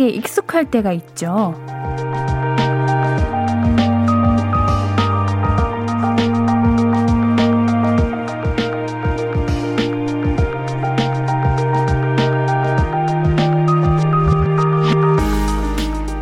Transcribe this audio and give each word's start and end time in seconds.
이상하게 0.00 0.08
익숙할 0.08 0.64
때가 0.64 0.92
있죠. 0.92 1.54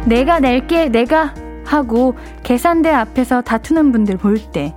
내가 0.06 0.40
낼게, 0.40 0.88
내가 0.88 1.34
하고 1.64 2.14
계산대 2.42 2.90
앞에서 2.90 3.42
다투는 3.42 3.92
분들 3.92 4.16
볼 4.16 4.38
때, 4.38 4.74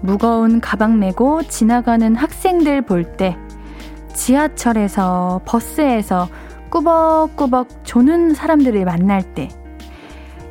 무거운 0.00 0.60
가방 0.60 0.98
메고 0.98 1.42
지나가는 1.42 2.16
학생들 2.16 2.82
볼 2.82 3.04
때, 3.04 3.36
지하철에서, 4.14 5.42
버스에서 5.44 6.28
꾸벅꾸벅 6.70 7.81
조는 7.92 8.32
사람들을 8.32 8.86
만날 8.86 9.22
때, 9.34 9.50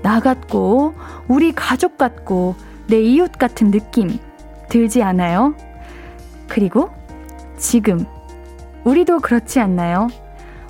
나 0.03 0.19
같고, 0.19 0.93
우리 1.27 1.51
가족 1.51 1.97
같고, 1.97 2.53
내 2.85 3.01
이웃 3.01 3.31
같은 3.31 3.71
느낌 3.71 4.19
들지 4.69 5.01
않아요? 5.01 5.55
그리고 6.47 6.91
지금, 7.57 8.05
우리도 8.83 9.21
그렇지 9.21 9.59
않나요? 9.59 10.07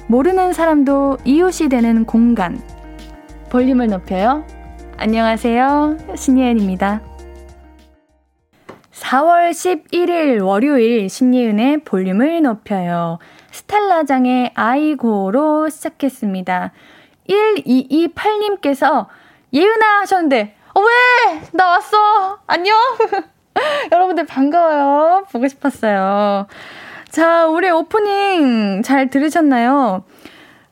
모르는 0.07 0.53
사람도 0.53 1.17
이웃이 1.25 1.67
되는 1.67 2.05
공간, 2.05 2.57
볼륨을 3.49 3.87
높여요. 3.87 4.45
안녕하세요. 4.95 5.97
신예은입니다. 6.15 7.01
4월 8.93 9.49
11일 9.49 10.41
월요일 10.41 11.09
신예은의 11.09 11.83
볼륨을 11.83 12.41
높여요. 12.43 13.19
스텔라장의 14.01 14.51
아이고로 14.55 15.69
시작했습니다. 15.69 16.71
1228님께서 17.29 19.07
예은아 19.53 20.01
하셨는데, 20.01 20.55
어, 20.73 20.79
왜? 20.79 21.41
나 21.53 21.67
왔어. 21.67 22.39
안녕. 22.47 22.75
여러분들 23.91 24.25
반가워요. 24.25 25.25
보고 25.31 25.47
싶었어요. 25.47 26.47
자, 27.09 27.47
우리 27.47 27.69
오프닝 27.69 28.81
잘 28.83 29.09
들으셨나요? 29.09 30.03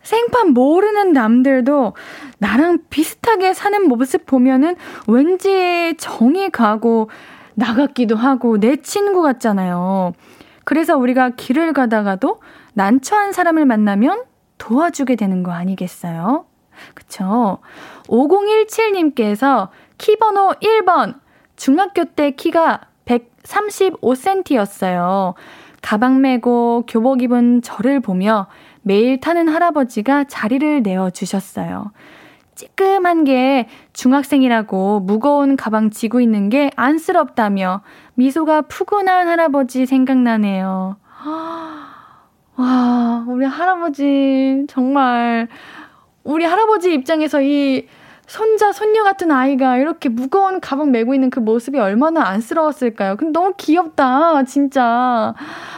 생판 0.02 0.54
모르는 0.54 1.12
남들도 1.14 1.94
나랑 2.40 2.80
비슷하게 2.90 3.54
사는 3.54 3.88
모습 3.88 4.26
보면은 4.26 4.76
왠지 5.08 5.96
정이 5.98 6.50
가고 6.50 7.10
나 7.56 7.74
같기도 7.76 8.16
하고 8.16 8.60
내 8.60 8.78
친구 8.78 9.22
같잖아요. 9.22 10.14
그래서 10.64 10.98
우리가 10.98 11.32
길을 11.32 11.74
가다가도 11.74 12.40
난처한 12.80 13.34
사람을 13.34 13.66
만나면 13.66 14.24
도와주게 14.58 15.18
되는 15.18 15.44
거 15.44 15.52
아니겠어요? 15.52 16.46
그쵸? 16.94 17.58
5017님께서 18.08 19.68
키 19.98 20.16
번호 20.16 20.54
1번. 20.62 21.20
중학교 21.58 22.06
때 22.06 22.32
키가 22.32 22.80
135cm였어요. 23.04 25.34
가방 25.82 26.22
메고 26.22 26.86
교복 26.88 27.22
입은 27.22 27.62
저를 27.62 28.00
보며 28.00 28.48
매일 28.82 29.20
타는 29.20 29.50
할아버지가 29.50 30.24
자리를 30.30 30.82
내어주셨어요. 30.82 31.92
찌끔한 32.56 33.26
게 33.26 33.68
중학생이라고 33.92 35.02
무거운 35.02 35.58
가방 35.58 35.90
지고 35.90 36.22
있는 36.22 36.48
게 36.48 36.72
안쓰럽다며 36.78 37.82
미소가 38.14 38.62
푸근한 38.62 39.28
할아버지 39.28 39.86
생각나네요. 39.86 40.96
와, 42.60 43.24
우리 43.26 43.46
할아버지, 43.46 44.66
정말, 44.68 45.48
우리 46.26 46.44
할아버지 46.44 46.94
입장에서 46.94 47.42
이 47.42 47.88
손자, 48.28 48.74
손녀 48.74 49.04
같은 49.04 49.32
아이가 49.32 49.78
이렇게 49.78 50.10
무거운 50.10 50.60
가방 50.60 50.92
메고 50.92 51.14
있는 51.14 51.30
그 51.30 51.40
모습이 51.40 51.80
얼마나 51.80 52.28
안쓰러웠을까요? 52.28 53.16
근데 53.16 53.32
너무 53.32 53.54
귀엽다, 53.56 54.44
진짜. 54.44 55.34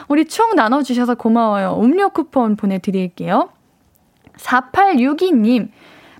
우리 0.07 0.25
추억 0.25 0.55
나눠주셔서 0.55 1.13
고마워요. 1.13 1.79
음료 1.79 2.09
쿠폰 2.09 2.55
보내드릴게요. 2.55 3.49
4862님, 4.37 5.69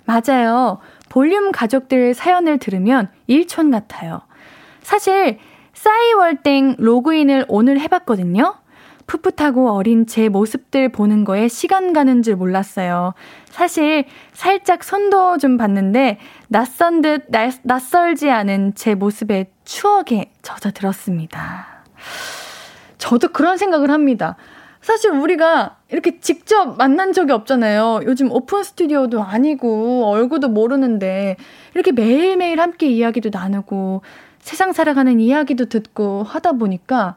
맞아요. 0.04 0.78
볼륨 1.08 1.50
가족들 1.50 2.14
사연을 2.14 2.58
들으면 2.58 3.08
일촌 3.26 3.72
같아요. 3.72 4.20
사실, 4.80 5.40
싸이월땡 5.72 6.76
로그인을 6.78 7.46
오늘 7.48 7.80
해봤거든요. 7.80 8.61
풋풋하고 9.06 9.70
어린 9.70 10.06
제 10.06 10.28
모습들 10.28 10.90
보는 10.90 11.24
거에 11.24 11.48
시간 11.48 11.92
가는 11.92 12.22
줄 12.22 12.36
몰랐어요. 12.36 13.14
사실 13.50 14.04
살짝 14.32 14.84
손도 14.84 15.38
좀 15.38 15.56
봤는데 15.56 16.18
낯선 16.48 17.02
듯 17.02 17.24
낯, 17.28 17.54
낯설지 17.62 18.30
않은 18.30 18.74
제 18.74 18.94
모습에 18.94 19.50
추억에 19.64 20.30
젖어들었습니다. 20.42 21.66
저도 22.98 23.28
그런 23.28 23.58
생각을 23.58 23.90
합니다. 23.90 24.36
사실 24.80 25.12
우리가 25.12 25.76
이렇게 25.90 26.18
직접 26.18 26.76
만난 26.76 27.12
적이 27.12 27.32
없잖아요. 27.32 28.00
요즘 28.04 28.30
오픈 28.32 28.64
스튜디오도 28.64 29.22
아니고 29.22 30.06
얼굴도 30.06 30.48
모르는데 30.48 31.36
이렇게 31.74 31.92
매일매일 31.92 32.60
함께 32.60 32.88
이야기도 32.88 33.30
나누고 33.32 34.02
세상 34.40 34.72
살아가는 34.72 35.20
이야기도 35.20 35.66
듣고 35.66 36.24
하다 36.24 36.52
보니까 36.52 37.14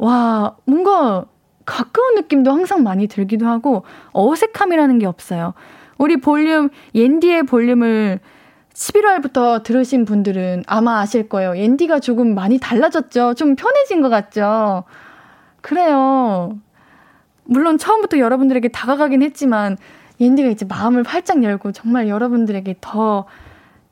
와, 0.00 0.56
뭔가 0.64 1.26
가까운 1.66 2.14
느낌도 2.14 2.50
항상 2.50 2.82
많이 2.82 3.06
들기도 3.06 3.46
하고 3.46 3.84
어색함이라는 4.12 4.98
게 4.98 5.06
없어요. 5.06 5.52
우리 5.98 6.16
볼륨, 6.16 6.70
옌디의 6.94 7.42
볼륨을 7.42 8.20
11월부터 8.72 9.62
들으신 9.62 10.06
분들은 10.06 10.64
아마 10.66 11.00
아실 11.00 11.28
거예요. 11.28 11.54
옌디가 11.54 12.00
조금 12.00 12.34
많이 12.34 12.58
달라졌죠? 12.58 13.34
좀 13.34 13.56
편해진 13.56 14.00
것 14.00 14.08
같죠? 14.08 14.84
그래요. 15.60 16.58
물론 17.44 17.76
처음부터 17.76 18.18
여러분들에게 18.18 18.68
다가가긴 18.68 19.20
했지만 19.22 19.76
옌디가 20.18 20.48
이제 20.48 20.64
마음을 20.64 21.02
활짝 21.02 21.42
열고 21.42 21.72
정말 21.72 22.08
여러분들에게 22.08 22.76
더 22.80 23.26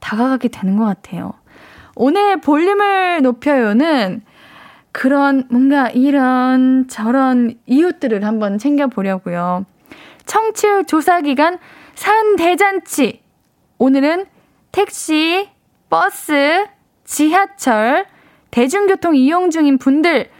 다가가게 0.01 0.49
되는 0.49 0.79
것 0.79 0.87
같아요. 0.87 1.35
오늘 1.95 2.41
볼륨을 2.41 3.21
높여요는 3.21 4.23
그런 4.99 5.45
뭔가 5.49 5.91
이런 5.91 6.89
저런 6.89 7.55
이웃들을 7.67 8.25
한번 8.25 8.59
챙겨보려고요. 8.59 9.65
청취율 10.27 10.87
조사 10.87 11.21
기간 11.21 11.59
산 11.95 12.35
대잔치. 12.35 13.21
오늘은 13.79 14.27
택시, 14.73 15.49
버스, 15.89 16.67
지하철, 17.05 18.07
대중교통 18.51 19.15
이용 19.15 19.51
중인 19.51 19.79
분들, 19.79 20.31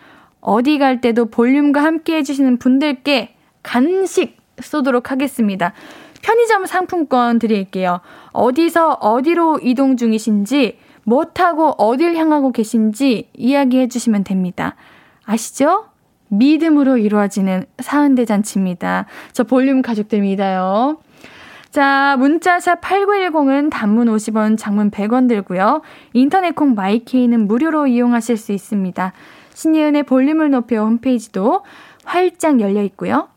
어디 0.41 0.79
갈 0.79 1.01
때도 1.01 1.27
볼륨과 1.27 1.85
함께 1.85 2.17
해주시는 2.17 2.57
분들께 2.59 3.37
간식 3.63 4.39
쏘도록 4.61 5.13
하겠습니다. 5.13 5.73
편의점 6.21 6.67
상품권 6.67 7.39
드릴게요. 7.39 8.01
어디서 8.33 8.95
어디로 8.95 9.61
이동 9.63 9.97
중이신지, 9.97 10.81
뭐 11.09 11.25
타고 11.25 11.71
어딜 11.79 12.17
향하고 12.17 12.53
계신지 12.53 13.31
이야기해 13.33 13.89
주시면 13.89 14.25
됩니다. 14.25 14.77
아시죠? 15.25 15.87
믿음으로 16.29 16.99
이루어지는 16.99 17.65
사은대 17.79 18.27
잔치입니다. 18.27 19.07
저 19.33 19.45
볼륨 19.45 19.81
가족들 19.81 20.21
믿어요. 20.21 20.99
자, 21.71 22.17
문자샵 22.19 22.83
8910은 22.83 23.71
단문 23.71 24.09
50원, 24.09 24.59
장문 24.59 24.91
100원 24.91 25.31
들고요. 25.31 25.81
인터넷 26.13 26.55
콩 26.55 26.75
마이케이는 26.75 27.47
무료로 27.47 27.87
이용하실 27.87 28.37
수 28.37 28.53
있습니다. 28.53 29.15
신예은의 29.55 30.03
볼륨을 30.03 30.51
높여 30.51 30.85
홈페이지도 30.85 31.63
활짝 32.05 32.61
열려 32.61 32.83
있고요. 32.83 33.29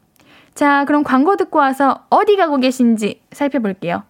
자, 0.56 0.84
그럼 0.84 1.04
광고 1.04 1.38
듣고 1.38 1.60
와서 1.60 2.04
어디 2.10 2.36
가고 2.36 2.58
계신지 2.58 3.22
살펴볼게요. 3.32 4.04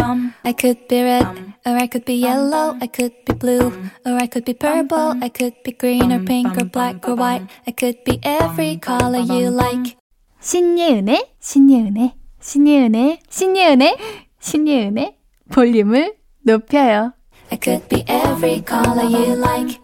I 0.00 0.52
could 0.56 0.88
be 0.88 1.02
red, 1.02 1.26
or 1.66 1.76
I 1.76 1.86
could 1.86 2.04
be 2.04 2.14
yellow, 2.14 2.76
I 2.80 2.86
could 2.86 3.12
be 3.26 3.34
blue, 3.34 3.72
or 4.06 4.12
I 4.12 4.26
could 4.26 4.44
be 4.44 4.54
purple, 4.54 5.14
I 5.20 5.28
could 5.28 5.54
be 5.64 5.72
green 5.72 6.12
or 6.12 6.24
pink 6.24 6.56
or 6.56 6.64
black 6.64 7.06
or 7.08 7.14
white, 7.14 7.46
I 7.66 7.72
could 7.72 8.04
be 8.04 8.18
every 8.22 8.76
color 8.76 9.18
you 9.18 9.50
like. 9.50 9.96
신예은의, 10.40 11.34
신예은의, 11.40 12.14
신예은의, 12.40 13.18
신예은의, 13.28 13.96
신예은의 14.40 15.16
볼륨을 15.50 16.14
높여요. 16.42 17.12
I 17.50 17.58
could 17.62 17.88
be 17.88 18.04
every 18.08 18.62
color 18.66 19.04
you 19.04 19.32
like. 19.36 19.80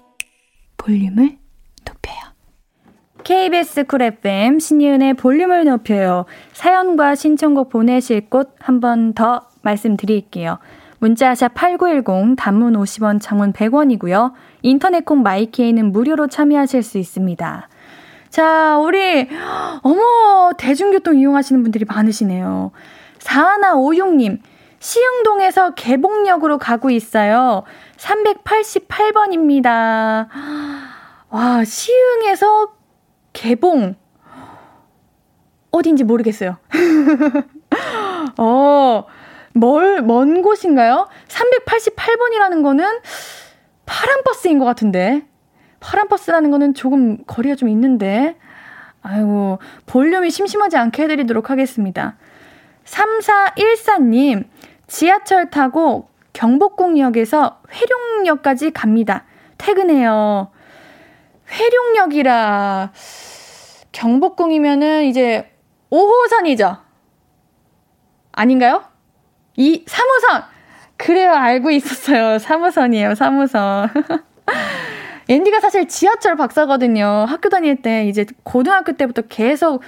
볼륨을 0.76 1.38
높여요. 1.84 2.14
KBS 3.24 3.84
Cool 3.86 4.02
FM 4.02 4.58
신예은의 4.60 5.14
볼륨을 5.14 5.64
높여요. 5.64 6.26
사연과 6.52 7.14
신청곡 7.16 7.70
보내실 7.70 8.28
곳 8.30 8.54
한 8.60 8.80
번 8.80 9.14
더 9.14 9.48
말씀드릴게요. 9.64 10.58
문자샵 10.98 11.54
8910 11.54 12.36
단문 12.36 12.74
50원 12.74 13.20
장문 13.20 13.52
100원이고요. 13.52 14.32
인터넷 14.62 15.04
콩 15.04 15.22
my 15.22 15.42
K는 15.42 15.92
무료로 15.92 16.28
참여하실 16.28 16.82
수 16.82 16.98
있습니다. 16.98 17.68
자, 18.30 18.78
우리, 18.78 19.28
어머, 19.82 20.52
대중교통 20.56 21.18
이용하시는 21.18 21.62
분들이 21.62 21.84
많으시네요. 21.84 22.72
4156님, 23.18 24.38
시흥동에서 24.80 25.74
개봉역으로 25.74 26.58
가고 26.58 26.90
있어요. 26.90 27.62
388번입니다. 27.96 30.26
와, 31.30 31.64
시흥에서 31.64 32.72
개봉. 33.32 33.94
어딘지 35.70 36.04
모르겠어요. 36.04 36.56
어, 38.38 39.04
뭘, 39.54 40.02
먼 40.02 40.42
곳인가요? 40.42 41.08
388번이라는 41.28 42.62
거는 42.62 42.84
파란 43.86 44.22
버스인 44.24 44.58
것 44.58 44.64
같은데. 44.64 45.22
파란 45.78 46.08
버스라는 46.08 46.50
거는 46.50 46.74
조금 46.74 47.24
거리가 47.24 47.54
좀 47.54 47.68
있는데. 47.68 48.36
아이고, 49.02 49.58
볼륨이 49.86 50.30
심심하지 50.30 50.76
않게 50.76 51.04
해드리도록 51.04 51.50
하겠습니다. 51.50 52.16
3414님, 52.84 54.44
지하철 54.86 55.50
타고 55.50 56.08
경복궁역에서 56.32 57.60
회룡역까지 57.70 58.72
갑니다. 58.72 59.24
퇴근해요. 59.56 60.50
회룡역이라 61.48 62.92
경복궁이면은 63.92 65.04
이제 65.04 65.50
5호선이죠. 65.90 66.78
아닌가요? 68.32 68.93
이 69.56 69.84
3호선. 69.84 70.44
그래요. 70.96 71.32
알고 71.32 71.70
있었어요. 71.70 72.38
3호선이에요. 72.38 73.14
3호선. 73.14 74.22
앤디가 75.28 75.60
사실 75.60 75.88
지하철 75.88 76.36
박사거든요. 76.36 77.24
학교 77.26 77.48
다닐 77.48 77.80
때 77.80 78.06
이제 78.06 78.26
고등학교 78.42 78.92
때부터 78.92 79.22
계속 79.22 79.82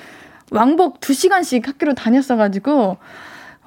왕복 0.51 1.01
2시간씩 1.01 1.67
학교로 1.67 1.95
다녔어가지고 1.95 2.97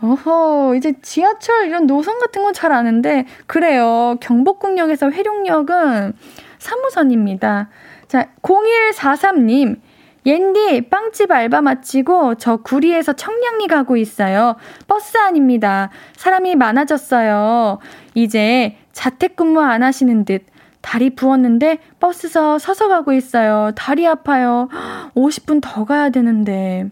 어허, 0.02 0.76
이제 0.76 0.94
지하철 1.02 1.68
이런 1.68 1.86
노선 1.86 2.20
같은 2.20 2.42
건 2.42 2.54
잘 2.54 2.72
아는데, 2.72 3.26
그래요. 3.48 4.16
경복궁역에서 4.22 5.12
회룡역은 5.12 6.14
3호선입니다. 6.58 7.68
자, 8.08 8.28
0143님. 8.42 9.78
옌디, 10.26 10.90
빵집 10.90 11.32
알바 11.32 11.62
마치고 11.62 12.36
저 12.36 12.58
구리에서 12.58 13.14
청량리 13.14 13.68
가고 13.68 13.98
있어요. 13.98 14.56
버스 14.88 15.18
아닙니다. 15.18 15.90
사람이 16.18 16.56
많아졌어요. 16.56 17.80
이제 18.16 18.78
자택근무 18.92 19.62
안 19.62 19.84
하시는 19.84 20.26
듯. 20.26 20.46
다리 20.82 21.10
부었는데 21.10 21.80
버스서 22.00 22.58
서서 22.58 22.88
가고 22.88 23.14
있어요. 23.14 23.72
다리 23.76 24.08
아파요. 24.08 24.70
50분 25.16 25.62
더 25.62 25.86
가야 25.86 26.10
되는데. 26.10 26.90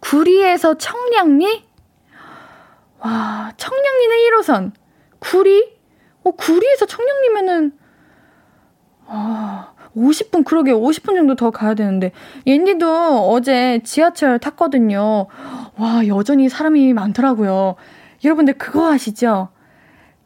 구리에서 0.00 0.74
청량리? 0.74 1.64
와, 3.00 3.52
청량리는 3.56 4.16
1호선. 4.16 4.72
구리? 5.18 5.78
어, 6.22 6.30
구리에서 6.32 6.86
청량리면은, 6.86 7.72
아, 9.06 9.72
50분, 9.96 10.44
그러게 10.44 10.72
50분 10.72 11.14
정도 11.14 11.34
더 11.34 11.50
가야 11.50 11.74
되는데. 11.74 12.12
옌디도 12.46 13.30
어제 13.30 13.80
지하철 13.84 14.38
탔거든요. 14.38 15.26
와, 15.76 16.06
여전히 16.06 16.48
사람이 16.48 16.92
많더라고요. 16.92 17.76
여러분들 18.24 18.54
그거 18.54 18.92
아시죠? 18.92 19.48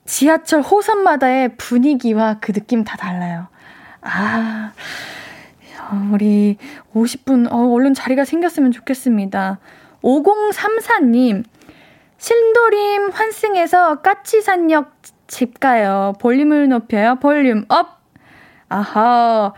지하철 0.05 0.61
호선마다의 0.61 1.57
분위기와 1.57 2.39
그 2.41 2.53
느낌 2.53 2.85
다 2.85 2.97
달라요. 2.97 3.47
아, 4.03 4.73
우리 6.13 6.59
50분, 6.95 7.51
어, 7.51 7.73
얼른 7.73 7.95
자리가 7.95 8.25
생겼으면 8.25 8.73
좋겠습니다. 8.73 9.59
5034님, 10.03 11.45
신도림 12.19 13.11
환승에서 13.11 14.03
까치산역 14.03 14.93
집 15.27 15.59
가요. 15.59 16.13
볼륨을 16.21 16.69
높여요. 16.69 17.17
볼륨 17.21 17.65
up! 17.69 18.04
아하, 18.69 19.53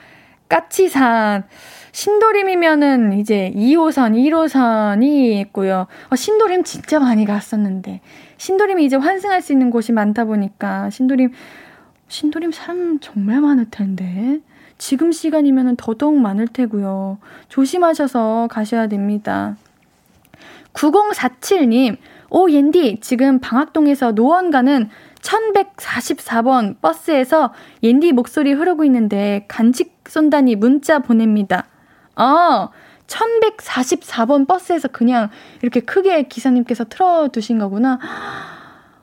까치산. 0.49 1.45
신도림이면은 1.93 3.15
이제 3.15 3.53
2호선, 3.57 4.15
1호선이 4.15 5.41
있고요. 5.41 5.87
어, 6.11 6.17
신도림 6.17 6.65
진짜 6.65 6.99
많이 7.01 7.25
갔었는데. 7.25 8.01
신도림이 8.37 8.85
이제 8.85 8.97
환승할 8.97 9.41
수 9.41 9.53
있는 9.53 9.71
곳이 9.71 9.93
많다 9.93 10.25
보니까 10.25 10.91
신도림, 10.91 11.33
신도림 12.09 12.53
사람 12.53 12.99
정말 13.01 13.41
많을 13.41 13.71
텐데. 13.71 14.41
지금 14.79 15.11
시간이면 15.11 15.77
더더욱 15.77 16.19
많을 16.19 16.49
테고요. 16.49 17.19
조심하셔서 17.49 18.49
가셔야 18.51 18.89
됩니다. 18.89 19.57
9047님, 20.75 21.97
오, 22.29 22.51
옌디, 22.51 22.99
지금 23.01 23.39
방학동에서 23.39 24.13
노원 24.13 24.51
가는 24.51 24.91
1144번 25.27 26.81
버스에서 26.81 27.53
옌디 27.83 28.13
목소리 28.13 28.53
흐르고 28.53 28.85
있는데 28.85 29.45
간식 29.49 29.97
쏜다니 30.07 30.57
문자 30.57 31.01
보냅니다. 31.01 31.67
아, 32.15 32.69
1144번 33.07 34.47
버스에서 34.47 34.89
그냥 34.89 35.31
이렇게 35.63 35.81
크게 35.81 36.25
기사님께서 36.25 36.85
틀어두신 36.85 37.59
거구나. 37.59 37.99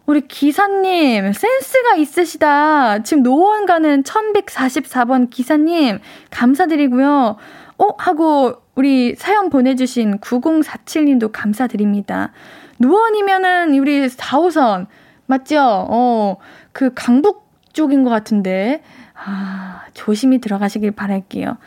우리 0.06 0.22
기사님, 0.22 1.31
센스가 1.31 1.96
있으시다. 1.96 3.04
지금 3.04 3.24
노원 3.24 3.66
가는 3.66 4.04
1144번 4.04 5.30
기사님, 5.30 6.00
감사드리고요. 6.30 7.38
어? 7.78 7.88
하고 7.97 8.56
우리 8.76 9.16
사연 9.16 9.50
보내주신 9.50 10.19
9047님도 10.19 11.30
감사드립니다. 11.31 12.33
노원이면은 12.80 13.78
우리 13.80 14.07
4호선 14.07 14.88
맞죠? 15.25 15.59
어, 15.61 16.37
그 16.71 16.94
강북 16.94 17.47
쪽인 17.73 18.03
것 18.03 18.09
같은데. 18.09 18.81
아, 19.15 19.83
조심히 19.94 20.39
들어가시길 20.39 20.92
바랄게요. 20.92 21.57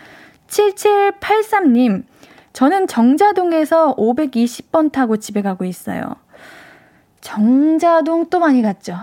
7783님, 0.49 2.05
저는 2.53 2.87
정자동에서 2.87 3.97
520번 3.97 4.93
타고 4.93 5.17
집에 5.17 5.43
가고 5.43 5.65
있어요. 5.65 6.17
정자동 7.21 8.27
또 8.31 8.39
많이 8.39 8.63
갔죠. 8.63 8.97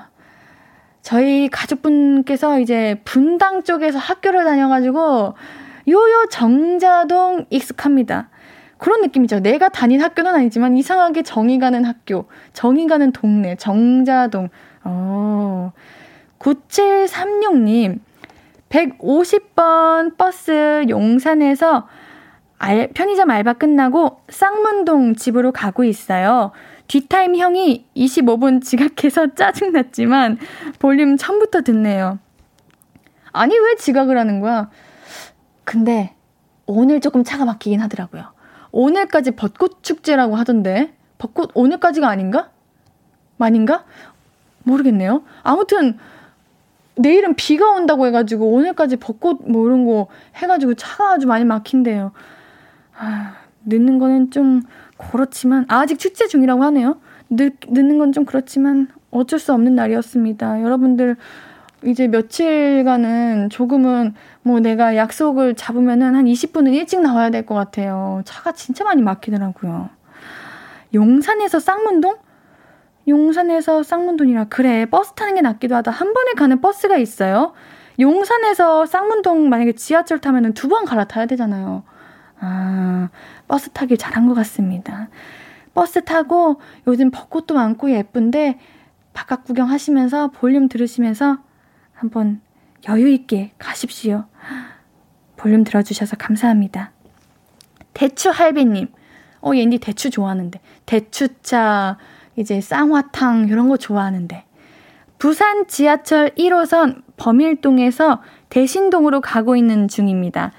저희 1.01 1.50
가족분께서 1.50 2.60
이제 2.60 3.01
분당 3.03 3.63
쪽에서 3.63 4.00
학교를 4.00 4.45
다녀가지고 4.45 5.36
요요 5.89 6.25
정자동 6.31 7.45
익숙합니다. 7.50 8.29
그런 8.84 9.00
느낌이죠. 9.00 9.40
내가 9.40 9.70
다닌 9.70 10.02
학교는 10.02 10.36
아니지만 10.36 10.75
이상하게 10.75 11.22
정이 11.24 11.58
가는 11.58 11.86
학교, 11.86 12.25
정이 12.52 12.88
가는 12.88 13.13
동네, 13.13 13.56
정자동. 13.56 14.50
어. 14.84 15.72
9736님, 16.38 18.00
150번 18.68 20.18
버스 20.18 20.84
용산에서 20.90 21.88
알, 22.58 22.90
편의점 22.90 23.30
알바 23.30 23.54
끝나고 23.54 24.20
쌍문동 24.28 25.16
집으로 25.16 25.54
가고 25.54 25.86
있어요. 25.86 26.52
뒷타임 26.90 27.38
형이 27.38 27.86
25분 27.96 28.62
지각해서 28.62 29.28
짜증났지만 29.36 30.40
볼륨 30.80 31.16
처음부터 31.16 31.62
듣네요. 31.62 32.20
아니, 33.32 33.58
왜 33.58 33.75
지각을 33.75 34.18
하는 34.18 34.42
거야? 34.42 34.70
근데 35.63 36.13
오늘 36.66 37.00
조금 37.00 37.24
차가 37.24 37.46
막히긴 37.46 37.80
하더라고요. 37.80 38.33
오늘까지 38.74 39.32
벚꽃 39.32 39.84
축제라고 39.84 40.36
하던데 40.36 40.94
벚꽃 41.18 41.51
오늘까지가 41.53 42.10
아닌가? 42.10 42.50
아닌가? 43.39 43.86
모르겠네요. 44.63 45.24
아무튼 45.44 45.98
내일은 46.96 47.36
비가 47.36 47.70
온다고 47.72 48.06
해가지고 48.08 48.51
오늘까지 48.51 48.98
벚꽃 48.98 49.50
뭐 49.50 49.65
이런 49.68 49.86
거 49.86 50.08
해가지고 50.36 50.74
차가 50.74 51.13
아주 51.13 51.27
많이 51.27 51.46
막힌대요. 51.46 52.12
아, 52.98 53.36
늦는 53.65 54.00
거는 54.00 54.32
좀 54.32 54.62
그렇지만 54.98 55.65
아, 55.70 55.80
아직 55.80 56.00
축제 56.00 56.27
중이라고 56.27 56.63
하네요. 56.65 56.98
늦, 57.30 57.53
늦는 57.68 57.98
건 57.98 58.12
좀 58.12 58.25
그렇지만 58.25 58.88
어쩔 59.12 59.39
수 59.39 59.53
없는 59.53 59.75
날이었습니다. 59.75 60.62
여러분들 60.63 61.15
이제 61.86 62.08
며칠간은 62.08 63.50
조금은 63.50 64.13
뭐 64.44 64.60
내가 64.60 64.96
약속을 64.96 65.56
잡으면은 65.56 66.16
한 66.16 66.26
20분은 66.26 66.74
일찍 66.74 67.02
나와야 67.02 67.30
될 67.30 67.46
것 67.46 67.56
같아요. 67.56 68.22
차가 68.26 68.52
진짜 68.52 68.84
많이 68.84 69.02
막히더라고요. 69.02 69.90
용산에서 70.94 71.60
쌍문동? 71.60 72.18
용산에서 73.08 73.84
쌍문동이라 73.84 74.46
그래 74.46 74.86
버스 74.86 75.14
타는 75.14 75.36
게 75.36 75.42
낫기도 75.42 75.76
하다. 75.76 75.92
한 75.92 76.14
번에 76.14 76.34
가는 76.34 76.62
버스가 76.62 76.98
있어요. 76.98 77.54
용산에서 78.00 78.86
쌍문동 78.86 79.50
만약에 79.50 79.74
지하철 79.74 80.20
타면은 80.20 80.54
두 80.54 80.68
번 80.68 80.86
갈아타야 80.86 81.26
되잖아요. 81.26 81.84
아 82.40 83.10
버스 83.48 83.70
타길 83.72 83.98
잘한 83.98 84.28
것 84.28 84.34
같습니다. 84.36 85.10
버스 85.74 86.04
타고 86.04 86.62
요즘 86.88 87.12
벚꽃도 87.12 87.54
많고 87.56 87.92
예쁜데 87.92 88.60
바깥 89.14 89.44
구경하시면서 89.44 90.32
볼륨 90.32 90.70
들으시면서 90.70 91.38
한번 91.94 92.42
여유 92.88 93.08
있게 93.10 93.52
가십시오. 93.58 94.25
볼륨 95.38 95.63
들어주셔서 95.63 96.18
감사합니다. 96.18 96.92
대추 97.94 98.30
할배님. 98.30 98.88
어, 99.42 99.52
옌디 99.56 99.80
대추 99.80 100.10
좋아하는데. 100.10 100.60
대추차, 100.86 101.98
이제 102.36 102.62
쌍화탕, 102.62 103.48
이런 103.50 103.70
거 103.70 103.78
좋아하는데. 103.78 104.46
부산 105.20 105.68
지하철 105.68 106.30
1호선 106.32 107.04
범일동에서 107.18 108.22
대신동으로 108.50 109.22
가고 109.22 109.56
있는 109.56 109.88
중입니다. 109.88 110.52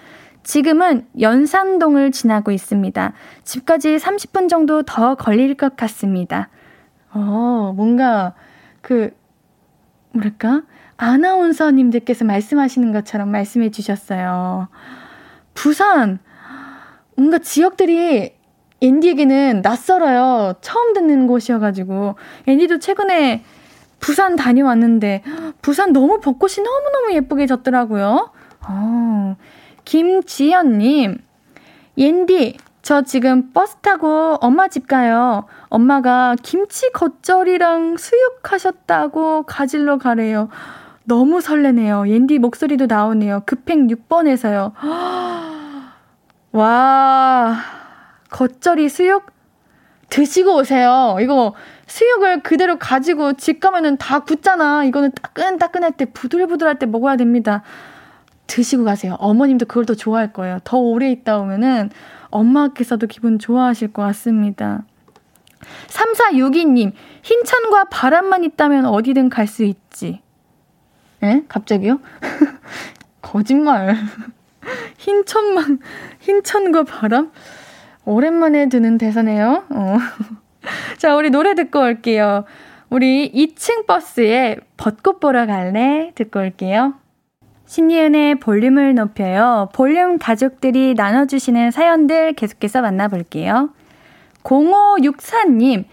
지금은 0.42 1.06
연산동을 1.20 2.12
지나고 2.12 2.50
있습니다. 2.50 3.12
집까지 3.44 3.96
30분 3.96 4.48
정도 4.48 4.82
더 4.82 5.14
걸릴 5.14 5.54
것 5.54 5.76
같습니다. 5.76 6.48
어, 7.12 7.72
뭔가 7.74 8.34
그 8.80 9.16
뭐랄까? 10.12 10.62
아나운서님들께서 10.96 12.24
말씀하시는 12.24 12.92
것처럼 12.92 13.30
말씀해 13.30 13.70
주셨어요. 13.70 14.68
부산 15.54 16.18
뭔가 17.16 17.38
지역들이 17.38 18.34
앤디에게는 18.80 19.62
낯설어요. 19.62 20.54
처음 20.60 20.92
듣는 20.92 21.26
곳이어가지고 21.26 22.16
앤디도 22.46 22.78
최근에 22.78 23.44
부산 23.98 24.36
다녀왔는데 24.36 25.22
부산 25.62 25.92
너무 25.92 26.20
벚꽃이 26.20 26.56
너무너무 26.62 27.14
예쁘게 27.14 27.46
졌더라고요. 27.46 28.30
어, 28.68 29.36
김지연님, 29.84 31.18
옌디, 31.96 32.56
저 32.82 33.00
지금 33.00 33.50
버스 33.52 33.76
타고 33.76 34.36
엄마 34.42 34.68
집 34.68 34.86
가요. 34.86 35.46
엄마가 35.70 36.36
김치 36.42 36.90
겉절이랑 36.92 37.96
수육하셨다고 37.96 39.44
가질러 39.44 39.96
가래요. 39.96 40.50
너무 41.04 41.40
설레네요. 41.40 42.08
옌디 42.08 42.38
목소리도 42.38 42.86
나오네요. 42.86 43.42
급행 43.46 43.88
6번에서요. 43.88 44.72
와, 46.52 47.56
겉절이 48.30 48.88
수육? 48.88 49.26
드시고 50.08 50.56
오세요. 50.56 51.16
이거 51.20 51.54
수육을 51.86 52.42
그대로 52.42 52.78
가지고 52.78 53.32
집 53.34 53.60
가면은 53.60 53.96
다 53.96 54.20
굳잖아. 54.20 54.84
이거는 54.84 55.12
따끈따끈할 55.12 55.92
때, 55.92 56.04
부들부들할 56.06 56.78
때 56.78 56.86
먹어야 56.86 57.16
됩니다. 57.16 57.62
드시고 58.46 58.84
가세요. 58.84 59.16
어머님도 59.18 59.66
그걸 59.66 59.86
더 59.86 59.94
좋아할 59.94 60.32
거예요. 60.32 60.58
더 60.64 60.78
오래 60.78 61.10
있다 61.10 61.38
오면은 61.38 61.90
엄마께서도 62.30 63.06
기분 63.06 63.38
좋아하실 63.38 63.92
것 63.92 64.02
같습니다. 64.02 64.84
3462님, 65.88 66.92
흰천과 67.22 67.84
바람만 67.84 68.44
있다면 68.44 68.86
어디든 68.86 69.28
갈 69.30 69.46
수 69.46 69.64
있지. 69.64 70.20
에? 71.24 71.42
갑자기요? 71.48 72.00
거짓말. 73.22 73.96
흰천만, 74.98 75.80
흰천과 76.20 76.84
바람? 76.84 77.32
오랜만에 78.04 78.68
드는 78.68 78.98
대사네요. 78.98 79.64
어. 79.70 79.96
자, 80.98 81.16
우리 81.16 81.30
노래 81.30 81.54
듣고 81.54 81.80
올게요. 81.80 82.44
우리 82.90 83.30
2층 83.32 83.86
버스에 83.86 84.56
벚꽃 84.76 85.20
보러 85.20 85.46
갈래? 85.46 86.12
듣고 86.14 86.40
올게요. 86.40 86.94
신이은의 87.66 88.36
볼륨을 88.36 88.94
높여요. 88.94 89.70
볼륨 89.72 90.18
가족들이 90.18 90.94
나눠주시는 90.94 91.70
사연들 91.70 92.34
계속해서 92.34 92.82
만나볼게요. 92.82 93.70
0564님, 94.42 95.84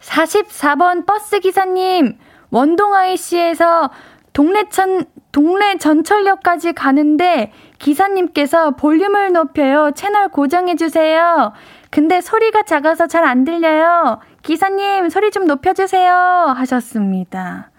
44번 0.00 1.06
버스 1.06 1.38
기사님, 1.38 2.18
원동 2.50 2.94
IC에서 2.94 3.90
동래천, 4.34 5.04
동래 5.32 5.78
전철역까지 5.78 6.74
가는데 6.74 7.52
기사님께서 7.78 8.72
볼륨을 8.72 9.32
높여요. 9.32 9.92
채널 9.94 10.28
고정해주세요. 10.28 11.52
근데 11.90 12.20
소리가 12.20 12.64
작아서 12.64 13.06
잘 13.06 13.24
안 13.24 13.44
들려요. 13.44 14.18
기사님, 14.42 15.08
소리 15.08 15.30
좀 15.30 15.46
높여주세요. 15.46 16.12
하셨습니다. 16.56 17.70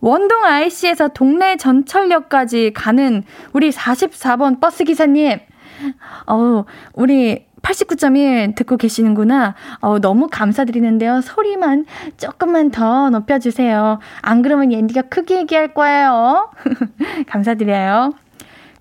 원동 0.00 0.44
IC에서 0.44 1.08
동래 1.08 1.56
전철역까지 1.56 2.72
가는 2.74 3.22
우리 3.52 3.70
44번 3.70 4.58
버스 4.60 4.84
기사님. 4.84 5.38
어, 6.26 6.64
우리 6.94 7.46
89.1 7.62 8.54
듣고 8.54 8.76
계시는구나. 8.76 9.54
어, 9.80 9.98
너무 9.98 10.28
감사드리는데요. 10.30 11.20
소리만 11.20 11.86
조금만 12.16 12.70
더 12.70 13.10
높여주세요. 13.10 13.98
안 14.22 14.42
그러면 14.42 14.72
옌디가 14.72 15.02
크게 15.02 15.38
얘기할 15.40 15.74
거예요. 15.74 16.50
감사드려요. 17.28 18.12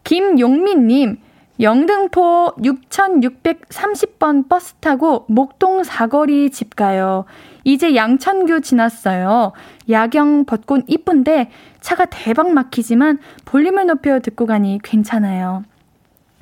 김용민님, 0.03 1.17
영등포 1.59 2.53
6630번 2.63 4.47
버스 4.47 4.75
타고 4.75 5.25
목동 5.27 5.83
사거리 5.83 6.51
집 6.51 6.75
가요. 6.75 7.25
이제 7.65 7.95
양천교 7.95 8.61
지났어요. 8.61 9.51
야경 9.89 10.45
벚꽃 10.45 10.85
이쁜데 10.87 11.51
차가 11.81 12.05
대박 12.05 12.53
막히지만 12.53 13.19
볼륨을 13.43 13.87
높여 13.87 14.19
듣고 14.19 14.45
가니 14.45 14.79
괜찮아요. 14.81 15.63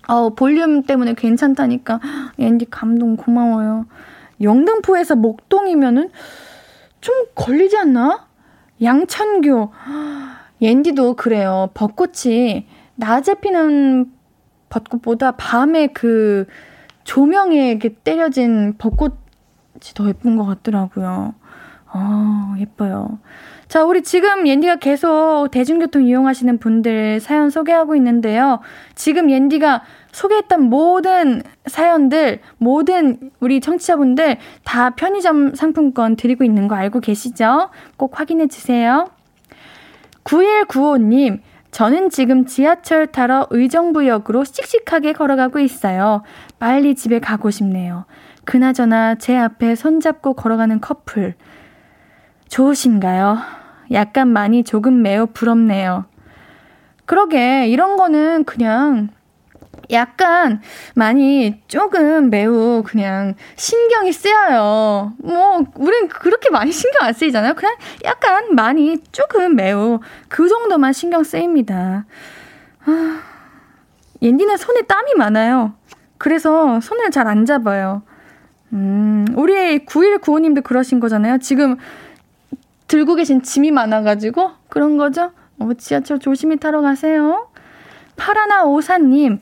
어, 0.07 0.29
볼륨 0.29 0.83
때문에 0.83 1.13
괜찮다니까. 1.13 1.99
앤디 2.39 2.67
감동 2.69 3.15
고마워요. 3.15 3.85
영등포에서 4.41 5.15
목동이면은 5.15 6.09
좀 7.01 7.15
걸리지 7.35 7.77
않나? 7.77 8.27
양천교. 8.81 9.71
앤디도 10.61 11.15
그래요. 11.15 11.69
벚꽃이 11.73 12.67
낮에 12.95 13.35
피는 13.35 14.11
벚꽃보다 14.69 15.31
밤에 15.31 15.87
그 15.87 16.45
조명에 17.03 17.69
이렇게 17.69 17.89
때려진 17.89 18.75
벚꽃이 18.77 19.13
더 19.95 20.07
예쁜 20.07 20.35
것 20.35 20.45
같더라고요. 20.45 21.35
아, 21.89 22.55
예뻐요. 22.59 23.19
자, 23.67 23.83
우리 23.83 24.01
지금 24.01 24.47
옌디가 24.47 24.77
계속 24.77 25.49
대중교통 25.51 26.03
이용하시는 26.03 26.57
분들 26.57 27.19
사연 27.19 27.49
소개하고 27.49 27.95
있는데요. 27.97 28.59
지금 28.95 29.29
옌디가 29.29 29.83
소개했던 30.13 30.63
모든 30.63 31.41
사연들, 31.65 32.39
모든 32.57 33.31
우리 33.41 33.59
청취자분들 33.59 34.37
다 34.63 34.91
편의점 34.91 35.53
상품권 35.53 36.15
드리고 36.15 36.45
있는 36.45 36.69
거 36.69 36.75
알고 36.75 37.01
계시죠? 37.01 37.69
꼭 37.97 38.17
확인해 38.17 38.47
주세요. 38.47 39.09
9195님, 40.23 41.41
저는 41.71 42.09
지금 42.09 42.45
지하철 42.45 43.07
타러 43.07 43.47
의정부역으로 43.49 44.45
씩씩하게 44.45 45.11
걸어가고 45.11 45.59
있어요. 45.59 46.23
빨리 46.57 46.95
집에 46.95 47.19
가고 47.19 47.51
싶네요. 47.51 48.05
그나저나 48.45 49.15
제 49.15 49.35
앞에 49.35 49.75
손잡고 49.75 50.35
걸어가는 50.35 50.79
커플. 50.79 51.35
좋으신가요? 52.49 53.37
약간 53.91 54.27
많이 54.29 54.63
조금 54.63 55.01
매우 55.01 55.27
부럽네요. 55.27 56.05
그러게, 57.05 57.67
이런 57.67 57.95
거는 57.95 58.43
그냥 58.43 59.09
약간 59.91 60.61
많이 60.95 61.61
조금 61.67 62.29
매우 62.29 62.83
그냥 62.85 63.35
신경이 63.55 64.11
쓰여요. 64.11 65.13
뭐, 65.19 65.65
우린 65.75 66.09
그렇게 66.09 66.49
많이 66.49 66.71
신경 66.71 67.07
안 67.07 67.13
쓰이잖아요. 67.13 67.53
그냥 67.53 67.75
약간 68.03 68.53
많이 68.55 68.97
조금 69.13 69.55
매우 69.55 69.99
그 70.27 70.49
정도만 70.49 70.91
신경 70.91 71.23
쓰입니다. 71.23 72.05
아, 72.85 73.21
옌디는 74.21 74.57
손에 74.57 74.81
땀이 74.81 75.13
많아요. 75.15 75.73
그래서 76.17 76.81
손을 76.81 77.11
잘 77.11 77.27
안 77.27 77.45
잡아요. 77.45 78.01
음, 78.73 79.25
우리 79.35 79.85
9195님도 79.85 80.63
그러신 80.63 80.99
거잖아요. 80.99 81.37
지금 81.37 81.77
들고 82.87 83.15
계신 83.15 83.41
짐이 83.41 83.71
많아가지고 83.71 84.51
그런 84.69 84.97
거죠? 84.97 85.31
어, 85.59 85.69
지하철 85.77 86.19
조심히 86.19 86.57
타러 86.57 86.81
가세요. 86.81 87.49
파라나 88.15 88.65
오사님, 88.65 89.39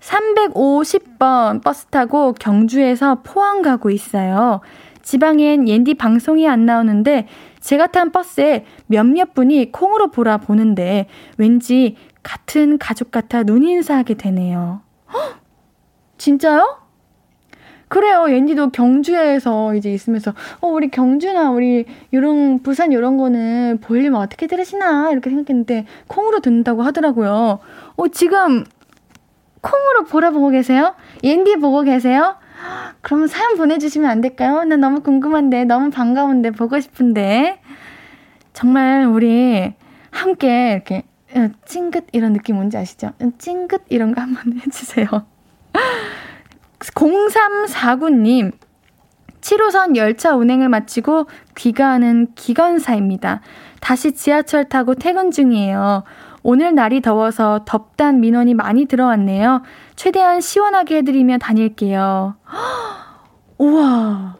350번 0.00 1.62
버스 1.62 1.86
타고 1.86 2.32
경주에서 2.32 3.22
포항 3.22 3.62
가고 3.62 3.90
있어요. 3.90 4.60
지방엔 5.02 5.68
옌디 5.68 5.94
방송이 5.94 6.48
안 6.48 6.66
나오는데 6.66 7.28
제가 7.60 7.88
탄 7.88 8.10
버스에 8.10 8.64
몇몇 8.86 9.34
분이 9.34 9.72
콩으로 9.72 10.10
보라 10.10 10.38
보는데 10.38 11.06
왠지 11.38 11.96
같은 12.22 12.78
가족 12.78 13.10
같아 13.12 13.42
눈 13.44 13.62
인사하게 13.62 14.14
되네요. 14.14 14.82
헉? 15.12 15.40
진짜요? 16.18 16.85
그래요. 17.88 18.26
옌디도 18.28 18.70
경주에서 18.70 19.74
이제 19.74 19.92
있으면서 19.92 20.32
어 20.60 20.68
우리 20.68 20.88
경주나 20.90 21.50
우리 21.50 21.84
요런 22.12 22.60
부산 22.62 22.92
요런 22.92 23.16
거는 23.16 23.78
볼륨 23.80 24.14
어떻게 24.14 24.46
들으시나 24.46 25.10
이렇게 25.12 25.30
생각했는데 25.30 25.86
콩으로 26.08 26.40
듣는다고 26.40 26.82
하더라고요. 26.82 27.60
어 27.96 28.08
지금 28.08 28.64
콩으로 29.60 30.04
보라 30.04 30.30
보고 30.30 30.50
계세요? 30.50 30.94
옌디 31.22 31.56
보고 31.56 31.82
계세요? 31.82 32.36
그러면 33.02 33.28
사연 33.28 33.56
보내주시면 33.56 34.08
안 34.10 34.20
될까요? 34.20 34.64
나 34.64 34.76
너무 34.76 35.00
궁금한데, 35.00 35.64
너무 35.64 35.90
반가운데, 35.90 36.50
보고 36.50 36.80
싶은데. 36.80 37.60
정말 38.52 39.04
우리 39.06 39.74
함께 40.10 40.72
이렇게 40.72 41.02
어, 41.34 41.50
찡긋 41.66 42.06
이런 42.12 42.32
느낌 42.32 42.56
뭔지 42.56 42.78
아시죠? 42.78 43.12
찡긋 43.38 43.82
이런 43.90 44.14
거 44.14 44.22
한번 44.22 44.58
해주세요. 44.64 45.06
0349님, 46.80 48.52
7호선 49.40 49.96
열차 49.96 50.34
운행을 50.34 50.68
마치고 50.68 51.26
귀가하는 51.54 52.28
기관사입니다. 52.34 53.40
다시 53.80 54.12
지하철 54.12 54.68
타고 54.68 54.94
퇴근 54.94 55.30
중이에요. 55.30 56.02
오늘 56.42 56.74
날이 56.74 57.00
더워서 57.00 57.62
덥단 57.64 58.20
민원이 58.20 58.54
많이 58.54 58.86
들어왔네요. 58.86 59.62
최대한 59.94 60.40
시원하게 60.40 60.98
해드리며 60.98 61.38
다닐게요. 61.38 62.36
우와, 63.58 64.36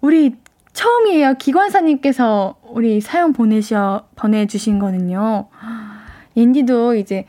우리 0.00 0.36
처음이에요. 0.72 1.34
기관사님께서 1.34 2.56
우리 2.62 3.00
사연 3.00 3.32
보내셔, 3.32 4.04
보내주신 4.16 4.78
거는요. 4.78 5.48
인디도 6.34 6.94
이제 6.94 7.26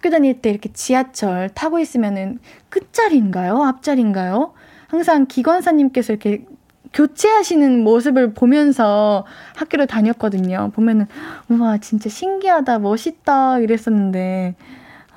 학교 0.00 0.08
다닐 0.08 0.40
때 0.40 0.48
이렇게 0.48 0.72
지하철 0.72 1.50
타고 1.50 1.78
있으면은 1.78 2.38
끝자리인가요? 2.70 3.62
앞자리인가요? 3.62 4.54
항상 4.88 5.26
기관사님께서 5.26 6.14
이렇게 6.14 6.46
교체하시는 6.94 7.84
모습을 7.84 8.32
보면서 8.32 9.26
학교를 9.56 9.86
다녔거든요. 9.86 10.70
보면은, 10.74 11.06
우와, 11.50 11.78
진짜 11.78 12.08
신기하다, 12.08 12.78
멋있다, 12.78 13.58
이랬었는데, 13.58 14.54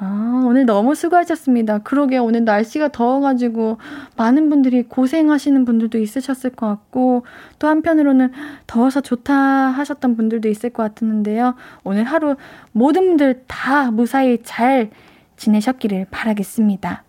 아, 0.05 0.43
오늘 0.45 0.65
너무 0.65 0.95
수고하셨습니다. 0.95 1.79
그러게 1.79 2.17
오늘 2.17 2.43
날씨가 2.43 2.89
더워가지고 2.89 3.77
많은 4.17 4.49
분들이 4.49 4.83
고생하시는 4.83 5.63
분들도 5.63 5.97
있으셨을 5.97 6.49
것 6.49 6.67
같고 6.67 7.25
또 7.57 7.69
한편으로는 7.69 8.33
더워서 8.67 8.99
좋다 8.99 9.33
하셨던 9.33 10.17
분들도 10.17 10.49
있을 10.49 10.71
것 10.71 10.83
같았는데요. 10.83 11.55
오늘 11.85 12.03
하루 12.03 12.35
모든 12.73 13.07
분들 13.07 13.45
다 13.47 13.91
무사히 13.91 14.39
잘 14.43 14.89
지내셨기를 15.37 16.07
바라겠습니다. 16.11 17.03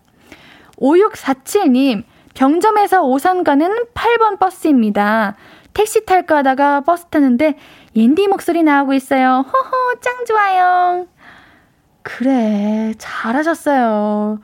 5647님, 0.77 2.03
병점에서 2.33 3.03
오산 3.03 3.43
가는 3.43 3.69
8번 3.93 4.39
버스입니다. 4.39 5.35
택시 5.73 6.05
탈까 6.05 6.37
하다가 6.37 6.81
버스 6.81 7.05
타는데 7.07 7.57
옌디 7.93 8.29
목소리 8.29 8.63
나오고 8.63 8.93
있어요. 8.93 9.43
허허, 9.45 9.99
짱 9.99 10.25
좋아요. 10.25 11.07
그래, 12.05 12.93
잘하셨어요. 12.99 14.39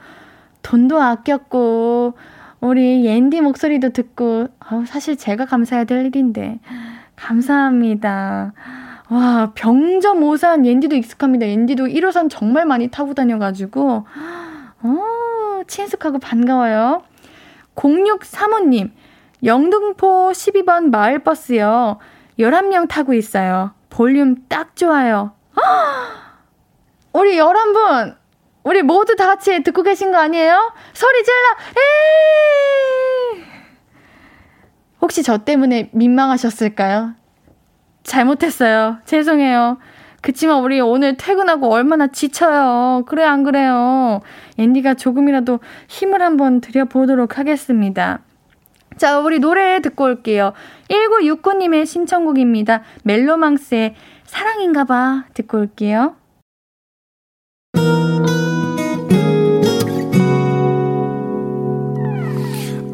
돈도 0.64 1.00
아꼈고, 1.00 2.16
우리 2.60 3.06
옌디 3.06 3.42
목소리도 3.42 3.90
듣고, 3.90 4.48
어, 4.72 4.84
사실 4.88 5.16
제가 5.16 5.46
감사해야 5.46 5.84
될 5.84 6.08
일인데. 6.08 6.60
감사합니다. 7.16 8.54
와, 9.10 9.52
병점 9.54 10.24
오산 10.24 10.66
옌디도 10.66 10.96
익숙합니다. 10.96 11.48
옌디도 11.48 11.86
1호선 11.86 12.30
정말 12.32 12.66
많이 12.66 12.88
타고 12.88 13.14
다녀가지고, 13.14 14.08
어, 14.82 15.62
친숙하고 15.68 16.18
반가워요. 16.18 17.04
0635님, 17.76 18.90
영등포 19.44 20.32
12번 20.32 20.90
마을버스요. 20.90 22.00
11명 22.40 22.88
타고 22.88 23.14
있어요. 23.14 23.76
볼륨 23.92 24.48
딱 24.50 24.76
좋아요. 24.76 25.34
허! 25.56 26.21
우리 27.14 27.38
11분, 27.38 28.16
우리 28.64 28.82
모두 28.84 29.16
다 29.16 29.28
같이 29.28 29.64
듣고 29.64 29.84
계신 29.84 30.12
거 30.12 30.18
아니에요? 30.18 30.74
소리 30.94 31.24
질러! 31.24 31.38
에이! 33.38 33.44
혹시 35.02 35.24
저 35.24 35.40
때문에 35.40 35.90
민망하셨을까요? 35.94 37.14
잘못했어요. 38.04 38.98
죄송해요. 39.06 39.78
그치만 40.22 40.64
우리 40.64 40.80
오늘 40.80 41.18
퇴근하고 41.18 41.72
얼마나 41.72 42.08
지쳐요. 42.08 43.06
그래, 43.08 43.24
안 43.24 43.44
그래요? 43.44 44.22
앤디가 44.58 44.94
조금이라도 44.94 45.60
힘을 45.88 46.22
한번 46.22 46.62
드려보도록 46.62 47.40
하겠습니다. 47.40 48.20
자, 48.98 49.20
우리 49.20 49.40
노래 49.40 49.82
듣고 49.82 50.04
올게요. 50.04 50.54
1969님의 50.90 51.88
신청곡입니다. 51.88 52.84
멜로망스의 53.04 53.96
사랑인가봐 54.26 55.26
듣고 55.34 55.58
올게요. 55.58 56.16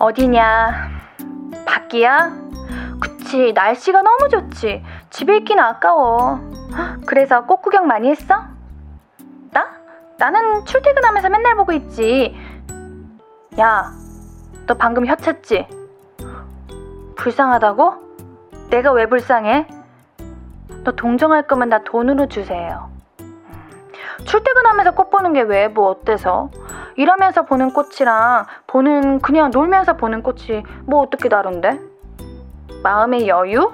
어디냐? 0.00 0.88
밖이야? 1.66 2.32
그치, 3.00 3.52
날씨가 3.52 4.00
너무 4.00 4.30
좋지. 4.30 4.82
집에 5.10 5.36
있기는 5.36 5.62
아까워. 5.62 6.40
그래서 7.06 7.44
꽃 7.44 7.60
구경 7.60 7.86
많이 7.86 8.08
했어? 8.08 8.44
나? 9.50 9.68
나는 10.16 10.64
출퇴근하면서 10.64 11.28
맨날 11.28 11.54
보고 11.54 11.72
있지. 11.72 12.34
야, 13.58 13.92
너 14.66 14.74
방금 14.74 15.06
혀 15.06 15.16
찼지? 15.16 15.68
불쌍하다고? 17.16 17.94
내가 18.70 18.92
왜 18.92 19.06
불쌍해? 19.06 19.66
너 20.82 20.92
동정할 20.92 21.46
거면 21.46 21.68
나 21.68 21.84
돈으로 21.84 22.26
주세요. 22.26 22.89
출퇴근하면서 24.24 24.92
꽃 24.92 25.10
보는 25.10 25.32
게 25.32 25.42
왜 25.42 25.68
뭐 25.68 25.90
어때서? 25.90 26.50
일하면서 26.96 27.42
보는 27.46 27.72
꽃이랑 27.72 28.46
보는 28.66 29.20
그냥 29.20 29.50
놀면서 29.50 29.96
보는 29.96 30.22
꽃이 30.22 30.62
뭐 30.84 31.00
어떻게 31.02 31.28
다른데? 31.28 31.80
마음의 32.82 33.28
여유? 33.28 33.72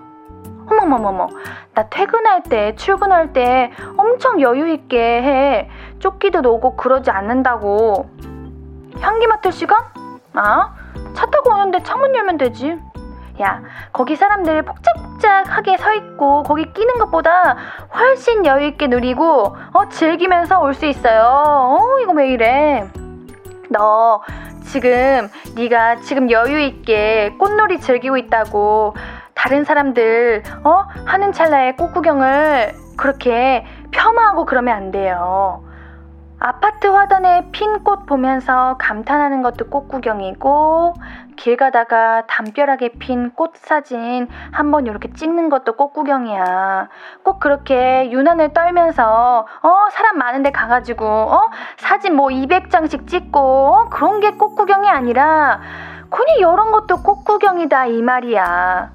어머머머머, 0.68 1.28
나 1.74 1.88
퇴근할 1.88 2.42
때, 2.42 2.74
출근할 2.74 3.32
때 3.32 3.70
엄청 3.96 4.40
여유 4.40 4.66
있게 4.68 4.98
해. 4.98 5.70
쫓기도 6.00 6.40
오고 6.52 6.74
그러지 6.76 7.10
않는다고. 7.10 8.10
향기 9.00 9.26
맡을 9.28 9.52
시간? 9.52 9.78
아, 10.34 10.74
차 11.14 11.26
타고 11.26 11.50
오는데 11.52 11.82
창문 11.84 12.14
열면 12.16 12.38
되지. 12.38 12.76
야, 13.40 13.62
거기 13.92 14.16
사람들 14.16 14.62
폭작 14.62 14.96
폭작하게 15.16 15.76
서 15.78 15.94
있고 15.94 16.42
거기 16.42 16.70
끼는 16.72 16.94
것보다 16.98 17.56
훨씬 17.94 18.44
여유 18.46 18.66
있게 18.66 18.86
누리고 18.86 19.56
어 19.72 19.88
즐기면서 19.88 20.60
올 20.60 20.74
수 20.76 20.84
있어요. 20.86 21.22
어, 21.24 21.98
이거 22.02 22.12
왜 22.12 22.28
이래? 22.28 22.84
너 23.70 24.20
지금 24.64 25.28
네가 25.56 25.96
지금 25.96 26.30
여유 26.30 26.58
있게 26.60 27.34
꽃놀이 27.38 27.80
즐기고 27.80 28.18
있다고 28.18 28.94
다른 29.34 29.64
사람들 29.64 30.42
어 30.64 30.84
하는 31.06 31.32
찰나에 31.32 31.72
꽃 31.76 31.92
구경을 31.92 32.74
그렇게 32.98 33.64
폄하하고 33.92 34.44
그러면 34.44 34.76
안 34.76 34.90
돼요. 34.90 35.64
아파트 36.38 36.86
화단에 36.88 37.50
핀 37.52 37.82
꽃 37.84 38.04
보면서 38.04 38.76
감탄하는 38.78 39.42
것도 39.42 39.68
꽃 39.70 39.88
구경이고 39.88 40.94
길 41.36 41.56
가다가 41.56 42.24
담벼락에 42.26 42.90
핀 42.98 43.30
꽃 43.34 43.56
사진 43.56 44.28
한번 44.52 44.86
이렇게 44.86 45.12
찍는 45.12 45.48
것도 45.48 45.74
꽃 45.76 45.92
구경이야. 45.92 46.88
꼭 47.22 47.38
그렇게 47.40 48.10
유난을 48.10 48.52
떨면서 48.52 49.46
어 49.62 49.74
사람 49.92 50.18
많은데 50.18 50.50
가가지고 50.50 51.04
어 51.06 51.50
사진 51.76 52.14
뭐 52.16 52.28
200장씩 52.28 53.06
찍고 53.06 53.38
어 53.38 53.88
그런 53.90 54.20
게 54.20 54.32
꽃 54.36 54.54
구경이 54.54 54.88
아니라 54.88 55.60
그냥 56.10 56.36
이런 56.38 56.72
것도 56.72 57.02
꽃 57.02 57.24
구경이다 57.24 57.86
이 57.86 58.02
말이야. 58.02 58.90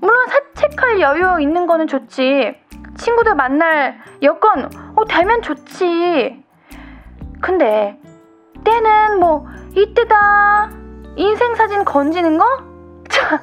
물론 0.00 0.26
산책할 0.28 1.00
여유 1.00 1.40
있는 1.40 1.66
거는 1.66 1.86
좋지. 1.86 2.56
친구들 2.96 3.34
만날 3.34 3.98
여건 4.22 4.70
어, 4.96 5.04
되면 5.06 5.42
좋지. 5.42 6.44
근데 7.40 7.98
때는 8.64 9.18
뭐 9.18 9.46
이때다 9.74 10.70
인생 11.16 11.54
사진 11.54 11.84
건지는 11.84 12.38
거? 12.38 12.44
참 13.08 13.38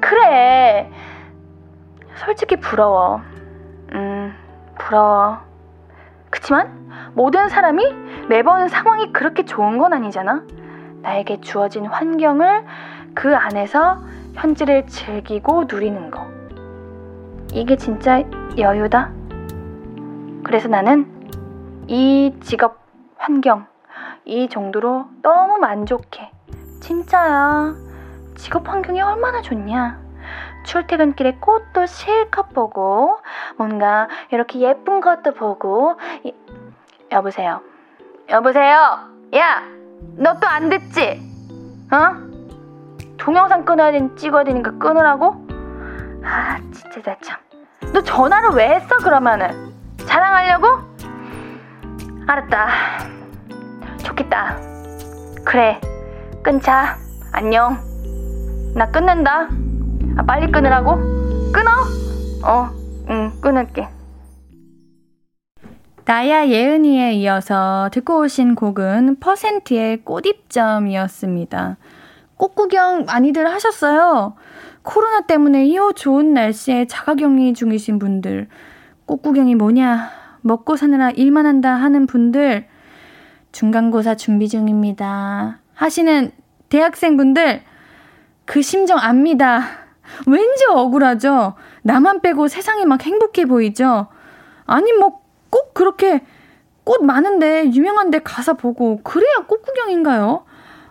그래. 0.00 0.90
솔직히 2.16 2.56
부러워. 2.56 3.20
음 3.92 4.34
부러워. 4.78 5.38
그치만 6.30 7.12
모든 7.14 7.48
사람이 7.48 7.94
매번 8.28 8.68
상황이 8.68 9.12
그렇게 9.12 9.44
좋은 9.44 9.78
건 9.78 9.92
아니잖아. 9.92 10.44
나에게 11.02 11.40
주어진 11.40 11.86
환경을 11.86 12.64
그 13.14 13.34
안에서 13.34 13.98
현재를 14.34 14.86
즐기고 14.86 15.64
누리는 15.68 16.10
거. 16.10 16.26
이게 17.52 17.76
진짜 17.76 18.22
여유다. 18.56 19.10
그래서 20.44 20.68
나는 20.68 21.06
이 21.88 22.34
직업 22.40 22.78
환경, 23.16 23.66
이 24.30 24.48
정도로 24.48 25.06
너무 25.22 25.58
만족해. 25.58 26.30
진짜야. 26.80 27.74
직업 28.36 28.68
환경이 28.68 29.00
얼마나 29.02 29.42
좋냐. 29.42 29.98
출퇴근길에 30.64 31.38
꽃도 31.40 31.86
실컷 31.86 32.50
보고, 32.54 33.18
뭔가 33.56 34.06
이렇게 34.30 34.60
예쁜 34.60 35.00
것도 35.00 35.34
보고, 35.34 35.96
이... 36.22 36.32
여보세요. 37.10 37.60
여보세요. 38.28 39.00
야, 39.34 39.62
너 40.16 40.34
또 40.34 40.46
안 40.46 40.68
듣지? 40.68 41.20
어? 41.90 42.14
동영상 43.18 43.64
끊어야 43.64 43.90
되니 43.90 44.14
찍어야 44.14 44.44
되니까 44.44 44.78
끊으라고? 44.78 45.44
아, 46.22 46.58
진짜 46.72 47.02
나 47.02 47.16
참. 47.20 47.38
너 47.92 48.00
전화를 48.00 48.50
왜 48.50 48.76
했어, 48.76 48.96
그러면은? 48.98 49.74
자랑하려고? 50.06 50.68
알았다. 52.28 53.09
좋겠다. 54.02 54.56
그래, 55.44 55.80
끊자. 56.42 56.96
안녕. 57.32 57.78
나 58.74 58.90
끊는다. 58.90 59.48
아, 60.16 60.22
빨리 60.22 60.50
끊으라고? 60.50 60.96
끊어? 61.52 61.70
어, 62.44 62.70
응, 63.08 63.32
끊을게. 63.40 63.88
나야 66.04 66.48
예은이에 66.48 67.12
이어서 67.12 67.88
듣고 67.92 68.20
오신 68.22 68.56
곡은 68.56 69.20
퍼센트의 69.20 70.02
꽃입점이었습니다. 70.04 71.76
꽃 72.36 72.54
구경 72.56 73.04
많이들 73.04 73.46
하셨어요? 73.48 74.34
코로나 74.82 75.20
때문에 75.20 75.66
이어 75.66 75.92
좋은 75.92 76.34
날씨에 76.34 76.86
자가격리 76.86 77.54
중이신 77.54 77.98
분들, 77.98 78.48
꽃 79.06 79.22
구경이 79.22 79.54
뭐냐, 79.54 80.10
먹고 80.40 80.76
사느라 80.76 81.10
일만 81.10 81.46
한다 81.46 81.74
하는 81.74 82.06
분들, 82.06 82.66
중간고사 83.52 84.14
준비 84.14 84.48
중입니다. 84.48 85.58
하시는 85.74 86.32
대학생분들, 86.68 87.62
그 88.44 88.62
심정 88.62 88.98
압니다. 88.98 89.62
왠지 90.26 90.64
억울하죠? 90.68 91.54
나만 91.82 92.20
빼고 92.20 92.48
세상이 92.48 92.84
막 92.84 93.04
행복해 93.04 93.46
보이죠? 93.46 94.08
아니, 94.66 94.92
뭐, 94.92 95.20
꼭 95.50 95.74
그렇게 95.74 96.22
꽃 96.84 97.04
많은데, 97.04 97.72
유명한 97.72 98.10
데 98.10 98.20
가서 98.20 98.54
보고, 98.54 99.00
그래야 99.02 99.46
꽃 99.46 99.62
구경인가요? 99.62 100.44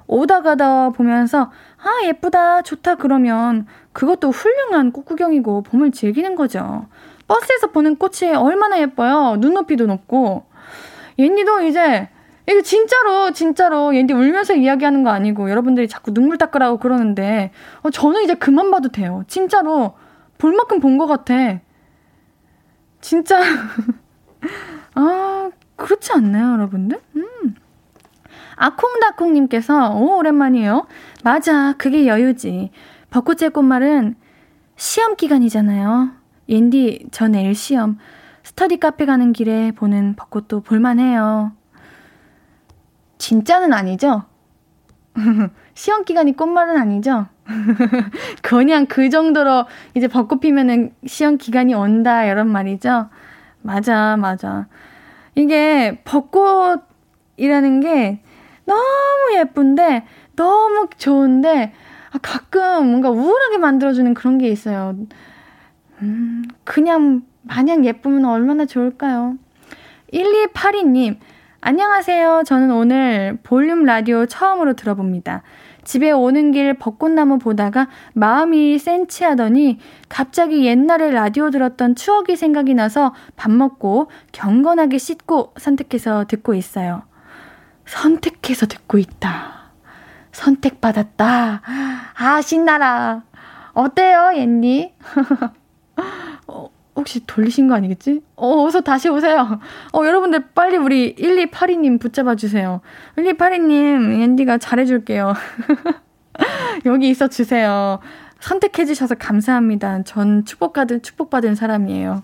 오다 0.08 0.41
가다 0.41 0.89
보면서, 0.89 1.52
아, 1.78 2.06
예쁘다, 2.06 2.62
좋다, 2.62 2.95
그러면, 2.95 3.67
그것도 3.93 4.32
훌륭한 4.32 4.91
꽃 4.91 5.06
구경이고, 5.06 5.63
봄을 5.63 5.91
즐기는 5.91 6.36
거죠. 6.36 6.88
버스에서 7.28 7.67
보는 7.67 7.98
꽃이 7.98 8.34
얼마나 8.36 8.80
예뻐요. 8.80 9.38
눈높이도 9.39 9.86
높고. 9.86 10.45
옌니도 11.19 11.62
이제, 11.62 12.10
이거 12.49 12.62
진짜로, 12.62 13.31
진짜로, 13.31 13.95
옌디 13.95 14.13
울면서 14.13 14.55
이야기하는 14.55 15.03
거 15.03 15.12
아니고, 15.12 15.49
여러분들이 15.51 15.88
자꾸 15.88 16.13
눈물 16.13 16.38
닦으라고 16.38 16.77
그러는데, 16.79 17.51
어, 17.83 17.89
저는 17.91 18.23
이제 18.23 18.33
그만 18.33 18.71
봐도 18.71 18.89
돼요. 18.89 19.23
진짜로, 19.27 19.93
볼 20.38 20.53
만큼 20.53 20.79
본 20.79 20.97
것 20.97 21.05
같아. 21.05 21.59
진짜, 23.01 23.39
아, 24.95 25.49
그렇지 25.75 26.12
않나요, 26.13 26.53
여러분들? 26.53 26.99
음. 27.17 27.55
아콩다콩님께서, 28.55 29.95
오, 29.95 30.17
오랜만이에요. 30.17 30.88
맞아, 31.23 31.73
그게 31.77 32.07
여유지. 32.07 32.71
벚꽃의 33.12 33.51
꽃말은 33.51 34.15
시험 34.75 35.15
기간이잖아요. 35.15 36.09
옌디, 36.49 37.07
저 37.12 37.27
내일 37.27 37.53
시험. 37.53 37.97
스터디 38.43 38.77
카페 38.79 39.05
가는 39.05 39.33
길에 39.33 39.71
보는 39.71 40.15
벚꽃도 40.15 40.62
볼만해요. 40.62 41.51
진짜는 43.19 43.73
아니죠? 43.73 44.23
시험 45.75 46.03
기간이 46.03 46.36
꽃말은 46.36 46.77
아니죠? 46.77 47.27
그냥 48.41 48.88
그 48.88 49.10
정도로 49.10 49.65
이제 49.95 50.08
벚꽃 50.08 50.39
피면은 50.39 50.93
시험 51.05 51.38
기간이 51.38 51.73
온다, 51.75 52.25
이런 52.25 52.47
말이죠? 52.47 53.10
맞아, 53.62 54.17
맞아. 54.17 54.67
이게 55.36 56.01
벚꽃이라는 56.05 57.79
게 57.82 58.21
너무 58.65 59.36
예쁜데, 59.36 60.05
너무 60.36 60.88
좋은데, 60.97 61.73
아, 62.12 62.17
가끔 62.21 62.88
뭔가 62.88 63.10
우울하게 63.10 63.58
만들어주는 63.58 64.13
그런 64.13 64.38
게 64.38 64.47
있어요. 64.47 64.95
음, 66.01 66.43
그냥 66.63 67.23
마냥 67.41 67.86
예쁘면 67.86 68.25
얼마나 68.25 68.65
좋을까요? 68.65 69.38
1282님, 70.13 71.17
안녕하세요. 71.62 72.43
저는 72.45 72.72
오늘 72.72 73.38
볼륨 73.43 73.84
라디오 73.84 74.26
처음으로 74.26 74.74
들어봅니다. 74.74 75.43
집에 75.84 76.10
오는 76.10 76.52
길 76.52 76.74
벚꽃나무 76.74 77.38
보다가 77.38 77.89
마음이 78.13 78.80
센치하더니 78.80 79.80
갑자기 80.08 80.65
옛날에 80.65 81.12
라디오 81.12 81.50
들었던 81.50 81.95
추억이 81.95 82.38
생각이 82.38 82.74
나서 82.76 83.13
밥 83.36 83.52
먹고 83.52 84.10
경건하게 84.32 84.98
씻고 84.98 85.54
선택해서 85.58 86.26
듣고 86.26 86.54
있어요. 86.54 87.04
선택해서 87.86 88.65
듣고 88.65 88.98
있다. 88.98 89.72
선택받았다. 90.32 91.62
아, 92.17 92.41
신나라. 92.41 93.24
어때요, 93.74 94.32
옌니? 94.36 94.93
어, 96.99 97.01
혹시 97.01 97.25
돌리신 97.25 97.67
거 97.67 97.75
아니겠지? 97.75 98.21
어, 98.35 98.65
어서 98.65 98.81
다시 98.81 99.09
오세요. 99.09 99.59
어, 99.93 100.05
여러분들 100.05 100.49
빨리 100.53 100.77
우리 100.77 101.15
1282님 101.15 101.99
붙잡아 101.99 102.35
주세요. 102.35 102.81
1282님, 103.17 104.21
앤디가 104.21 104.57
잘해줄게요. 104.57 105.33
여기 106.85 107.09
있어 107.09 107.29
주세요. 107.29 107.99
선택해 108.41 108.85
주셔서 108.85 109.15
감사합니다. 109.15 110.03
전 110.03 110.45
축복받은, 110.45 111.01
축복받은 111.01 111.55
사람이에요. 111.55 112.23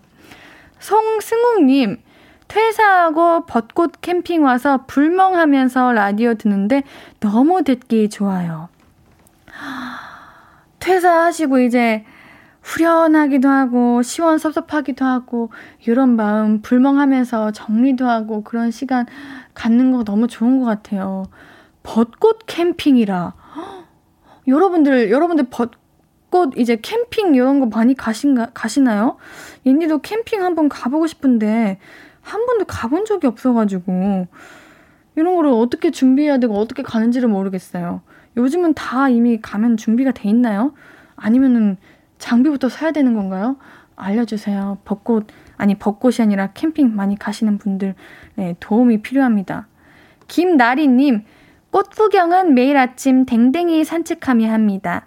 송승욱님, 0.80 2.02
퇴사하고 2.48 3.46
벚꽃 3.46 4.02
캠핑 4.02 4.44
와서 4.44 4.86
불멍하면서 4.88 5.94
라디오 5.94 6.36
듣는데 6.36 6.84
너무 7.20 7.64
듣기 7.64 8.10
좋아요. 8.10 8.70
퇴사하시고 10.80 11.60
이제 11.60 12.06
후련하기도 12.66 13.48
하고 13.48 14.02
시원섭섭하기도 14.02 15.06
하고 15.06 15.52
이런 15.86 16.16
마음 16.16 16.62
불멍하면서 16.62 17.52
정리도 17.52 18.08
하고 18.10 18.44
그런 18.44 18.72
시간 18.72 19.06
갖는 19.54 19.92
거 19.92 20.04
너무 20.04 20.28
좋은 20.28 20.60
것 20.60 20.66
같아요. 20.66 21.26
벚꽃 21.84 22.40
캠핑이라. 22.48 23.34
여러분들 24.48 25.12
여러분들 25.12 25.46
벚꽃 25.52 26.58
이제 26.58 26.80
캠핑 26.82 27.36
이런 27.36 27.60
거 27.60 27.68
많이 27.68 27.94
가신가 27.94 28.48
가시나요? 28.56 29.18
인디도 29.64 30.00
캠핑 30.00 30.42
한번 30.44 30.68
가보고 30.68 31.06
싶은데 31.06 31.78
한 32.22 32.46
번도 32.48 32.66
가본 32.66 33.06
적이 33.06 33.28
없어가지고 33.28 34.28
이런 35.16 35.36
거를 35.36 35.52
어떻게 35.52 35.92
준비해야 35.92 36.40
되고 36.40 36.56
어떻게 36.56 36.82
가는지를 36.82 37.30
모르겠어요. 37.30 38.02
요즘은 38.38 38.74
다 38.74 39.08
이미 39.08 39.40
가면 39.40 39.78
준비가 39.78 40.12
돼 40.12 40.28
있나요? 40.30 40.74
아니면은 41.16 41.78
장비부터 42.26 42.70
사야 42.70 42.92
되는 42.92 43.14
건가요? 43.14 43.56
알려주세요. 43.96 44.80
벚꽃, 44.84 45.28
아니, 45.58 45.76
벚꽃이 45.76 46.16
아니라 46.22 46.48
캠핑 46.54 46.96
많이 46.96 47.20
가시는 47.20 47.60
분들, 47.60 47.94
네, 48.34 48.56
도움이 48.60 49.04
필요합니다. 49.04 49.68
김나리님, 50.28 51.24
꽃 51.70 51.92
구경은 51.92 52.56
매일 52.56 52.78
아침 52.78 53.28
댕댕이 53.28 53.86
산책하며 53.86 54.52
합니다. 54.52 55.06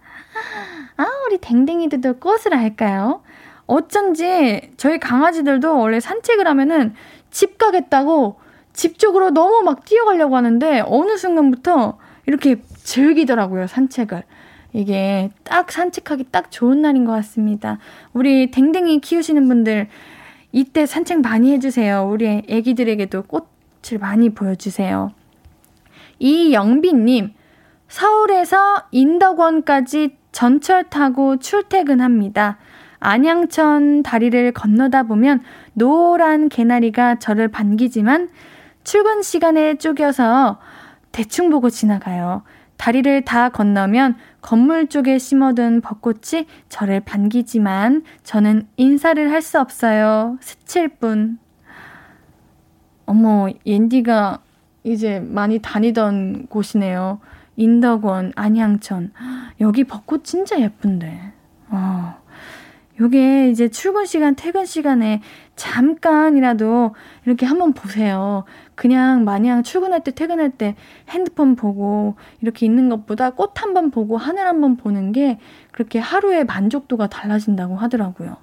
아, 0.96 1.06
우리 1.26 1.38
댕댕이들도 1.38 2.20
꽃을 2.20 2.56
할까요? 2.56 3.22
어쩐지 3.66 4.70
저희 4.76 5.00
강아지들도 5.00 5.76
원래 5.76 5.98
산책을 5.98 6.46
하면은 6.46 6.94
집 7.30 7.58
가겠다고 7.58 8.38
집 8.72 8.96
쪽으로 8.98 9.30
너무 9.30 9.62
막 9.64 9.84
뛰어가려고 9.84 10.36
하는데 10.36 10.84
어느 10.86 11.16
순간부터 11.16 11.98
이렇게 12.26 12.62
즐기더라고요, 12.76 13.66
산책을. 13.66 14.22
이게 14.72 15.30
딱 15.44 15.70
산책하기 15.72 16.24
딱 16.30 16.50
좋은 16.50 16.82
날인 16.82 17.04
것 17.04 17.12
같습니다. 17.12 17.78
우리 18.12 18.50
댕댕이 18.50 19.00
키우시는 19.00 19.48
분들 19.48 19.88
이때 20.52 20.86
산책 20.86 21.20
많이 21.20 21.52
해주세요. 21.52 22.08
우리 22.10 22.42
애기들에게도 22.48 23.22
꽃을 23.22 23.98
많이 24.00 24.30
보여주세요. 24.30 25.12
이영빈님, 26.18 27.32
서울에서 27.88 28.84
인덕원까지 28.90 30.16
전철 30.32 30.84
타고 30.84 31.38
출퇴근합니다. 31.38 32.58
안양천 33.00 34.02
다리를 34.02 34.52
건너다 34.52 35.04
보면 35.04 35.42
노란 35.72 36.48
개나리가 36.48 37.18
저를 37.18 37.48
반기지만 37.48 38.28
출근 38.84 39.22
시간에 39.22 39.76
쪼겨서 39.76 40.58
대충 41.12 41.50
보고 41.50 41.70
지나가요. 41.70 42.42
다리를 42.78 43.22
다 43.24 43.50
건너면 43.50 44.16
건물 44.40 44.86
쪽에 44.86 45.18
심어둔 45.18 45.80
벚꽃이 45.82 46.46
저를 46.68 47.00
반기지만 47.00 48.04
저는 48.22 48.66
인사를 48.76 49.30
할 49.30 49.42
수 49.42 49.60
없어요. 49.60 50.38
스칠 50.40 50.88
뿐. 50.88 51.38
어머, 53.04 53.48
옌디가 53.66 54.38
이제 54.84 55.20
많이 55.20 55.58
다니던 55.58 56.46
곳이네요. 56.48 57.20
인덕원, 57.56 58.32
안양천. 58.36 59.12
여기 59.60 59.84
벚꽃 59.84 60.24
진짜 60.24 60.60
예쁜데. 60.60 61.32
어. 61.70 62.16
요게 63.00 63.50
이제 63.50 63.68
출근 63.68 64.06
시간, 64.06 64.34
퇴근 64.34 64.66
시간에 64.66 65.22
잠깐이라도 65.56 66.94
이렇게 67.26 67.46
한번 67.46 67.72
보세요. 67.72 68.44
그냥 68.78 69.24
마냥 69.24 69.64
출근할 69.64 70.04
때, 70.04 70.12
퇴근할 70.12 70.50
때 70.50 70.76
핸드폰 71.10 71.56
보고 71.56 72.14
이렇게 72.40 72.64
있는 72.64 72.88
것보다 72.88 73.30
꽃 73.30 73.50
한 73.58 73.74
번 73.74 73.90
보고 73.90 74.16
하늘 74.16 74.46
한 74.46 74.60
번 74.60 74.76
보는 74.76 75.10
게 75.10 75.40
그렇게 75.72 75.98
하루의 75.98 76.44
만족도가 76.44 77.08
달라진다고 77.08 77.74
하더라고요. 77.74 78.36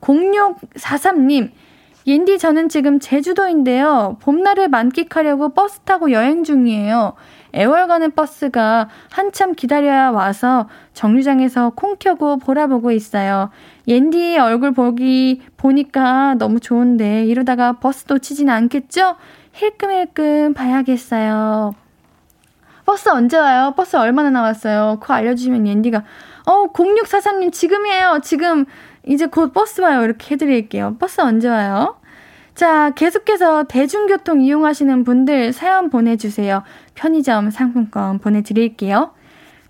0643님, 0.00 1.52
옌디 2.06 2.38
저는 2.38 2.68
지금 2.68 2.98
제주도인데요. 2.98 4.16
봄날을 4.20 4.68
만끽하려고 4.68 5.50
버스 5.54 5.78
타고 5.80 6.10
여행 6.10 6.42
중이에요. 6.42 7.14
애월 7.54 7.86
가는 7.86 8.10
버스가 8.10 8.88
한참 9.12 9.54
기다려야 9.54 10.10
와서 10.10 10.68
정류장에서 10.92 11.70
콩 11.76 11.94
켜고 11.98 12.38
보라보고 12.38 12.90
있어요. 12.90 13.50
옌디 13.86 14.36
얼굴 14.38 14.72
보기 14.72 15.42
보니까 15.56 16.34
너무 16.34 16.58
좋은데 16.58 17.24
이러다가 17.26 17.74
버스 17.74 18.04
놓치진 18.08 18.50
않겠죠? 18.50 19.14
힐끔힐끔 19.54 20.54
봐야겠어요. 20.54 21.74
버스 22.84 23.08
언제 23.08 23.38
와요? 23.38 23.72
버스 23.76 23.96
얼마나 23.96 24.30
나왔어요? 24.30 24.98
그거 25.00 25.14
알려주시면 25.14 25.66
옌디가 25.66 26.04
어 26.46 26.72
0643님 26.72 27.52
지금이에요. 27.52 28.20
지금 28.22 28.66
이제 29.06 29.26
곧 29.26 29.52
버스 29.52 29.80
와요. 29.80 30.02
이렇게 30.04 30.34
해드릴게요. 30.34 30.96
버스 30.98 31.20
언제 31.20 31.48
와요? 31.48 31.96
자, 32.54 32.90
계속해서 32.90 33.64
대중교통 33.64 34.40
이용하시는 34.42 35.02
분들 35.04 35.52
사연 35.52 35.90
보내주세요. 35.90 36.62
편의점 36.94 37.50
상품권 37.50 38.18
보내드릴게요. 38.18 39.12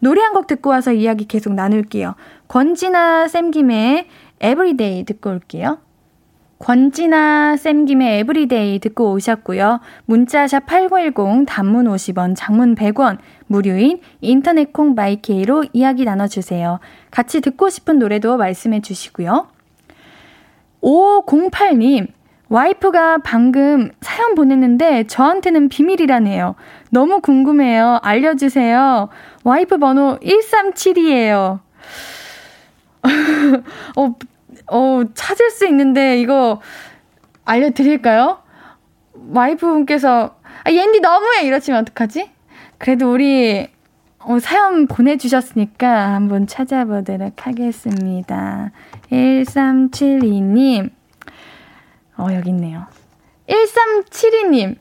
노래 0.01 0.20
한 0.23 0.35
곡 0.35 0.47
듣고 0.49 0.68
와서 0.70 0.92
이야기 0.92 1.27
계속 1.27 1.55
나눌게요. 1.55 2.14
권진아 2.48 3.28
샘김의 3.28 4.09
Everyday 4.40 5.04
듣고 5.05 5.31
올게요. 5.31 5.79
권진아 6.64 7.59
샘김의 7.59 8.20
Everyday 8.20 8.78
듣고 8.79 9.12
오셨고요. 9.12 9.81
문자샵 10.07 10.64
8910 10.64 11.44
단문 11.46 11.85
50원, 11.85 12.33
장문 12.35 12.74
100원, 12.74 13.18
무료인 13.46 14.00
인터넷 14.22 14.72
콩 14.72 14.94
마이케이로 14.94 15.66
이야기 15.74 16.07
나눠주세요. 16.07 16.81
같이 17.11 17.42
듣고 17.42 17.68
싶은 17.68 17.98
노래도 17.98 18.38
말씀해 18.38 18.81
주시고요. 18.81 19.48
5508님, 20.81 22.07
와이프가 22.48 23.18
방금 23.18 23.90
사연 24.00 24.35
보냈는데 24.35 25.05
저한테는 25.07 25.68
비밀이라네요. 25.68 26.55
너무 26.88 27.20
궁금해요. 27.20 27.98
알려주세요. 28.03 29.11
와이프 29.44 29.77
번호 29.77 30.18
137이에요. 30.22 31.61
어, 33.96 34.14
어, 34.66 35.03
찾을 35.14 35.50
수 35.50 35.66
있는데 35.66 36.20
이거 36.20 36.61
알려드릴까요? 37.44 38.38
와이프분께서, 39.33 40.37
아, 40.64 40.70
옌디 40.72 41.00
너무해! 41.00 41.44
이러시면 41.44 41.81
어떡하지? 41.83 42.31
그래도 42.79 43.12
우리 43.12 43.68
어, 44.27 44.38
사연 44.38 44.87
보내주셨으니까 44.87 46.14
한번 46.14 46.46
찾아보도록 46.46 47.46
하겠습니다. 47.46 48.70
1372님. 49.11 50.90
어, 52.16 52.27
여기 52.33 52.50
있네요. 52.50 52.87
1372님. 53.48 54.77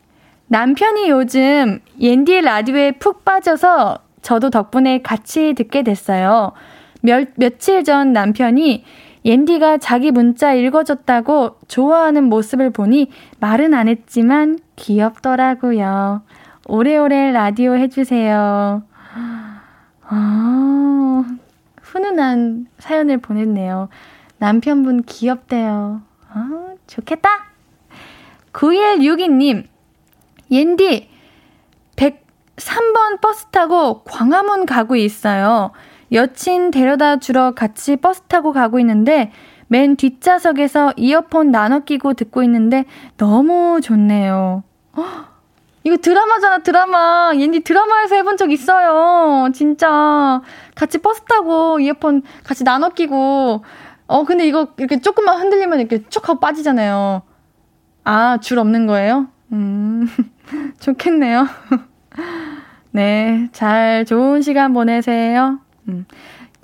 남편이 0.48 1.10
요즘 1.10 1.80
옌디의 2.00 2.42
라디오에 2.42 2.92
푹 2.94 3.26
빠져서 3.26 4.00
저도 4.22 4.50
덕분에 4.50 5.02
같이 5.02 5.54
듣게 5.54 5.84
됐어요. 5.84 6.54
며, 7.02 7.26
며칠 7.36 7.84
전 7.84 8.14
남편이 8.14 8.86
옌디가 9.26 9.78
자기 9.78 10.12
문자 10.12 10.54
읽어줬다고 10.54 11.58
좋아하는 11.68 12.26
모습을 12.26 12.72
보니 12.72 13.10
말은 13.40 13.74
안 13.74 13.88
했지만 13.88 14.60
귀엽더라고요. 14.76 16.24
오래오래 16.68 17.32
라디오 17.32 17.76
해주세요. 17.76 18.84
아, 20.06 21.26
훈훈한 21.82 22.68
사연을 22.80 23.20
보냈네요. 23.20 23.90
남편분 24.38 25.04
귀엽대요. 25.04 26.02
아, 26.30 26.74
좋겠다! 26.88 27.30
9162님, 28.52 29.66
옌디, 30.52 31.10
103번 31.96 33.22
버스 33.22 33.46
타고 33.48 34.04
광화문 34.04 34.66
가고 34.66 34.96
있어요. 34.96 35.72
여친 36.14 36.72
데려다 36.72 37.18
주러 37.18 37.52
같이 37.52 37.96
버스 37.96 38.22
타고 38.22 38.54
가고 38.54 38.80
있는데, 38.80 39.32
맨 39.68 39.96
뒷좌석에서 39.96 40.94
이어폰 40.98 41.50
나눠 41.50 41.80
끼고 41.80 42.14
듣고 42.14 42.44
있는데 42.44 42.86
너무 43.18 43.82
좋네요. 43.82 44.64
이거 45.84 45.98
드라마잖아, 45.98 46.60
드라마. 46.60 47.32
옌디 47.36 47.62
드라마에서 47.62 48.16
해본 48.16 48.38
적 48.38 48.52
있어요. 48.52 49.50
진짜. 49.54 50.42
같이 50.76 51.00
버스 51.00 51.22
타고 51.24 51.80
이어폰 51.80 52.22
같이 52.44 52.64
나눠 52.64 52.90
끼고. 52.90 53.64
어, 54.06 54.24
근데 54.26 54.48
이거 54.48 54.68
이렇게 54.78 55.02
조금만 55.02 55.42
흔들리면 55.42 55.80
이렇게 55.80 56.04
쭉 56.10 56.30
하고 56.30 56.40
빠지잖아요. 56.40 57.24
아, 58.04 58.38
줄 58.40 58.60
없는 58.60 58.86
거예요? 58.86 59.28
음, 59.52 60.08
좋겠네요. 60.80 61.48
네, 62.92 63.50
잘 63.54 64.06
좋은 64.06 64.42
시간 64.42 64.74
보내세요. 64.74 65.60
음. 65.90 66.06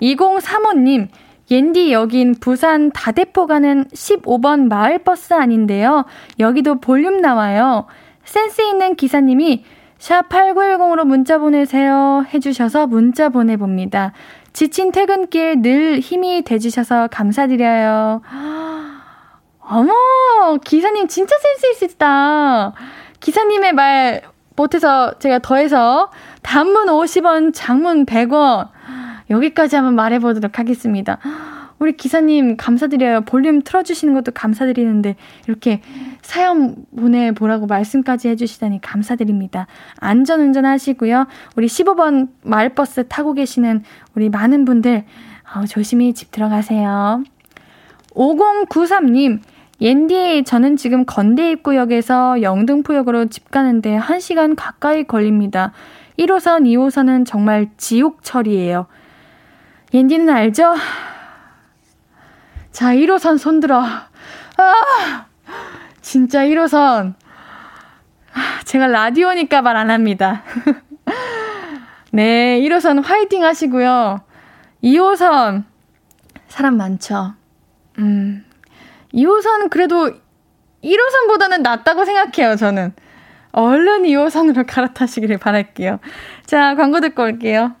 2035님, 0.00 1.08
옌디 1.50 1.92
여긴 1.92 2.34
부산 2.38 2.90
다대포 2.92 3.46
가는 3.46 3.84
15번 3.86 4.68
마을버스 4.68 5.34
아닌데요. 5.34 6.04
여기도 6.38 6.80
볼륨 6.80 7.20
나와요. 7.20 7.86
센스 8.24 8.62
있는 8.62 8.94
기사님이 8.94 9.64
샵 9.98 10.28
8910으로 10.28 11.04
문자 11.04 11.38
보내세요 11.38 12.24
해주셔서 12.32 12.86
문자 12.86 13.28
보내봅니다. 13.28 14.12
지친 14.52 14.92
퇴근길 14.92 15.62
늘 15.62 15.98
힘이 15.98 16.42
돼주셔서 16.42 17.08
감사드려요. 17.08 18.22
어머, 19.60 20.56
기사님 20.64 21.06
진짜 21.08 21.36
센스 21.38 21.84
있으시다. 21.84 22.72
기사님의 23.20 23.72
말 23.72 24.22
못해서 24.56 25.14
제가 25.18 25.38
더해서 25.40 26.10
단문 26.42 26.86
50원, 26.86 27.52
장문 27.54 28.06
100원 28.06 28.68
여기까지 29.30 29.76
한번 29.76 29.94
말해보도록 29.94 30.58
하겠습니다. 30.58 31.18
우리 31.78 31.96
기사님 31.96 32.58
감사드려요. 32.58 33.22
볼륨 33.22 33.62
틀어주시는 33.62 34.12
것도 34.12 34.32
감사드리는데 34.32 35.16
이렇게 35.48 35.80
사연 36.20 36.76
보내보라고 36.94 37.66
말씀까지 37.66 38.28
해주시다니 38.28 38.82
감사드립니다. 38.82 39.66
안전운전 39.98 40.66
하시고요. 40.66 41.26
우리 41.56 41.68
15번 41.68 42.28
마을버스 42.42 43.08
타고 43.08 43.32
계시는 43.32 43.82
우리 44.14 44.28
많은 44.28 44.66
분들 44.66 45.04
어, 45.54 45.64
조심히 45.64 46.12
집 46.12 46.30
들어가세요. 46.32 47.24
5093님, 48.14 49.40
옌디, 49.80 50.44
저는 50.44 50.76
지금 50.76 51.06
건대 51.06 51.50
입구역에서 51.52 52.42
영등포역으로 52.42 53.26
집 53.26 53.50
가는데 53.50 53.98
1시간 53.98 54.54
가까이 54.56 55.04
걸립니다. 55.04 55.72
1호선, 56.18 56.64
2호선은 56.64 57.24
정말 57.24 57.70
지옥철이에요. 57.78 58.86
옌디는 59.92 60.28
알죠? 60.28 60.74
자, 62.70 62.94
1호선 62.94 63.38
손들어. 63.38 63.80
아! 63.82 65.26
진짜 66.00 66.44
1호선. 66.44 67.14
제가 68.64 68.86
라디오니까 68.86 69.62
말 69.62 69.76
안 69.76 69.90
합니다. 69.90 70.44
네, 72.12 72.60
1호선 72.60 73.02
화이팅 73.02 73.44
하시고요. 73.44 74.20
2호선, 74.84 75.64
사람 76.48 76.76
많죠? 76.76 77.34
음, 77.98 78.44
2호선 79.12 79.70
그래도 79.70 80.12
1호선보다는 80.82 81.62
낫다고 81.62 82.04
생각해요, 82.04 82.56
저는. 82.56 82.94
얼른 83.52 84.04
2호선으로 84.04 84.64
갈아타시기를 84.66 85.38
바랄게요. 85.38 85.98
자, 86.46 86.74
광고 86.76 87.00
듣고 87.00 87.24
올게요. 87.24 87.74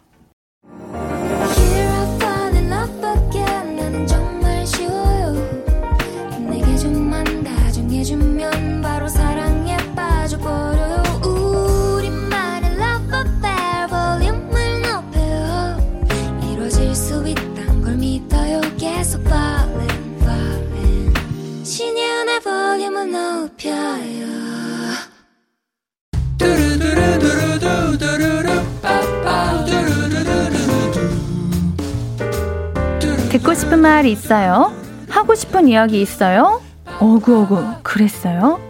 듣고 33.30 33.54
싶은 33.54 33.78
말 33.80 34.06
있어요? 34.06 34.72
하고 35.08 35.34
싶은 35.34 35.68
이야기 35.68 36.00
있어요? 36.02 36.60
어구어구 36.98 37.64
그랬어요? 37.82 38.60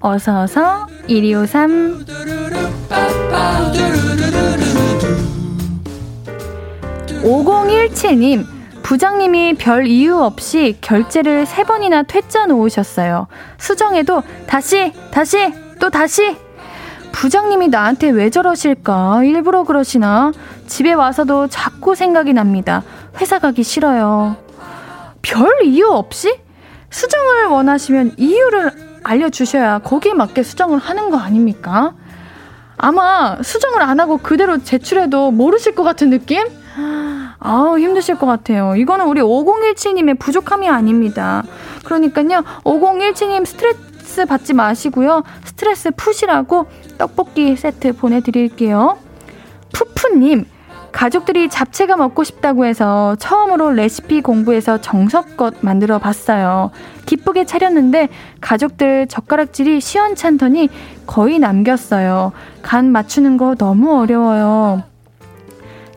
어서어서 0.00 0.86
1253 1.08 2.04
5017님 7.22 8.51
부장님이 8.82 9.54
별 9.54 9.86
이유 9.86 10.18
없이 10.18 10.76
결제를 10.80 11.46
세 11.46 11.64
번이나 11.64 12.02
퇴짜 12.02 12.46
놓으셨어요. 12.46 13.26
수정해도 13.58 14.22
다시, 14.46 14.92
다시, 15.10 15.52
또 15.80 15.88
다시. 15.90 16.36
부장님이 17.12 17.68
나한테 17.68 18.10
왜 18.10 18.30
저러실까? 18.30 19.22
일부러 19.24 19.64
그러시나? 19.64 20.32
집에 20.66 20.92
와서도 20.92 21.48
자꾸 21.48 21.94
생각이 21.94 22.32
납니다. 22.32 22.82
회사 23.20 23.38
가기 23.38 23.62
싫어요. 23.62 24.36
별 25.20 25.48
이유 25.64 25.88
없이? 25.88 26.34
수정을 26.90 27.46
원하시면 27.46 28.14
이유를 28.16 28.72
알려주셔야 29.04 29.78
거기에 29.80 30.14
맞게 30.14 30.42
수정을 30.42 30.78
하는 30.78 31.10
거 31.10 31.18
아닙니까? 31.18 31.94
아마 32.76 33.38
수정을 33.42 33.82
안 33.82 34.00
하고 34.00 34.16
그대로 34.16 34.58
제출해도 34.58 35.30
모르실 35.30 35.74
것 35.74 35.82
같은 35.82 36.10
느낌? 36.10 36.44
아우, 37.44 37.78
힘드실 37.78 38.16
것 38.16 38.26
같아요. 38.26 38.76
이거는 38.76 39.06
우리 39.06 39.20
5017님의 39.20 40.18
부족함이 40.18 40.68
아닙니다. 40.68 41.42
그러니까요, 41.84 42.44
5017님 42.64 43.44
스트레스 43.44 44.24
받지 44.26 44.54
마시고요. 44.54 45.24
스트레스 45.44 45.90
푸시라고 45.90 46.66
떡볶이 46.98 47.56
세트 47.56 47.94
보내드릴게요. 47.94 48.96
푸푸님, 49.72 50.44
가족들이 50.92 51.48
잡채가 51.48 51.96
먹고 51.96 52.22
싶다고 52.22 52.66
해서 52.66 53.16
처음으로 53.18 53.72
레시피 53.72 54.20
공부해서 54.20 54.80
정석껏 54.80 55.54
만들어 55.62 55.98
봤어요. 55.98 56.70
기쁘게 57.06 57.46
차렸는데 57.46 58.08
가족들 58.40 59.08
젓가락질이 59.08 59.80
시원찮더니 59.80 60.68
거의 61.06 61.38
남겼어요. 61.38 62.32
간 62.60 62.92
맞추는 62.92 63.38
거 63.38 63.54
너무 63.56 63.98
어려워요. 63.98 64.91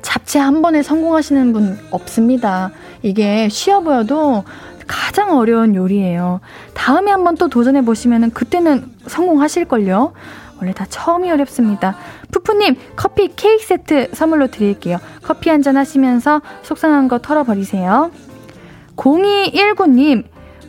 잡채 0.06 0.38
한 0.38 0.62
번에 0.62 0.84
성공하시는 0.84 1.52
분 1.52 1.80
없습니다. 1.90 2.70
이게 3.02 3.50
쉬워 3.50 3.80
보여도 3.82 4.44
가장 4.86 5.36
어려운 5.36 5.74
요리예요. 5.74 6.42
다음에 6.76 7.10
한번 7.10 7.36
또 7.36 7.48
도전해 7.50 7.84
보시면 7.84 8.30
그때는 8.32 8.86
성공하실걸요. 9.08 10.14
원래 10.62 10.74
다 10.74 10.86
처음이 10.88 11.32
어렵습니다. 11.32 11.98
푸푸님, 12.32 12.76
커피 12.96 13.30
케이크 13.36 13.66
세트 13.66 14.10
선물로 14.14 14.48
드릴게요. 14.48 15.00
커피 15.24 15.50
한 15.50 15.64
잔 15.64 15.76
하시면서 15.76 16.42
속상한 16.62 17.08
거 17.08 17.18
털어버리세요. 17.18 18.12
0219님, 18.96 20.24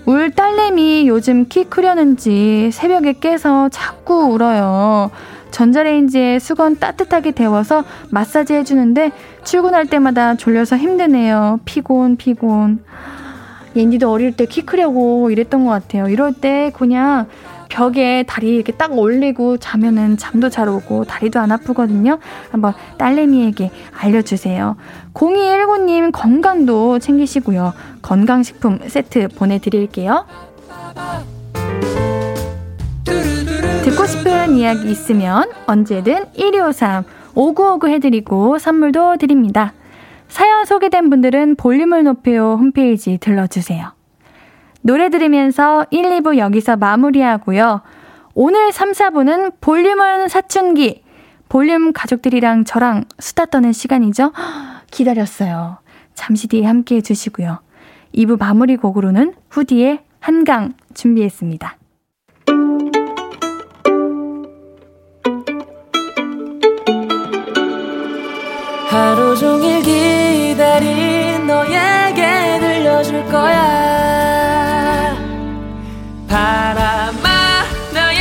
울 0.06 0.30
딸내미 0.30 1.06
요즘 1.08 1.46
키 1.48 1.64
크려는지 1.64 2.70
새벽에 2.72 3.12
깨서 3.20 3.68
자꾸 3.68 4.32
울어요. 4.32 5.10
전자레인지에 5.50 6.38
수건 6.38 6.78
따뜻하게 6.78 7.32
데워서 7.32 7.84
마사지 8.10 8.54
해주는데 8.54 9.12
출근할 9.44 9.86
때마다 9.86 10.36
졸려서 10.36 10.76
힘드네요. 10.76 11.60
피곤, 11.64 12.16
피곤. 12.16 12.84
옌디도 13.74 14.10
어릴 14.10 14.32
때 14.32 14.46
키 14.46 14.62
크려고 14.62 15.30
이랬던 15.30 15.64
것 15.64 15.70
같아요. 15.70 16.08
이럴 16.08 16.32
때 16.32 16.72
그냥 16.74 17.26
벽에 17.68 18.22
다리 18.26 18.54
이렇게 18.54 18.72
딱 18.72 18.96
올리고 18.96 19.58
자면은 19.58 20.16
잠도 20.16 20.48
잘 20.48 20.68
오고 20.68 21.04
다리도 21.04 21.38
안 21.40 21.52
아프거든요. 21.52 22.18
한번 22.50 22.72
딸내미에게 22.96 23.70
알려주세요. 23.98 24.76
0219님 25.12 26.10
건강도 26.12 26.98
챙기시고요. 26.98 27.74
건강식품 28.02 28.78
세트 28.86 29.28
보내드릴게요. 29.36 30.24
싶은 34.46 34.56
이야기 34.56 34.90
있으면 34.90 35.50
언제든 35.66 36.26
1253 36.36 37.04
5959 37.34 37.88
해드리고 37.88 38.58
선물도 38.58 39.16
드립니다. 39.18 39.74
사연 40.28 40.64
소개된 40.64 41.10
분들은 41.10 41.56
볼륨을 41.56 42.04
높여요 42.04 42.54
홈페이지 42.54 43.18
들러주세요. 43.18 43.92
노래 44.82 45.10
들으면서 45.10 45.84
1, 45.90 46.04
2부 46.20 46.38
여기서 46.38 46.76
마무리하고요. 46.76 47.82
오늘 48.34 48.72
3, 48.72 48.92
4부는 48.92 49.54
볼륨은 49.60 50.28
사춘기. 50.28 51.02
볼륨 51.48 51.92
가족들이랑 51.92 52.64
저랑 52.64 53.04
수다 53.18 53.46
떠는 53.46 53.72
시간이죠. 53.72 54.32
기다렸어요. 54.90 55.78
잠시 56.14 56.48
뒤에 56.48 56.64
함께 56.64 56.96
해주시고요. 56.96 57.58
2부 58.14 58.38
마무리 58.38 58.76
곡으로는 58.76 59.34
후디의 59.50 60.00
한강 60.20 60.74
준비했습니다. 60.94 61.76
하루 68.96 69.36
종일 69.36 69.82
기다린 69.82 71.46
너에게 71.46 72.58
들려줄 72.58 73.26
거야. 73.26 75.14
바람아 76.26 77.28
나의 77.92 78.18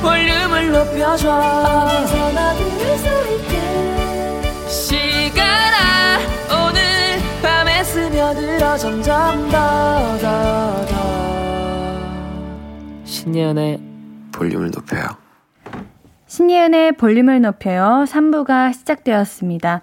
볼륨을 0.00 0.70
높여줘. 0.70 1.28
어디서나 1.28 2.54
들을 2.54 2.96
수 2.96 3.08
있게 3.34 3.58
시간아 4.68 6.18
오늘 6.68 6.78
밤에 7.42 7.82
스며들어 7.82 8.76
점점 8.76 9.50
더 9.50 10.16
더 10.22 10.86
더. 10.86 10.94
신예은의 13.04 13.80
볼륨을 14.30 14.70
높여요. 14.70 15.08
신예은의 16.26 16.96
볼륨을 16.96 17.40
높여요. 17.42 18.04
3부가 18.08 18.72
시작되었습니다 18.72 19.82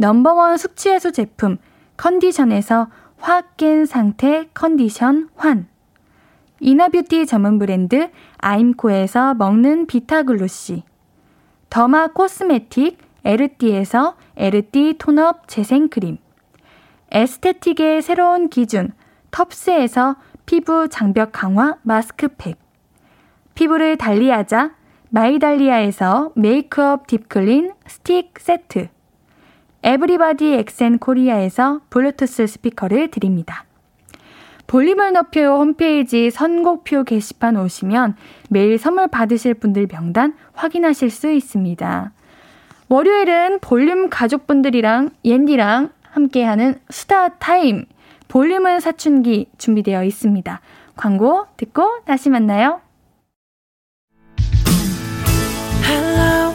넘버원 0.00 0.56
숙취해소 0.56 1.10
제품 1.10 1.58
컨디션에서 1.98 2.88
확 3.18 3.58
깬 3.58 3.84
상태 3.84 4.48
컨디션 4.54 5.28
환. 5.36 5.68
inner 6.58 6.89
beauty 6.89 7.26
전문 7.26 7.58
브랜드 7.58 8.08
아임코에서 8.38 9.34
먹는 9.34 9.86
비타글루시. 9.86 10.84
derma 11.68 12.06
cosmetic 12.14 12.96
에르띠에서 13.24 14.16
에르띠 14.36 14.96
tone 14.96 15.29
up 15.29 15.46
재생크림. 15.48 16.16
aesthetic의 17.10 18.00
새로운 18.00 18.48
기준 18.48 18.92
텁스에서 19.30 20.16
피부 20.46 20.88
장벽 20.88 21.32
강화 21.32 21.76
마스크팩. 21.82 22.58
피부를 23.54 23.98
달리하자 23.98 24.70
마이달리아에서 25.10 26.32
메이크업 26.36 27.06
deep 27.06 27.36
clean 27.36 27.74
스틱 27.86 28.38
세트. 28.38 28.88
everybody 29.82 30.54
엑센 30.54 30.98
코리아에서 30.98 31.80
블루투스 31.90 32.46
스피커를 32.46 33.10
드립니다. 33.10 33.64
볼륨을 34.66 35.12
높여 35.12 35.56
홈페이지 35.56 36.30
선곡표 36.30 37.02
게시판 37.04 37.56
오시면 37.56 38.14
매일 38.50 38.78
선물 38.78 39.08
받으실 39.08 39.54
분들 39.54 39.88
명단 39.88 40.34
확인하실 40.52 41.10
수 41.10 41.30
있습니다. 41.30 42.12
월요일은 42.88 43.58
볼륨 43.60 44.10
가족분들이랑 44.10 45.10
옌디랑 45.24 45.90
함께하는 46.02 46.80
수다 46.88 47.30
타임. 47.38 47.86
볼륨은 48.28 48.78
사춘기 48.78 49.48
준비되어 49.58 50.04
있습니다. 50.04 50.60
광고 50.96 51.46
듣고 51.56 52.02
다시 52.04 52.30
만나요. 52.30 52.80
Hello. 55.84 56.54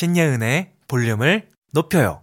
신예은의 0.00 0.70
볼륨을 0.88 1.42
높여요. 1.74 2.22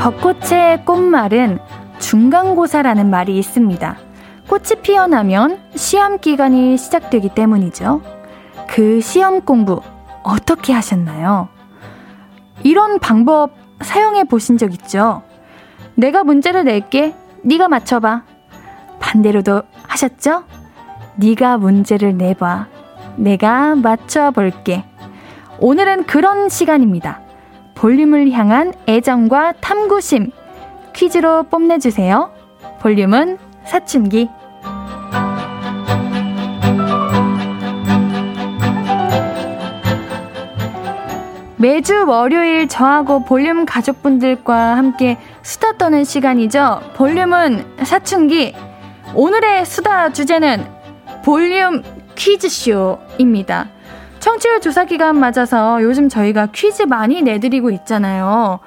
벚꽃의 0.00 0.84
꽃말은 0.84 1.58
중간고사라는 1.98 3.10
말이 3.10 3.36
있습니다. 3.36 4.09
꽃이 4.50 4.82
피어나면 4.82 5.60
시험 5.76 6.18
기간이 6.18 6.76
시작되기 6.76 7.28
때문이죠. 7.36 8.02
그 8.66 9.00
시험 9.00 9.42
공부 9.42 9.80
어떻게 10.24 10.72
하셨나요? 10.72 11.46
이런 12.64 12.98
방법 12.98 13.52
사용해 13.80 14.24
보신 14.24 14.58
적 14.58 14.72
있죠? 14.74 15.22
내가 15.94 16.24
문제를 16.24 16.64
낼게. 16.64 17.14
네가 17.42 17.68
맞춰 17.68 18.00
봐. 18.00 18.24
반대로도 18.98 19.62
하셨죠? 19.86 20.42
네가 21.14 21.58
문제를 21.58 22.16
내봐. 22.16 22.66
내가 23.14 23.76
맞춰 23.76 24.32
볼게. 24.32 24.84
오늘은 25.60 26.06
그런 26.06 26.48
시간입니다. 26.48 27.20
볼륨을 27.76 28.32
향한 28.32 28.72
애정과 28.88 29.52
탐구심 29.60 30.32
퀴즈로 30.92 31.44
뽐내주세요. 31.44 32.32
볼륨은 32.80 33.38
사춘기. 33.64 34.28
매주 41.60 42.06
월요일 42.06 42.68
저하고 42.68 43.24
볼륨 43.24 43.66
가족분들과 43.66 44.78
함께 44.78 45.18
수다 45.42 45.76
떠는 45.76 46.04
시간이죠. 46.04 46.80
볼륨은 46.94 47.84
사춘기. 47.84 48.54
오늘의 49.14 49.66
수다 49.66 50.10
주제는 50.10 50.64
볼륨 51.22 51.82
퀴즈쇼입니다. 52.14 53.68
청취율 54.20 54.62
조사 54.62 54.86
기간 54.86 55.18
맞아서 55.18 55.82
요즘 55.82 56.08
저희가 56.08 56.46
퀴즈 56.46 56.84
많이 56.84 57.20
내드리고 57.20 57.70
있잖아요. 57.70 58.60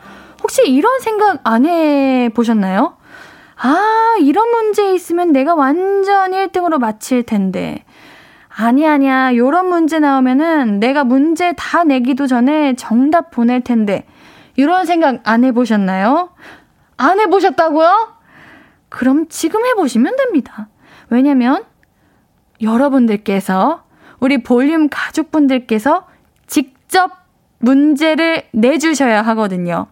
혹시 0.44 0.62
이런 0.68 1.00
생각 1.00 1.40
안 1.44 1.66
해보셨나요? 1.66 2.96
아, 3.66 4.16
이런 4.20 4.50
문제 4.50 4.94
있으면 4.94 5.32
내가 5.32 5.56
완전 5.56 6.32
1등으로 6.32 6.80
맞힐 6.80 7.24
텐데. 7.24 7.86
아니, 8.50 8.86
아니야. 8.86 9.34
요런 9.38 9.68
문제 9.68 10.00
나오면은 10.00 10.82
내가 10.82 11.06
문제 11.06 11.54
다 11.54 11.86
내기도 11.86 12.28
전에 12.28 12.76
정답 12.76 13.32
보낼 13.32 13.62
텐데. 13.62 14.06
이런 14.58 14.86
생각 14.86 15.22
안 15.24 15.46
해보셨나요? 15.46 16.30
안 16.98 17.20
해보셨다고요? 17.22 18.18
그럼 18.90 19.28
지금 19.30 19.66
해보시면 19.66 20.18
됩니다. 20.18 20.68
왜냐면 21.10 21.64
여러분들께서 22.62 23.86
우리 24.20 24.44
볼륨 24.44 24.90
가족분들께서 24.90 26.06
직접 26.48 27.12
문제를 27.60 28.44
내주셔야 28.52 29.22
하거든요. 29.22 29.88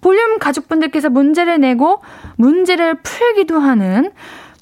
볼륨 0.00 0.38
가족분들께서 0.38 1.10
문제를 1.10 1.60
내고 1.60 2.00
문제를 2.36 2.94
풀기도 3.02 3.58
하는 3.58 4.12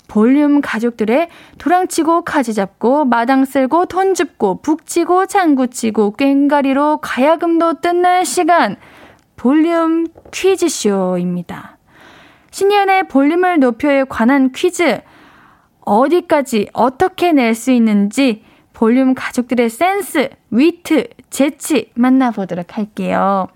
볼륨 0.08 0.60
가족들의 0.60 1.28
도랑치고 1.58 2.22
가지 2.22 2.54
잡고 2.54 3.04
마당 3.04 3.44
쓸고 3.44 3.86
돈 3.86 4.14
줍고 4.14 4.62
북치고 4.62 5.26
장구치고 5.26 6.12
꽹가리로 6.12 6.98
가야금도 7.02 7.80
뜯는 7.80 8.24
시간 8.24 8.76
볼륨 9.36 10.06
퀴즈쇼입니다. 10.32 11.76
신년의 12.50 13.08
볼륨을 13.08 13.60
높여에 13.60 14.04
관한 14.04 14.50
퀴즈 14.52 15.00
어디까지 15.82 16.70
어떻게 16.72 17.32
낼 17.32 17.54
수 17.54 17.70
있는지 17.70 18.42
볼륨 18.72 19.14
가족들의 19.14 19.68
센스, 19.68 20.30
위트, 20.50 21.08
재치 21.30 21.90
만나보도록 21.94 22.76
할게요. 22.76 23.48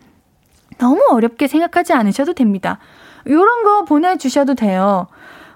너무 0.82 1.00
어렵게 1.10 1.46
생각하지 1.46 1.92
않으셔도 1.92 2.32
됩니다. 2.32 2.80
요런 3.28 3.62
거 3.62 3.84
보내주셔도 3.84 4.56
돼요. 4.56 5.06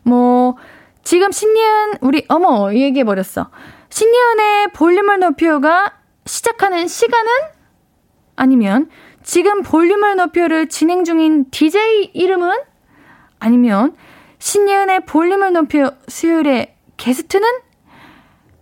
뭐, 0.05 0.57
지금 1.03 1.33
신예은, 1.33 1.95
우리, 2.01 2.25
어머, 2.29 2.73
얘기해버렸어. 2.73 3.51
신예은의 3.91 4.69
볼륨을 4.73 5.19
높여가 5.19 5.95
시작하는 6.27 6.87
시간은? 6.87 7.31
아니면 8.37 8.89
지금 9.25 9.63
볼륨을 9.63 10.15
높여를 10.15 10.69
진행 10.69 11.03
중인 11.03 11.51
DJ 11.51 12.13
이름은? 12.15 12.61
아니면 13.41 13.97
신예은의 14.39 15.07
볼륨을 15.07 15.53
높여 15.53 15.93
수요일에 16.07 16.77
게스트는? 16.97 17.49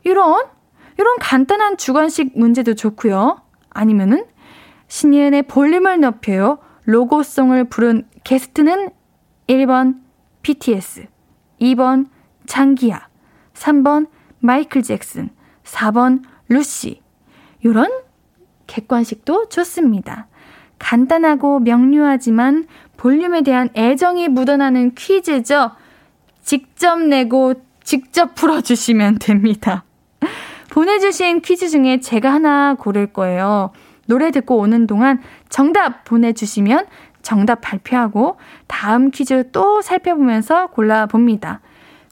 이런 0.04 0.46
이런 0.98 1.16
간단한 1.20 1.76
주관식 1.76 2.38
문제도 2.38 2.74
좋고요. 2.74 3.42
아니면은 3.70 4.24
신예은의 4.88 5.44
볼륨을 5.44 6.00
높여요. 6.00 6.58
로고송을 6.84 7.64
부른 7.64 8.06
게스트는 8.24 8.90
1번 9.48 10.00
BTS, 10.42 11.06
2번 11.60 12.06
장기야, 12.46 13.08
3번 13.54 14.08
마이클 14.38 14.82
잭슨, 14.82 15.30
4번 15.64 16.22
루시. 16.48 17.00
이런 17.62 17.90
객관식도 18.66 19.48
좋습니다. 19.48 20.28
간단하고 20.78 21.60
명료하지만 21.60 22.66
볼륨에 22.96 23.42
대한 23.42 23.70
애정이 23.74 24.28
묻어나는 24.28 24.94
퀴즈죠. 24.94 25.70
직접 26.42 27.00
내고 27.00 27.54
직접 27.82 28.34
풀어주시면 28.34 29.18
됩니다. 29.18 29.84
보내주신 30.70 31.40
퀴즈 31.40 31.68
중에 31.70 32.00
제가 32.00 32.32
하나 32.32 32.74
고를 32.74 33.06
거예요. 33.06 33.72
노래 34.06 34.30
듣고 34.30 34.58
오는 34.58 34.86
동안 34.86 35.20
정답 35.48 36.04
보내주시면 36.04 36.86
정답 37.22 37.60
발표하고 37.62 38.36
다음 38.66 39.10
퀴즈 39.10 39.50
또 39.52 39.80
살펴보면서 39.80 40.68
골라봅니다. 40.68 41.60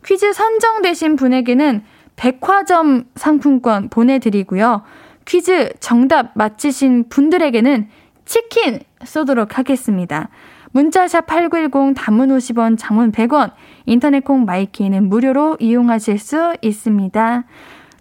퀴즈 0.05 0.32
선정되신 0.32 1.16
분에게는 1.16 1.82
백화점 2.16 3.05
상품권 3.14 3.88
보내드리고요. 3.88 4.82
퀴즈 5.24 5.72
정답 5.80 6.32
맞히신 6.34 7.09
분들에게는 7.09 7.88
치킨 8.24 8.80
쏘도록 9.05 9.59
하겠습니다. 9.59 10.28
문자샵 10.72 11.26
8910 11.26 11.95
단문 11.95 12.30
50원, 12.30 12.76
장문 12.78 13.12
100원, 13.12 13.53
인터넷 13.84 14.24
콩 14.24 14.47
my 14.46 14.64
K는 14.64 15.09
무료로 15.09 15.59
이용하실 15.61 16.18
수 16.18 16.55
있습니다. 16.62 17.45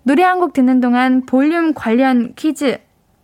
노래 0.03 0.23
한 0.23 0.39
곡 0.39 0.53
듣는 0.53 0.79
동안 0.79 1.25
볼륨 1.25 1.73
관련 1.73 2.33
퀴즈 2.35 2.77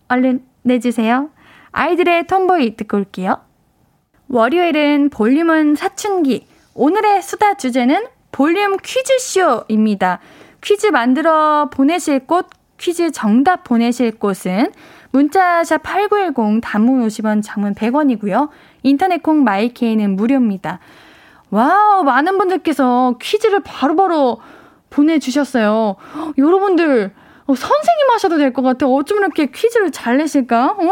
얼른 0.10 0.42
내주세요. 0.68 1.30
아이들의 1.72 2.28
TOMBOY 2.28 2.76
듣고 2.76 2.98
올게요. 2.98 3.42
월요일은 4.30 5.10
볼륨은 5.10 5.76
사춘기. 5.76 6.48
오늘의 6.74 7.22
수다 7.22 7.56
주제는 7.56 8.06
볼륨 8.32 8.78
퀴즈쇼입니다. 8.78 10.20
퀴즈 10.62 10.88
만들어 10.88 11.70
보내실 11.72 12.28
곳, 12.28 12.48
퀴즈 12.78 13.12
정답 13.12 13.64
보내실 13.64 14.20
곳은 14.20 14.72
문자샵 15.12 15.82
8910 15.82 16.62
단문 16.62 17.08
50원, 17.08 17.42
장문 17.44 17.74
100원이고요. 17.74 18.50
인터넷 18.84 19.24
콩 19.24 19.44
my 19.44 19.64
K는 19.64 20.16
무료입니다. 20.16 20.80
와우, 21.50 22.04
많은 22.04 22.38
분들께서 22.38 23.16
퀴즈를 23.22 23.62
바로바로 23.62 24.42
보내주셨어요. 24.90 25.96
여러분들, 26.38 27.14
어, 27.48 27.56
선생님 27.56 28.10
하셔도 28.14 28.38
될 28.38 28.54
것 28.54 28.62
같아요. 28.62 28.94
어쩜 28.94 29.20
이렇게 29.20 29.46
퀴즈를 29.48 29.92
잘 29.92 30.18
내실까? 30.18 30.72
어? 30.72 30.92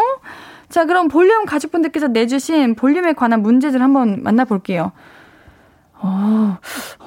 자, 0.69 0.85
그럼 0.85 1.07
볼륨 1.07 1.45
가족분들께서 1.45 2.07
내주신 2.07 2.75
볼륨에 2.75 3.13
관한 3.13 3.41
문제들 3.41 3.81
한번 3.81 4.23
만나볼게요. 4.23 4.91
어, 5.99 6.57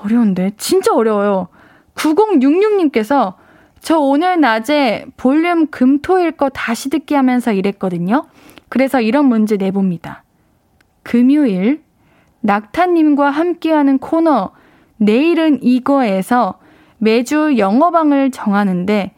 어려운데. 0.04 0.52
진짜 0.56 0.94
어려워요. 0.94 1.48
9066님께서 1.94 3.34
저 3.80 3.98
오늘 3.98 4.40
낮에 4.40 5.06
볼륨 5.16 5.66
금토일 5.68 6.32
거 6.32 6.48
다시 6.48 6.90
듣기 6.90 7.14
하면서 7.14 7.52
일했거든요. 7.52 8.26
그래서 8.68 9.00
이런 9.00 9.26
문제 9.26 9.56
내봅니다. 9.56 10.24
금요일 11.02 11.82
낙타님과 12.40 13.30
함께하는 13.30 13.98
코너 13.98 14.50
내일은 14.98 15.60
이거에서 15.62 16.58
매주 16.98 17.54
영어방을 17.56 18.30
정하는데 18.30 19.12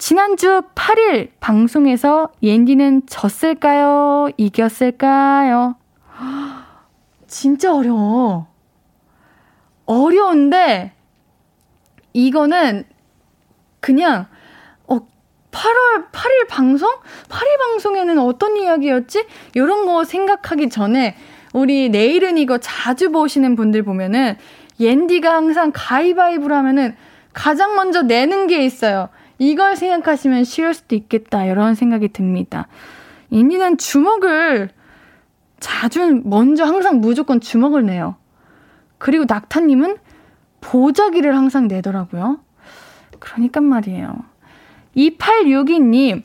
지난주 0.00 0.62
8일 0.74 1.28
방송에서 1.40 2.30
옌디는 2.42 3.02
졌을까요? 3.06 4.30
이겼을까요? 4.38 5.76
진짜 7.26 7.74
어려워. 7.74 8.46
어려운데 9.84 10.94
이거는 12.14 12.84
그냥 13.80 14.26
어 14.88 15.00
8월 15.50 16.10
8일 16.10 16.48
방송? 16.48 16.88
8일 17.28 17.58
방송에는 17.58 18.18
어떤 18.20 18.56
이야기였지? 18.56 19.26
이런 19.54 19.84
거 19.84 20.04
생각하기 20.04 20.70
전에 20.70 21.14
우리 21.52 21.90
내일은 21.90 22.38
이거 22.38 22.56
자주 22.56 23.10
보시는 23.10 23.54
분들 23.54 23.82
보면은 23.82 24.38
옌디가 24.80 25.30
항상 25.30 25.72
가위바위보를 25.74 26.56
하면은 26.56 26.96
가장 27.34 27.76
먼저 27.76 28.00
내는 28.00 28.46
게 28.46 28.64
있어요. 28.64 29.10
이걸 29.40 29.74
생각하시면 29.74 30.44
쉬울 30.44 30.74
수도 30.74 30.94
있겠다. 30.94 31.46
이런 31.46 31.74
생각이 31.74 32.08
듭니다. 32.08 32.68
옌디는 33.32 33.78
주먹을 33.78 34.68
자주 35.58 36.20
먼저 36.24 36.64
항상 36.64 37.00
무조건 37.00 37.40
주먹을 37.40 37.86
내요. 37.86 38.16
그리고 38.98 39.24
낙타님은 39.26 39.96
보자기를 40.60 41.34
항상 41.34 41.68
내더라고요. 41.68 42.38
그러니까 43.18 43.62
말이에요. 43.62 44.14
2862님, 44.94 46.22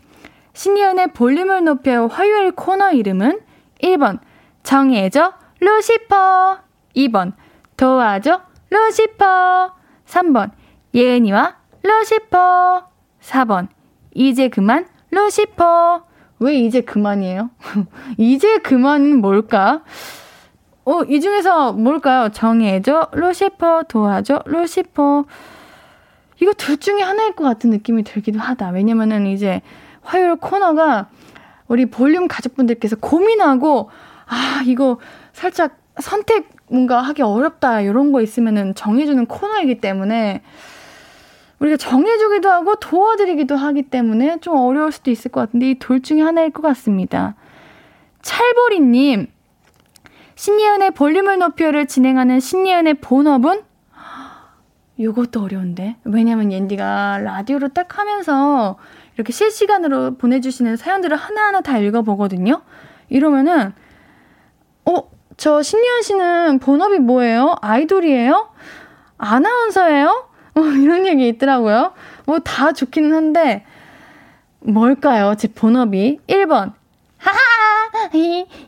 신이은의 0.51 1.13
볼륨을 1.13 1.63
높여 1.63 2.07
화요일 2.07 2.51
코너 2.51 2.91
이름은 2.91 3.39
1번, 3.81 4.19
정해줘, 4.63 5.33
루시퍼. 5.61 6.59
2번, 6.97 7.31
도와줘, 7.77 8.41
루시퍼. 8.69 9.73
3번, 10.05 10.51
예은이와 10.93 11.55
루시퍼. 11.81 12.94
4번, 13.25 13.67
이제 14.13 14.49
그만, 14.49 14.87
루시퍼. 15.11 16.03
왜 16.39 16.55
이제 16.55 16.81
그만이에요? 16.81 17.49
이제 18.17 18.57
그만은 18.57 19.21
뭘까? 19.21 19.83
어, 20.83 21.01
이 21.03 21.19
중에서 21.19 21.73
뭘까요? 21.73 22.29
정해줘, 22.29 23.09
루시퍼, 23.13 23.83
도와줘, 23.87 24.43
루시퍼. 24.45 25.25
이거 26.41 26.53
둘 26.53 26.77
중에 26.77 27.01
하나일 27.01 27.33
것 27.33 27.43
같은 27.45 27.69
느낌이 27.69 28.03
들기도 28.03 28.39
하다. 28.39 28.69
왜냐면은 28.71 29.25
이제 29.27 29.61
화요일 30.01 30.35
코너가 30.35 31.07
우리 31.67 31.85
볼륨 31.85 32.27
가족분들께서 32.27 32.97
고민하고, 32.97 33.89
아, 34.27 34.61
이거 34.65 34.99
살짝 35.31 35.77
선택 35.99 36.49
뭔가 36.69 37.01
하기 37.01 37.21
어렵다. 37.21 37.81
이런 37.81 38.11
거 38.11 38.21
있으면은 38.21 38.75
정해주는 38.75 39.25
코너이기 39.25 39.79
때문에 39.79 40.41
우리가 41.59 41.77
정해주기도 41.77 42.49
하고 42.49 42.75
도와드리기도 42.75 43.55
하기 43.55 43.83
때문에 43.83 44.39
좀 44.39 44.57
어려울 44.57 44.91
수도 44.91 45.09
있을 45.11 45.31
것 45.31 45.41
같은데 45.41 45.71
이 45.71 45.79
둘 45.79 46.01
중에 46.01 46.21
하나일 46.21 46.51
것 46.51 46.61
같습니다. 46.61 47.35
찰보리님, 48.21 49.27
신예은의 50.35 50.91
볼륨을 50.91 51.39
높여를 51.39 51.87
진행하는 51.87 52.39
신예은의 52.39 52.95
본업은 52.95 53.61
요것도 54.99 55.41
어려운데. 55.43 55.97
왜냐면 56.03 56.51
옌디가 56.51 57.19
라디오로 57.19 57.69
딱 57.69 57.97
하면서 57.97 58.77
이렇게 59.15 59.31
실시간으로 59.31 60.15
보내주시는 60.15 60.77
사연들을 60.77 61.15
하나하나 61.15 61.61
다 61.61 61.77
읽어보거든요. 61.77 62.61
이러면은, 63.09 63.73
어, 64.85 65.09
저 65.37 65.61
신예은 65.61 66.01
씨는 66.01 66.59
본업이 66.59 66.99
뭐예요? 66.99 67.55
아이돌이에요? 67.61 68.49
아나운서예요? 69.17 70.29
어, 70.55 70.61
이런 70.61 71.05
얘기 71.05 71.27
있더라고요. 71.27 71.93
뭐 72.25 72.39
다 72.39 72.71
좋기는 72.71 73.13
한데, 73.13 73.65
뭘까요? 74.59 75.35
제 75.37 75.47
본업이. 75.49 76.19
1번, 76.27 76.73
하하! 77.17 78.09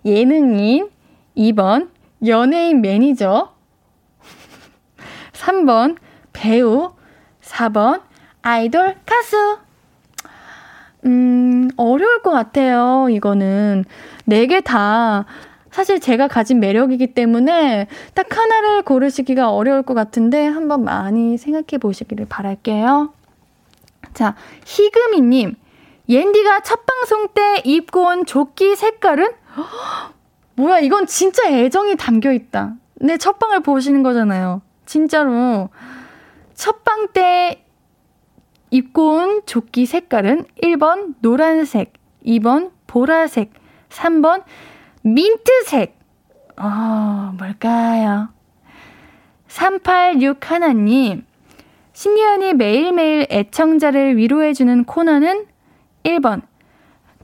예능인. 0.06 0.90
2번, 1.38 1.90
연예인 2.26 2.82
매니저. 2.82 3.54
3번, 5.34 5.96
배우. 6.34 6.92
4번, 7.42 8.02
아이돌 8.42 8.96
가수. 9.06 9.60
음, 11.06 11.70
어려울 11.78 12.22
것 12.22 12.32
같아요, 12.32 13.08
이거는. 13.10 13.86
네 14.26 14.46
개 14.48 14.60
다, 14.60 15.26
사실 15.78 16.00
제가 16.00 16.28
가진 16.28 16.60
매력이기 16.60 17.14
때문에 17.14 17.86
딱 18.16 18.36
하나를 18.36 18.82
고르시기가 18.82 19.52
어려울 19.52 19.84
것 19.84 19.94
같은데 19.94 20.48
한번 20.48 20.84
많이 20.84 21.38
생각해 21.38 21.78
보시기를 21.80 22.26
바랄게요. 22.28 23.14
자, 24.16 24.36
희금이님. 24.66 25.54
옌디가 26.10 26.62
첫 26.62 26.84
방송 26.84 27.28
때 27.28 27.62
입고 27.64 28.02
온 28.08 28.26
조끼 28.26 28.76
색깔은? 28.76 29.28
뭐야, 30.58 30.80
이건 30.80 31.06
진짜 31.06 31.48
애정이 31.48 31.96
담겨 31.96 32.32
있다. 32.32 32.74
내 32.96 33.18
첫방을 33.18 33.60
보시는 33.60 34.02
거잖아요. 34.02 34.64
진짜로. 34.88 35.70
첫방 36.56 37.10
때 37.14 37.64
입고 38.72 39.12
온 39.12 39.42
조끼 39.46 39.86
색깔은 39.86 40.46
1번 40.64 41.14
노란색, 41.22 41.94
2번 42.26 42.72
보라색, 42.88 43.52
3번 43.90 44.44
민트색. 45.08 45.97
어, 46.58 47.34
뭘까요? 47.38 48.30
386 49.47 50.51
하나님. 50.51 51.26
신예은이 51.93 52.53
매일매일 52.53 53.26
애청자를 53.32 54.18
위로해주는 54.18 54.84
코너는 54.84 55.45
1번. 56.03 56.41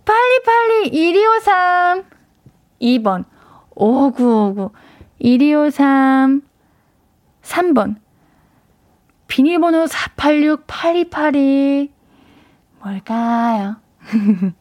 빨리빨리 0.05 0.91
1253. 0.91 2.05
2번. 2.81 3.25
5959. 3.75 4.71
1253. 5.19 6.41
3번. 7.41 7.95
비밀번호 9.27 9.85
486-8282. 9.85 11.89
뭘까요? 12.81 13.75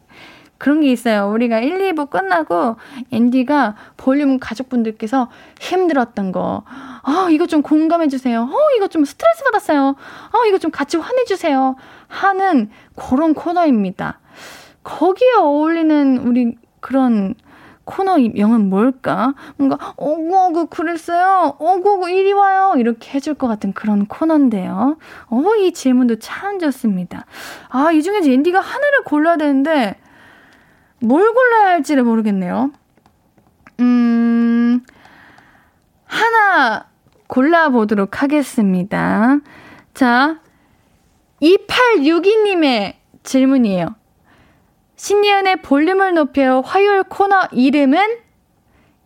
그런 0.57 0.81
게 0.81 0.91
있어요. 0.91 1.29
우리가 1.31 1.59
1, 1.59 1.93
2부 1.93 2.09
끝나고 2.09 2.77
앤디가 3.11 3.75
볼륨 3.97 4.39
가족분들께서 4.39 5.29
힘들었던 5.59 6.31
거, 6.31 6.63
어, 7.03 7.29
이거 7.29 7.45
좀 7.47 7.61
공감해주세요. 7.61 8.41
어, 8.41 8.57
이거 8.77 8.87
좀 8.87 9.03
스트레스 9.03 9.43
받았어요. 9.43 9.89
어, 9.89 10.45
이거 10.47 10.57
좀 10.57 10.71
같이 10.71 10.97
화내주세요. 10.97 11.75
하는 12.07 12.69
그런 12.95 13.33
코너입니다. 13.33 14.19
거기에 14.83 15.33
어울리는 15.37 16.17
우리 16.19 16.55
그런 16.79 17.35
코너 17.85 18.17
명은 18.17 18.69
뭘까? 18.69 19.33
뭔가, 19.57 19.77
어구어구, 19.97 20.67
그랬어요. 20.67 21.55
어구어구, 21.59 22.09
이리 22.09 22.31
와요. 22.31 22.75
이렇게 22.77 23.11
해줄 23.11 23.33
것 23.33 23.47
같은 23.47 23.73
그런 23.73 24.05
코너인데요. 24.05 24.97
어, 25.27 25.55
이 25.59 25.73
질문도 25.73 26.19
참 26.19 26.59
좋습니다. 26.59 27.25
아, 27.69 27.91
이 27.91 28.01
중에 28.01 28.19
앤디가 28.23 28.59
하나를 28.59 29.03
골라야 29.03 29.37
되는데, 29.37 29.95
뭘 31.03 31.33
골라야 31.33 31.71
할지를 31.71 32.03
모르겠네요. 32.03 32.71
음, 33.81 34.81
하나 36.05 36.85
골라보도록 37.27 38.21
하겠습니다. 38.21 39.39
자, 39.93 40.39
2862님의 41.41 42.95
질문이에요. 43.23 43.95
신예은의 44.95 45.61
볼륨을 45.61 46.13
높여 46.13 46.61
화요일 46.61 47.03
코너 47.03 47.41
이름은 47.51 47.99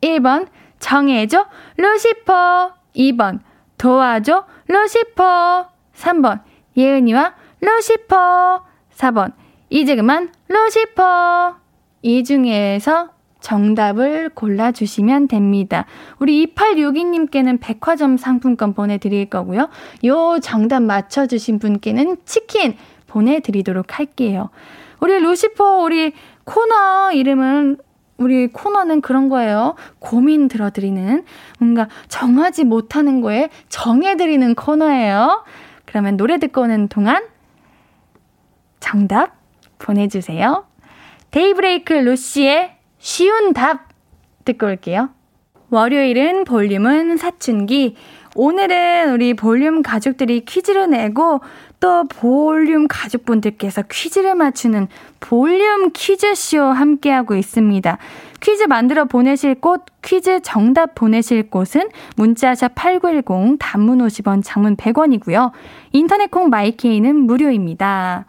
1번 0.02 0.48
정해줘 0.80 1.48
루시퍼 1.78 2.74
2번 2.96 3.40
도와줘 3.80 4.46
루시퍼 4.68 5.70
3번 5.96 6.42
예은이와 6.78 7.34
루시퍼. 7.62 8.64
4번 8.96 9.34
이제 9.70 9.96
그만 9.96 10.32
루시퍼. 10.48 11.67
이 12.08 12.24
중에서 12.24 13.10
정답을 13.42 14.30
골라주시면 14.30 15.28
됩니다. 15.28 15.86
우리 16.20 16.46
2862님께는 16.56 17.60
백화점 17.60 18.16
상품권 18.16 18.74
보내드릴 18.74 19.30
거고요. 19.30 19.68
요 20.06 20.40
정답 20.42 20.84
맞춰주신 20.84 21.60
분께는 21.60 22.16
치킨 22.24 22.78
보내드리도록 23.08 24.00
할게요. 24.00 24.52
우리 25.02 25.20
루시퍼, 25.20 25.80
우리 25.80 26.14
코너 26.46 27.12
이름은 27.12 27.78
우리 28.16 28.48
코너는 28.48 29.02
그런 29.02 29.28
거예요. 29.28 29.76
고민 30.00 30.48
들어드리는 30.48 31.26
뭔가 31.60 31.90
정하지 32.08 32.64
못하는 32.64 33.20
거에 33.20 33.50
정해드리는 33.68 34.56
코너예요. 34.56 35.44
그러면 35.84 36.16
노래 36.16 36.40
듣고 36.40 36.62
오는 36.62 36.88
동안 36.88 37.22
정답 38.80 39.36
보내주세요. 39.78 40.64
데이브레이크 41.32 41.94
루시의 41.94 42.78
쉬운 43.00 43.54
답 43.54 43.90
듣고 44.46 44.68
올게요. 44.68 45.10
월요일은 45.70 46.46
볼륨은 46.46 47.18
사춘기. 47.18 47.96
오늘은 48.36 49.12
우리 49.14 49.34
볼륨 49.34 49.82
가족들이 49.82 50.46
퀴즈를 50.46 50.90
내고 50.90 51.42
또 51.80 52.06
볼륨 52.06 52.88
가족분들께서 52.88 53.84
퀴즈를 53.90 54.36
맞추는 54.36 54.88
볼륨 55.20 55.92
퀴즈쇼 55.92 56.62
함께하고 56.62 57.36
있습니다. 57.36 57.98
퀴즈 58.40 58.64
만들어 58.64 59.06
보내실 59.06 59.56
곳, 59.56 59.86
퀴즈 60.04 60.42
정답 60.42 60.96
보내실 60.96 61.50
곳은 61.50 61.90
문자샵 62.16 62.76
8910 62.76 63.58
단문 63.60 63.98
50원, 64.00 64.42
장문 64.44 64.78
100원이고요. 64.78 65.52
인터넷 65.92 66.30
콩 66.32 66.50
마이케이는 66.50 67.16
무료입니다. 67.16 68.26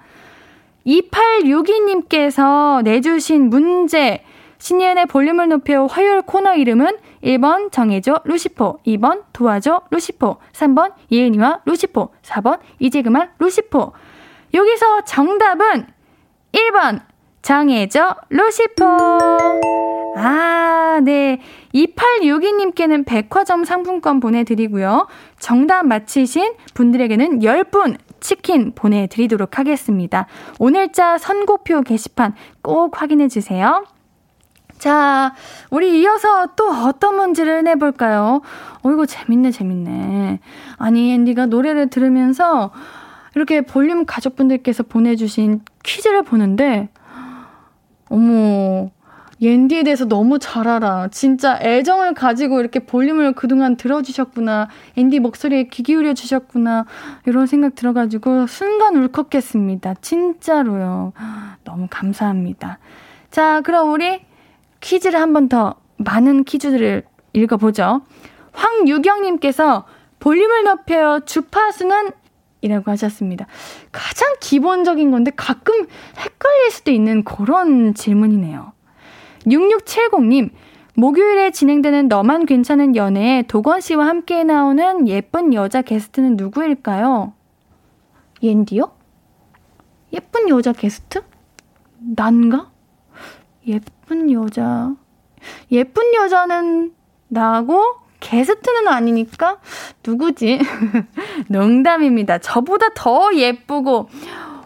2862님께서 0.86 2.82
내주신 2.82 3.50
문제 3.50 4.24
신예은의 4.58 5.06
볼륨을 5.06 5.48
높여 5.48 5.86
화요일 5.86 6.22
코너 6.22 6.54
이름은 6.54 6.98
1번 7.22 7.70
정해줘 7.72 8.22
루시포, 8.24 8.80
2번 8.86 9.22
도와줘 9.32 9.82
루시포, 9.90 10.38
3번 10.52 10.92
예은이와 11.12 11.62
루시포, 11.64 12.10
4번 12.22 12.58
이제 12.78 13.02
그만 13.02 13.30
루시포. 13.38 13.92
여기서 14.54 15.04
정답은 15.04 15.86
1번 16.52 17.02
정해줘 17.42 18.16
루시포. 18.30 19.97
아, 20.18 21.00
네. 21.02 21.40
2862님께는 21.74 23.06
백화점 23.06 23.64
상품권 23.64 24.20
보내드리고요. 24.20 25.06
정답 25.38 25.86
맞히신 25.86 26.54
분들에게는 26.74 27.40
10분 27.40 27.96
치킨 28.20 28.72
보내드리도록 28.74 29.58
하겠습니다. 29.58 30.26
오늘자 30.58 31.18
선고표 31.18 31.82
게시판 31.82 32.34
꼭 32.62 33.00
확인해주세요. 33.00 33.84
자, 34.78 35.34
우리 35.70 36.00
이어서 36.00 36.46
또 36.56 36.70
어떤 36.70 37.16
문제를 37.16 37.64
내볼까요? 37.64 38.42
어, 38.82 38.90
이거 38.90 39.06
재밌네, 39.06 39.50
재밌네. 39.50 40.40
아니, 40.76 41.12
앤디가 41.12 41.46
노래를 41.46 41.90
들으면서 41.90 42.70
이렇게 43.34 43.60
볼륨 43.60 44.06
가족분들께서 44.06 44.84
보내주신 44.84 45.62
퀴즈를 45.82 46.22
보는데, 46.22 46.88
어머, 48.08 48.90
옌디에 49.40 49.84
대해서 49.84 50.04
너무 50.04 50.38
잘 50.38 50.66
알아. 50.68 51.08
진짜 51.12 51.58
애정을 51.62 52.14
가지고 52.14 52.60
이렇게 52.60 52.80
볼륨을 52.80 53.32
그동안 53.32 53.76
들어주셨구나. 53.76 54.68
앤디 54.96 55.20
목소리에 55.20 55.68
귀 55.68 55.82
기울여 55.82 56.14
주셨구나. 56.14 56.86
이런 57.26 57.46
생각 57.46 57.74
들어가지고 57.74 58.46
순간 58.46 58.96
울컥했습니다. 58.96 59.94
진짜로요. 60.00 61.12
너무 61.64 61.86
감사합니다. 61.90 62.78
자, 63.30 63.60
그럼 63.62 63.92
우리 63.92 64.20
퀴즈를 64.80 65.20
한 65.20 65.32
번 65.32 65.48
더 65.48 65.76
많은 65.98 66.44
퀴즈들을 66.44 67.04
읽어보죠. 67.32 68.02
황유경님께서 68.52 69.84
볼륨을 70.20 70.64
높여요. 70.64 71.20
주파수는 71.24 72.10
이라고 72.60 72.90
하셨습니다. 72.90 73.46
가장 73.92 74.34
기본적인 74.40 75.10
건데 75.12 75.30
가끔 75.36 75.86
헷갈릴 76.16 76.70
수도 76.72 76.90
있는 76.90 77.22
그런 77.22 77.94
질문이네요. 77.94 78.72
6670님, 79.48 80.50
목요일에 80.94 81.50
진행되는 81.50 82.08
너만 82.08 82.44
괜찮은 82.44 82.96
연애에 82.96 83.42
도건 83.42 83.80
씨와 83.80 84.06
함께 84.06 84.44
나오는 84.44 85.08
예쁜 85.08 85.54
여자 85.54 85.82
게스트는 85.82 86.36
누구일까요? 86.36 87.32
옌디요? 88.42 88.90
예쁜 90.12 90.48
여자 90.48 90.72
게스트? 90.72 91.22
난가? 91.98 92.70
예쁜 93.66 94.30
여자. 94.32 94.94
예쁜 95.70 96.14
여자는 96.14 96.94
나고 97.28 97.80
게스트는 98.20 98.88
아니니까 98.88 99.58
누구지? 100.04 100.58
농담입니다. 101.48 102.38
저보다 102.38 102.88
더 102.94 103.34
예쁘고 103.34 104.08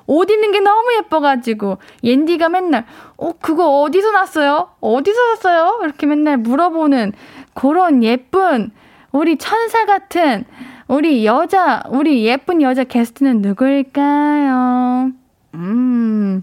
옷 0.07 0.31
입는 0.31 0.53
게 0.53 0.61
너무 0.61 0.95
예뻐가지고 0.99 1.79
옌디가 2.05 2.49
맨날 2.49 2.85
어 3.17 3.33
그거 3.41 3.81
어디서 3.83 4.11
났어요? 4.13 4.71
어디서 4.81 5.37
샀어요? 5.37 5.81
이렇게 5.85 6.07
맨날 6.07 6.37
물어보는 6.39 7.13
그런 7.55 8.03
예쁜 8.03 8.71
우리 9.13 9.37
천사 9.37 9.85
같은 9.87 10.45
우리 10.89 11.25
여자 11.25 11.83
우리 11.91 12.25
예쁜 12.25 12.63
여자 12.63 12.85
게스트는 12.85 13.43
누구일까요? 13.43 15.11
음 15.55 16.43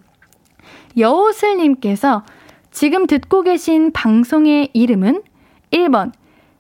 여우슬님께서 0.98 2.24
지금 2.72 3.08
듣고 3.08 3.42
계신 3.42 3.92
방송의 3.92 4.70
이름은 4.74 5.24
1번 5.72 6.12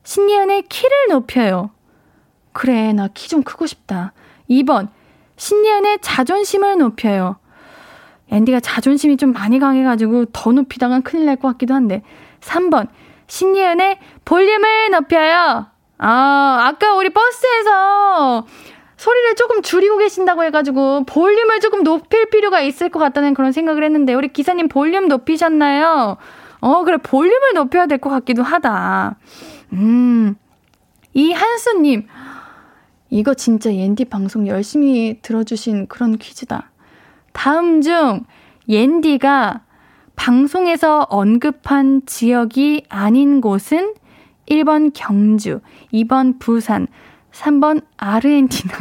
신예은의 0.04 0.64
키를 0.64 0.90
높여요. 1.12 1.72
그래, 2.52 2.94
나 2.94 3.08
키 3.10 3.30
좀 3.30 3.44
크고 3.44 3.68
싶다. 3.68 4.14
2번 4.50 4.90
신예은의 5.40 6.00
자존심을 6.02 6.78
높여요. 6.78 7.38
앤디가 8.30 8.60
자존심이 8.60 9.18
좀 9.18 9.32
많이 9.34 9.58
강해가지고 9.58 10.26
더 10.26 10.52
높이다간 10.52 11.02
큰일 11.02 11.26
날 11.26 11.38
것 11.38 11.48
같기도 11.48 11.74
한데. 11.74 12.04
3번 12.42 12.88
신예은의 13.28 14.00
볼륨을 14.26 14.92
높여요. 14.92 15.66
아, 15.98 16.58
아까 16.62 16.94
우리 16.96 17.10
버스에서 17.10 18.46
소리를 18.98 19.36
조금 19.36 19.62
줄이고 19.62 19.98
계신다고 19.98 20.44
해가지고 20.44 21.06
볼륨을 21.06 21.62
조금 21.62 21.84
높일 21.84 22.30
필요가 22.30 22.60
있을 22.60 22.90
것 22.90 23.00
같다는 23.00 23.34
그런 23.34 23.52
생각을 23.54 23.84
했는데 23.84 24.14
우리 24.14 24.28
기사님 24.28 24.68
볼륨 24.68 25.08
높이셨나요? 25.08 26.18
어, 26.62 26.84
그래, 26.84 26.98
볼륨을 26.98 27.54
높여야 27.56 27.86
될 27.86 27.98
것 28.00 28.10
같기도 28.10 28.44
하다. 28.44 29.16
음, 29.74 30.36
이 31.14 31.32
한수님, 31.32 32.08
이거 33.10 33.34
진짜 33.34 33.74
옌디 33.74 34.06
방송 34.06 34.48
열심히 34.48 35.20
들어주신 35.22 35.88
그런 35.88 36.18
퀴즈다. 36.18 36.70
다음 37.34 37.82
중 37.82 38.26
옌디가 38.68 39.62
방송에서 40.16 41.08
언급한 41.10 42.04
지역이 42.06 42.86
아닌 42.90 43.42
곳은 43.42 43.96
1번 44.48 44.92
경주, 44.94 45.62
2번 45.94 46.40
부산, 46.40 46.88
3번 47.32 47.84
아르헨티나. 47.98 48.74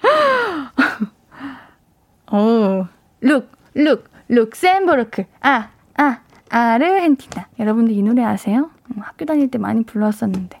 오, 2.32 2.86
룩, 3.20 3.50
룩, 3.74 4.10
룩셈부르크. 4.28 5.24
아, 5.40 5.70
아, 5.96 6.20
아르헨티나. 6.48 7.48
여러분들 7.58 7.94
이 7.94 8.02
노래 8.02 8.22
아세요? 8.22 8.70
음, 8.86 9.00
학교 9.00 9.24
다닐 9.24 9.50
때 9.50 9.58
많이 9.58 9.82
불렀었는데. 9.82 10.60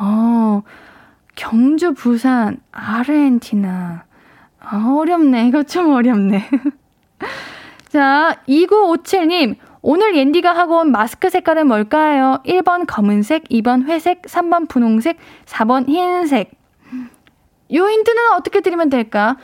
어, 0.00 0.62
경주, 1.38 1.94
부산, 1.94 2.58
아르헨티나. 2.72 4.04
아, 4.58 4.94
어렵네. 4.98 5.46
이거 5.46 5.62
좀 5.62 5.94
어렵네. 5.94 6.50
자, 7.88 8.34
2957님. 8.48 9.54
오늘 9.80 10.16
옌디가 10.16 10.52
하고 10.52 10.78
온 10.78 10.90
마스크 10.90 11.30
색깔은 11.30 11.68
뭘까요? 11.68 12.42
1번 12.44 12.86
검은색, 12.88 13.44
2번 13.44 13.86
회색, 13.86 14.22
3번 14.22 14.68
분홍색, 14.68 15.16
4번 15.46 15.86
흰색. 15.86 16.50
요 17.72 17.88
힌트는 17.88 18.32
어떻게 18.36 18.60
드리면 18.60 18.90
될까? 18.90 19.36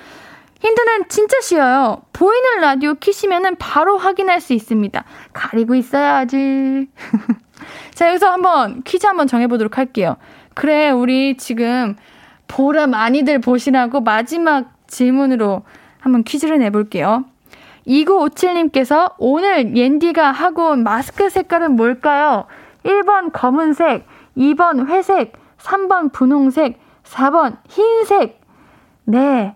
힌트는 0.62 1.08
진짜 1.08 1.40
쉬워요. 1.42 2.02
보이는 2.12 2.60
라디오 2.60 2.94
키시면은 2.94 3.54
바로 3.54 3.98
확인할 3.98 4.40
수 4.40 4.52
있습니다. 4.52 5.04
가리고 5.32 5.76
있어야지. 5.76 6.88
자, 7.94 8.08
여기서 8.08 8.32
한번 8.32 8.82
퀴즈 8.82 9.06
한번 9.06 9.28
정해보도록 9.28 9.78
할게요. 9.78 10.16
그래, 10.54 10.90
우리 10.90 11.36
지금 11.36 11.96
보라 12.48 12.86
많이들 12.86 13.40
보시라고 13.40 14.00
마지막 14.00 14.72
질문으로 14.86 15.62
한번 15.98 16.22
퀴즈를 16.22 16.58
내볼게요. 16.58 17.24
2957님께서 17.86 19.14
오늘 19.18 19.76
옌디가 19.76 20.30
하고 20.30 20.70
온 20.70 20.82
마스크 20.84 21.28
색깔은 21.28 21.76
뭘까요? 21.76 22.46
1번 22.84 23.30
검은색, 23.32 24.06
2번 24.36 24.86
회색, 24.88 25.32
3번 25.58 26.12
분홍색, 26.12 26.78
4번 27.04 27.56
흰색. 27.68 28.40
네. 29.04 29.54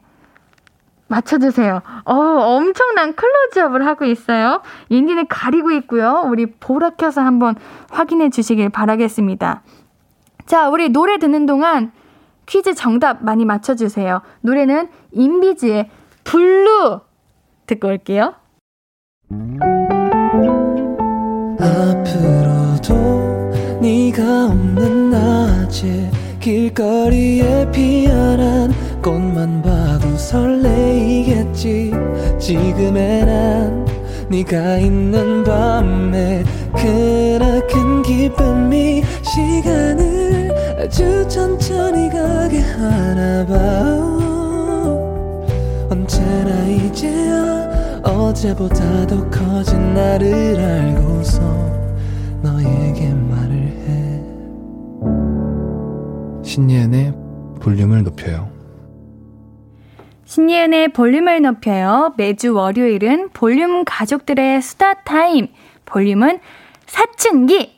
맞춰주세요. 1.08 1.80
어, 2.04 2.14
엄청난 2.14 3.14
클로즈업을 3.14 3.86
하고 3.86 4.04
있어요. 4.04 4.60
옌디는 4.90 5.26
가리고 5.28 5.70
있고요. 5.72 6.24
우리 6.26 6.46
보라 6.46 6.90
켜서 6.90 7.22
한번 7.22 7.54
확인해 7.90 8.28
주시길 8.28 8.68
바라겠습니다. 8.68 9.62
자, 10.48 10.70
우리 10.70 10.88
노래 10.88 11.18
듣는 11.18 11.44
동안 11.44 11.92
퀴즈 12.46 12.74
정답 12.74 13.22
많이 13.22 13.44
맞춰주세요. 13.44 14.22
노래는 14.40 14.88
인비즈의 15.12 15.90
Blue 16.24 17.00
듣고 17.66 17.88
올게요. 17.88 18.32
앞으로도 21.60 22.94
네가 23.82 24.46
없는 24.46 25.10
낮에 25.10 26.10
길거리에 26.40 27.70
피어난 27.70 28.72
꽃만 29.02 29.60
봐도 29.60 30.16
설레이겠지 30.16 31.92
지금의 32.38 33.26
난 33.26 33.86
네가 34.30 34.78
있는 34.78 35.44
밤에 35.44 36.42
그나큰 36.74 37.87
기쁨이 38.08 39.02
시간을 39.22 40.50
아주 40.80 41.28
천천히 41.28 42.08
가게 42.08 42.58
하나 42.60 43.44
봐 43.44 43.54
언제나 45.90 46.64
이제야 46.64 48.00
어제보다 48.02 49.06
더 49.06 49.28
커진 49.28 49.92
나를 49.92 50.58
알고서 50.58 51.42
너에게 52.42 53.12
말을 53.12 53.54
해 53.84 54.22
신예은의 56.42 57.12
볼륨을 57.60 58.04
높여요 58.04 58.48
신예은의 60.24 60.92
볼륨을 60.92 61.40
높여요. 61.40 62.12
매주 62.18 62.52
월요일은 62.54 63.30
볼륨 63.30 63.86
가족들의 63.86 64.60
수다 64.60 65.02
타임. 65.04 65.46
볼륨은 65.86 66.40
사춘기. 66.86 67.77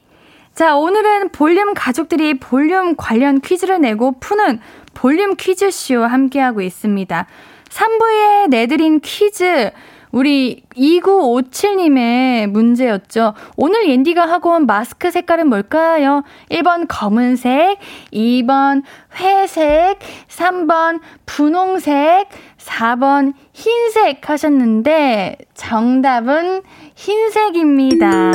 자, 0.60 0.76
오늘은 0.76 1.30
볼륨 1.30 1.72
가족들이 1.72 2.38
볼륨 2.38 2.94
관련 2.94 3.40
퀴즈를 3.40 3.80
내고 3.80 4.12
푸는 4.20 4.60
볼륨 4.92 5.34
퀴즈쇼 5.34 6.04
함께하고 6.04 6.60
있습니다. 6.60 7.26
3부에 7.70 8.50
내드린 8.50 9.00
퀴즈. 9.00 9.70
우리 10.12 10.62
2957님의 10.76 12.48
문제였죠. 12.48 13.32
오늘 13.56 13.88
옌디가 13.88 14.26
하고 14.28 14.50
온 14.50 14.66
마스크 14.66 15.10
색깔은 15.10 15.48
뭘까요? 15.48 16.24
1번 16.50 16.84
검은색, 16.86 17.78
2번 18.12 18.82
회색, 19.18 19.98
3번 20.28 21.00
분홍색, 21.24 22.28
4번 22.58 23.32
흰색 23.54 24.28
하셨는데 24.28 25.38
정답은 25.54 26.60
흰색입니다. 26.96 28.32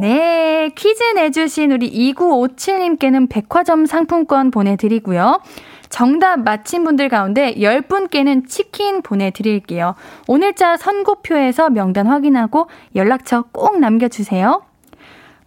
네, 0.00 0.70
퀴즈 0.76 1.02
내주신 1.16 1.72
우리 1.72 1.90
2957님께는 2.12 3.28
백화점 3.28 3.84
상품권 3.84 4.52
보내드리고요. 4.52 5.40
정답 5.88 6.40
맞힌 6.40 6.84
분들 6.84 7.08
가운데 7.08 7.54
10분께는 7.54 8.46
치킨 8.46 9.02
보내드릴게요. 9.02 9.96
오늘자 10.28 10.76
선곡표에서 10.76 11.70
명단 11.70 12.06
확인하고 12.06 12.68
연락처 12.94 13.42
꼭 13.50 13.80
남겨주세요. 13.80 14.62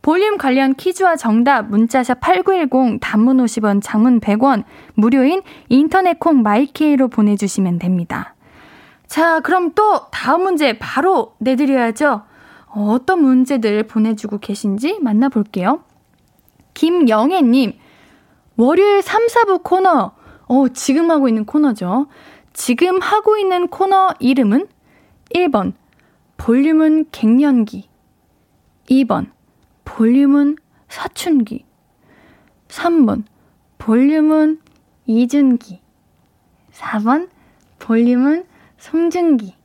볼륨 0.02 0.38
관련 0.38 0.74
퀴즈와 0.74 1.16
정답 1.16 1.70
문자샵 1.70 2.20
8910 2.20 3.00
단문 3.00 3.38
50원 3.38 3.80
장문 3.82 4.20
100원 4.20 4.64
무료인 4.96 5.44
인터넷 5.70 6.20
콩 6.20 6.42
My 6.42 6.68
K로 6.68 7.08
보내주시면 7.08 7.80
됩니다. 7.80 8.34
자 9.08 9.40
그럼 9.42 9.72
또 9.76 10.08
다음 10.12 10.44
문제 10.44 10.78
바로 10.78 11.36
내드려야죠. 11.38 12.24
어떤 12.74 13.22
문제들 13.22 13.84
보내주고 13.84 14.40
계신지 14.40 15.00
만나볼게요. 15.02 15.84
김영애님 16.74 17.74
월요일 18.58 19.02
3, 19.02 19.28
4부 19.28 19.64
코너. 19.64 20.14
어, 20.48 20.68
지금 20.70 21.12
하고 21.12 21.28
있는 21.28 21.46
코너죠. 21.46 22.08
지금 22.54 23.02
하고 23.02 23.38
있는 23.38 23.68
코너 23.68 24.10
이름은 24.20 24.68
1번 25.34 25.74
볼륨은 26.38 27.06
갱년기. 27.12 27.90
2번 28.90 29.32
볼륨은 29.86 30.58
사춘기. 30.90 31.66
3번 32.68 33.24
볼륨은 33.78 34.60
이준기. 35.06 35.82
4번 36.72 37.30
볼륨은 37.80 38.46
송중기 38.78 39.56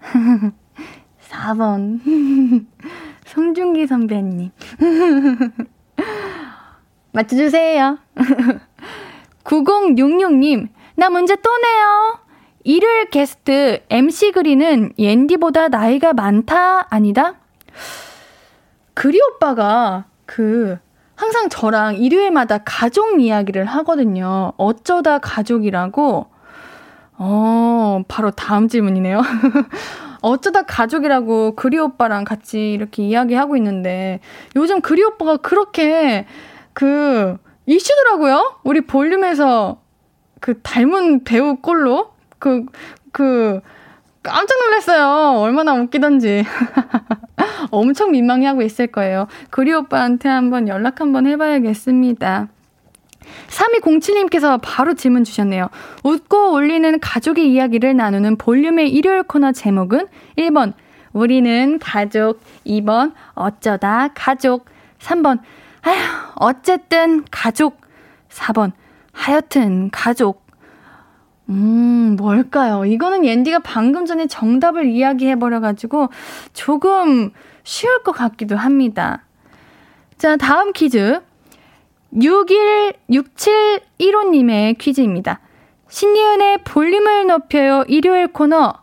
4번 1.28 2.66
송중기 3.26 3.86
선배님 3.86 4.50
맞춰주세요 7.12 7.98
9066님, 9.46 10.68
나 10.96 11.08
문제 11.08 11.36
또 11.36 11.56
내요. 11.56 12.18
일요일 12.64 13.08
게스트 13.10 13.80
MC 13.88 14.32
그리는 14.32 14.92
옌디보다 14.98 15.68
나이가 15.68 16.12
많다, 16.12 16.92
아니다? 16.92 17.34
그리 18.94 19.20
오빠가 19.20 20.06
그, 20.26 20.78
항상 21.14 21.48
저랑 21.48 21.96
일요일마다 21.96 22.58
가족 22.64 23.20
이야기를 23.20 23.66
하거든요. 23.66 24.52
어쩌다 24.56 25.18
가족이라고. 25.18 26.26
어, 27.18 28.02
바로 28.08 28.30
다음 28.32 28.68
질문이네요. 28.68 29.22
어쩌다 30.26 30.62
가족이라고 30.62 31.54
그리 31.54 31.78
오빠랑 31.78 32.24
같이 32.24 32.72
이렇게 32.72 33.04
이야기하고 33.04 33.56
있는데, 33.56 34.18
요즘 34.56 34.80
그리 34.80 35.04
오빠가 35.04 35.36
그렇게 35.36 36.26
그, 36.72 37.36
이슈더라고요. 37.66 38.60
우리 38.64 38.80
볼륨에서 38.80 39.80
그 40.40 40.60
닮은 40.62 41.24
배우 41.24 41.56
꼴로 41.56 42.10
그, 42.40 42.66
그, 43.12 43.60
깜짝 44.22 44.58
놀랐어요. 44.58 45.38
얼마나 45.38 45.74
웃기던지. 45.74 46.44
엄청 47.70 48.10
민망해하고 48.10 48.62
있을 48.62 48.88
거예요. 48.88 49.28
그리 49.50 49.72
오빠한테 49.72 50.28
한번 50.28 50.66
연락 50.66 51.00
한번 51.00 51.26
해봐야겠습니다. 51.26 52.48
3207님께서 53.48 54.58
바로 54.62 54.94
질문 54.94 55.24
주셨네요. 55.24 55.68
웃고 56.04 56.52
울리는 56.52 56.98
가족의 57.00 57.50
이야기를 57.52 57.96
나누는 57.96 58.36
볼륨의 58.36 58.90
일요일 58.90 59.22
코너 59.22 59.52
제목은 59.52 60.06
1번, 60.38 60.72
우리는 61.12 61.78
가족, 61.78 62.40
2번, 62.66 63.12
어쩌다 63.34 64.08
가족, 64.14 64.66
3번, 64.98 65.40
아휴, 65.82 65.96
어쨌든 66.36 67.24
가족. 67.30 67.80
4번. 68.28 68.72
하여튼 69.12 69.88
가족. 69.90 70.44
음, 71.48 72.16
뭘까요? 72.18 72.84
이거는 72.84 73.24
옌디가 73.24 73.60
방금 73.60 74.04
전에 74.04 74.26
정답을 74.26 74.86
이야기해버려가지고 74.86 76.08
조금 76.52 77.30
쉬울 77.62 78.02
것 78.02 78.12
같기도 78.12 78.56
합니다. 78.56 79.22
자, 80.18 80.36
다음 80.36 80.72
퀴즈. 80.72 81.20
616715님의 82.14 84.78
퀴즈입니다. 84.78 85.40
신예은의 85.88 86.64
볼륨을 86.64 87.26
높여요 87.26 87.84
일요일 87.88 88.28
코너. 88.28 88.74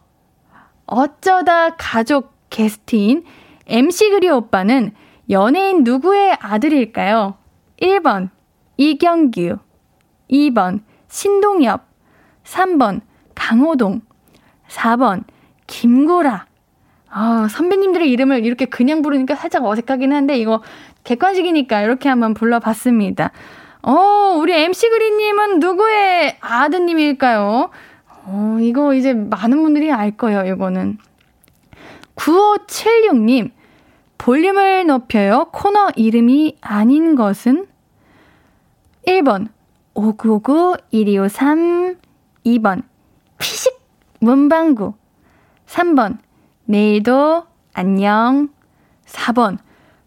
어쩌다 0.86 1.76
가족 1.76 2.34
게스트인 2.50 3.24
MC 3.68 4.10
그리 4.12 4.30
오빠는 4.30 4.94
연예인 5.30 5.84
누구의 5.84 6.38
아들일까요? 6.40 7.36
1번 7.82 8.30
이경규 8.78 9.58
2번 10.30 10.82
신동엽 11.08 11.82
3번 12.44 13.02
강호동 13.36 14.02
4번 14.68 15.24
김구라 15.68 16.48
아, 17.10 17.48
선배님들의 17.50 18.10
이름을 18.12 18.44
이렇게 18.44 18.66
그냥 18.66 19.04
부르니까 19.04 19.36
살짝 19.36 19.64
어색하긴 19.66 20.12
한데 20.12 20.38
이거 20.38 20.62
객관식이니까 21.04 21.82
이렇게 21.82 22.10
한번 22.10 22.34
불러봤습니다. 22.34 23.32
어, 23.82 24.36
우리 24.38 24.54
MC 24.54 24.90
그리님은 24.90 25.60
누구의 25.60 26.38
아드님일까요? 26.40 27.70
어, 28.26 28.58
이거 28.62 28.94
이제 28.94 29.14
많은 29.14 29.62
분들이 29.62 29.92
알 29.92 30.12
거예요, 30.12 30.46
이거는. 30.46 30.98
9576님, 32.16 33.52
볼륨을 34.18 34.88
높여요. 34.88 35.50
코너 35.52 35.90
이름이 35.96 36.58
아닌 36.62 37.16
것은 37.16 37.68
1번 39.06 39.50
5959-1253 39.96 41.98
2번 42.46 42.84
피식 43.38 43.78
문방구 44.20 44.94
3번 45.68 46.18
내일도 46.66 47.46
안녕 47.74 48.50
4번 49.06 49.58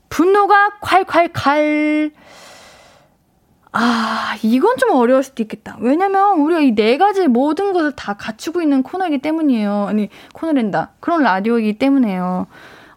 분노가 0.08 0.70
콸콸콸 0.80 2.12
아, 3.72 4.36
이건 4.42 4.76
좀 4.78 4.92
어려울 4.92 5.22
수도 5.22 5.42
있겠다. 5.42 5.76
왜냐면 5.80 6.38
우리가 6.40 6.60
이 6.60 6.74
네 6.74 6.96
가지 6.96 7.26
모든 7.28 7.74
것을 7.74 7.92
다 7.92 8.14
갖추고 8.14 8.62
있는 8.62 8.82
코너이기 8.82 9.18
때문이에요. 9.18 9.86
아니, 9.88 10.08
코너랜다. 10.32 10.92
그런 11.00 11.22
라디오이기 11.22 11.74
때문에요. 11.78 12.46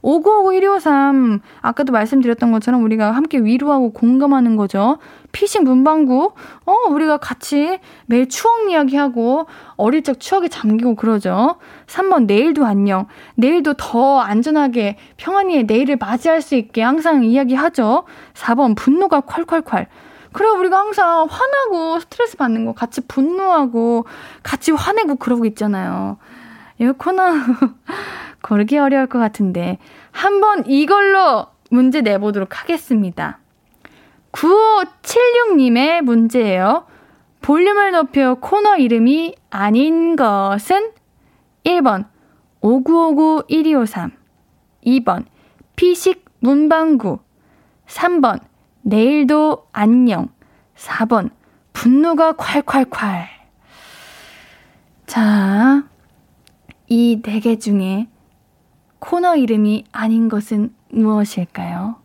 5959-1253, 0.01 1.41
아까도 1.59 1.91
말씀드렸던 1.91 2.53
것처럼 2.53 2.81
우리가 2.85 3.11
함께 3.11 3.39
위로하고 3.39 3.91
공감하는 3.91 4.55
거죠. 4.55 4.99
피싱 5.31 5.63
문방구, 5.63 6.33
어, 6.65 6.73
우리가 6.89 7.17
같이 7.17 7.79
매일 8.05 8.27
추억 8.29 8.69
이야기하고 8.69 9.47
어릴 9.75 10.03
적 10.03 10.19
추억에 10.19 10.47
잠기고 10.47 10.95
그러죠. 10.95 11.55
3번, 11.87 12.25
내일도 12.25 12.65
안녕. 12.65 13.07
내일도 13.35 13.73
더 13.75 14.19
안전하게 14.19 14.97
평안히 15.17 15.63
내일을 15.63 15.97
맞이할 15.97 16.41
수 16.41 16.55
있게 16.55 16.81
항상 16.81 17.23
이야기하죠. 17.23 18.05
4번, 18.33 18.75
분노가 18.75 19.21
콸콸콸. 19.21 19.87
그래, 20.31 20.47
우리가 20.49 20.77
항상 20.77 21.27
화나고 21.29 21.99
스트레스 21.99 22.37
받는 22.37 22.65
거 22.65 22.73
같이 22.73 23.01
분노하고 23.01 24.05
같이 24.43 24.71
화내고 24.71 25.15
그러고 25.15 25.45
있잖아요. 25.45 26.17
이 26.79 26.85
코너 26.97 27.33
고르기 28.41 28.77
어려울 28.77 29.07
것 29.07 29.19
같은데 29.19 29.79
한번 30.11 30.65
이걸로 30.65 31.47
문제 31.71 32.01
내보도록 32.01 32.61
하겠습니다. 32.61 33.39
9576님의 34.31 36.01
문제예요. 36.01 36.85
볼륨을 37.41 37.91
높여 37.91 38.35
코너 38.35 38.77
이름이 38.77 39.35
아닌 39.49 40.15
것은 40.15 40.91
1번 41.63 42.05
5959-1253 42.61 44.11
2번 44.85 45.25
피식 45.75 46.25
문방구 46.41 47.19
3번 47.87 48.41
내일도 48.81 49.67
안녕 49.71 50.29
4번 50.75 51.31
분노가 51.73 52.33
콸콸콸 52.33 53.25
자, 55.05 55.83
이 56.87 57.21
네 57.23 57.39
개 57.39 57.57
중에 57.57 58.07
코너 58.99 59.35
이름이 59.37 59.85
아닌 59.91 60.27
것은 60.29 60.73
무엇일까요? 60.91 61.98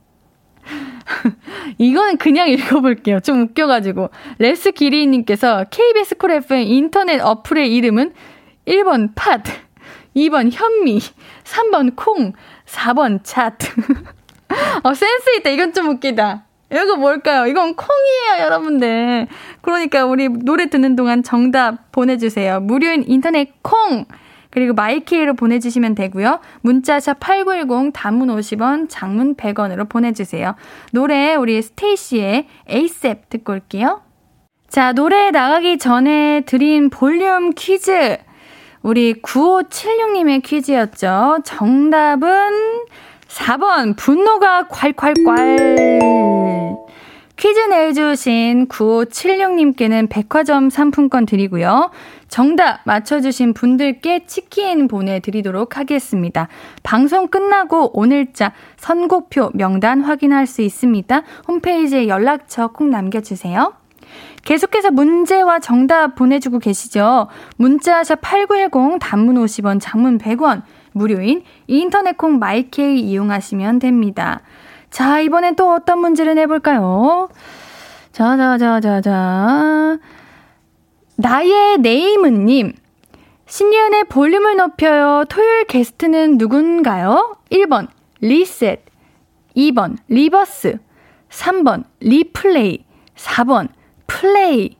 이거는 1.78 2.16
그냥 2.16 2.48
읽어볼게요. 2.48 3.20
좀 3.20 3.42
웃겨가지고. 3.42 4.10
레스 4.38 4.72
기리님께서 4.72 5.64
KBS 5.70 6.16
쿨 6.16 6.32
FM 6.32 6.62
인터넷 6.62 7.20
어플의 7.20 7.74
이름은 7.74 8.12
1번 8.66 9.10
팥, 9.14 9.42
2번 10.16 10.50
현미, 10.52 10.98
3번 11.44 11.96
콩, 11.96 12.32
4번 12.66 13.20
차트. 13.22 13.68
어, 14.82 14.94
센스 14.94 15.36
있다. 15.38 15.50
이건 15.50 15.72
좀 15.72 15.88
웃기다. 15.88 16.44
이거 16.72 16.96
뭘까요? 16.96 17.46
이건 17.46 17.76
콩이에요, 17.76 18.44
여러분들. 18.44 19.26
그러니까 19.60 20.06
우리 20.06 20.28
노래 20.28 20.66
듣는 20.66 20.96
동안 20.96 21.22
정답 21.22 21.92
보내주세요. 21.92 22.60
무료인 22.60 23.04
인터넷 23.06 23.62
콩! 23.62 24.06
그리고 24.54 24.72
My 24.72 24.97
K로 24.97 25.34
보내주시면 25.34 25.96
되고요. 25.96 26.40
문자샵 26.62 27.18
8910 27.18 27.92
단문 27.92 28.28
50원, 28.28 28.86
장문 28.88 29.34
100원으로 29.34 29.88
보내주세요. 29.88 30.54
노래 30.92 31.34
우리 31.34 31.60
스테이시의 31.60 32.46
에이셉 32.68 33.28
듣고 33.28 33.52
올게요. 33.52 34.00
자, 34.68 34.92
노래 34.92 35.30
나가기 35.30 35.78
전에 35.78 36.42
드린 36.46 36.88
볼륨 36.88 37.50
퀴즈. 37.54 38.16
우리 38.82 39.14
9576님의 39.22 40.42
퀴즈였죠. 40.42 41.38
정답은 41.44 42.28
4번, 43.28 43.96
분노가 43.96 44.68
콸콸콸. 44.68 46.43
퀴즈 47.44 47.60
내주신 47.60 48.68
9576님께는 48.68 50.08
백화점 50.08 50.70
상품권 50.70 51.26
드리고요. 51.26 51.90
정답 52.28 52.80
맞춰주신 52.84 53.52
분들께 53.52 54.24
치킨 54.24 54.88
보내드리도록 54.88 55.76
하겠습니다. 55.76 56.48
방송 56.82 57.28
끝나고 57.28 58.00
오늘자 58.00 58.54
선곡표 58.78 59.50
명단 59.52 60.00
확인할 60.00 60.46
수 60.46 60.62
있습니다. 60.62 61.22
홈페이지에 61.46 62.08
연락처 62.08 62.68
꼭 62.68 62.88
남겨주세요. 62.88 63.74
계속해서 64.46 64.90
문제와 64.90 65.58
정답 65.58 66.14
보내주고 66.14 66.60
계시죠? 66.60 67.28
문자샵 67.58 68.22
8910 68.22 68.98
단문 69.00 69.36
50원, 69.36 69.80
장문 69.82 70.16
100원, 70.16 70.62
무료인 70.92 71.42
인터넷 71.66 72.16
콩 72.16 72.38
마이케이 72.38 73.00
이용하시면 73.00 73.80
됩니다. 73.80 74.40
자, 74.94 75.18
이번엔 75.18 75.56
또 75.56 75.72
어떤 75.72 75.98
문제를 75.98 76.36
내볼까요? 76.36 77.28
자, 78.12 78.36
자, 78.36 78.56
자, 78.58 78.78
자, 78.78 79.00
자. 79.00 79.98
나의 81.16 81.78
네임은님. 81.78 82.74
신예은의 83.44 84.04
볼륨을 84.04 84.54
높여요. 84.54 85.24
토요일 85.28 85.64
게스트는 85.64 86.38
누군가요? 86.38 87.36
1번, 87.50 87.88
리셋. 88.20 88.84
2번, 89.56 89.96
Reverse. 90.06 90.78
3번, 91.28 91.82
리플레이. 91.98 92.84
4번, 93.16 93.70
플레이. 94.06 94.76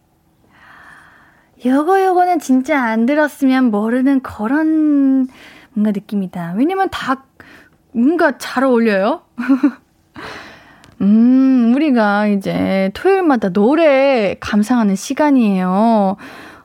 요거, 1.67 2.05
요거는 2.05 2.39
진짜 2.39 2.81
안 2.81 3.07
들었으면 3.07 3.73
모르는 3.73 4.21
그런 4.21 5.27
뭔가 5.73 5.91
느낌이다. 5.91 6.55
왜냐면 6.57 6.89
다 6.93 7.25
뭔가 7.91 8.39
잘 8.39 8.63
어울려요. 8.63 9.23
음, 11.01 11.73
우리가 11.75 12.29
이제 12.29 12.91
토요일마다 12.95 13.51
노래 13.51 14.37
감상하는 14.41 14.97
시간이에요. 14.97 16.17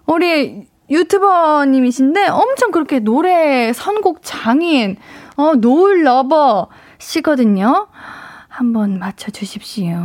우리 0.05 0.67
유튜버님이신데 0.89 2.27
엄청 2.27 2.71
그렇게 2.71 2.99
노래 2.99 3.71
선곡 3.73 4.19
장인, 4.21 4.97
어, 5.35 5.55
노을 5.55 6.03
lover시거든요. 6.03 7.88
한번 8.47 8.99
맞춰주십시오. 8.99 9.97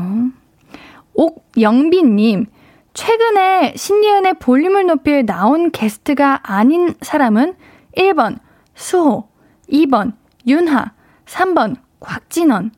옥영빈님, 1.14 2.46
최근에 2.92 3.74
신예은의 3.76 4.34
볼륨을 4.34 4.86
높여 4.86 5.22
나온 5.22 5.70
게스트가 5.70 6.40
아닌 6.42 6.94
사람은 7.00 7.54
1번 7.96 8.38
수호, 8.74 9.28
2번 9.70 10.12
윤하, 10.46 10.92
3번 11.26 11.76
곽진언. 12.00 12.72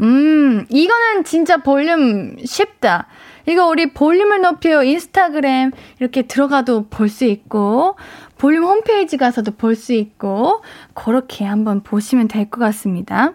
음, 0.00 0.66
이거는 0.68 1.24
진짜 1.24 1.58
볼륨 1.58 2.36
쉽다. 2.44 3.06
이거 3.48 3.66
우리 3.68 3.92
볼륨을 3.92 4.40
높여 4.40 4.82
인스타그램 4.82 5.70
이렇게 6.00 6.22
들어가도 6.22 6.88
볼 6.88 7.08
수 7.08 7.24
있고, 7.24 7.96
볼륨 8.36 8.64
홈페이지 8.64 9.16
가서도 9.16 9.52
볼 9.52 9.76
수 9.76 9.92
있고, 9.94 10.62
그렇게 10.94 11.44
한번 11.44 11.82
보시면 11.82 12.28
될 12.28 12.50
것 12.50 12.60
같습니다. 12.60 13.34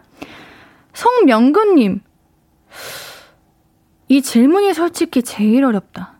송명근님, 0.93 2.01
이 4.09 4.21
질문이 4.21 4.73
솔직히 4.73 5.23
제일 5.23 5.63
어렵다. 5.63 6.15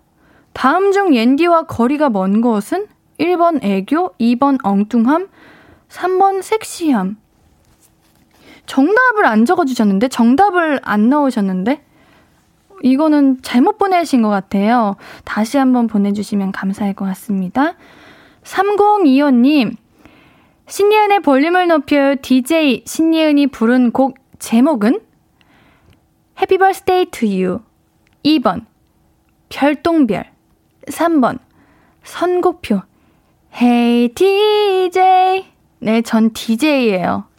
다음 0.54 0.92
중 0.92 1.14
옌디와 1.14 1.64
거리가 1.64 2.10
먼 2.10 2.42
것은 2.42 2.88
1번 3.20 3.64
애교, 3.64 4.16
2번 4.20 4.58
엉뚱함, 4.64 5.28
3번 5.90 6.42
섹시함. 6.42 7.18
정답을 8.72 9.26
안 9.26 9.44
적어주셨는데? 9.44 10.08
정답을 10.08 10.80
안 10.82 11.10
넣으셨는데? 11.10 11.84
이거는 12.84 13.42
잘못 13.42 13.78
보내신 13.78 14.22
것 14.22 14.30
같아요. 14.30 14.96
다시 15.26 15.58
한번 15.58 15.88
보내주시면 15.88 16.54
감사할 16.54 16.94
것 16.94 17.04
같습니다. 17.04 17.74
3025님, 18.44 19.76
신예은의 20.68 21.20
볼륨을 21.20 21.68
높여 21.68 22.16
DJ 22.22 22.84
신예은이 22.86 23.48
부른 23.48 23.92
곡 23.92 24.16
제목은 24.40 25.02
Happy 26.38 26.58
Birthday 26.58 27.06
to 27.12 27.28
You 27.28 27.60
2번 28.24 28.68
별똥별 29.50 30.32
3번 30.88 31.40
선곡표 32.04 32.84
Hey 33.54 34.08
DJ 34.14 35.46
네, 35.80 36.02
전 36.04 36.32
DJ예요. 36.32 37.31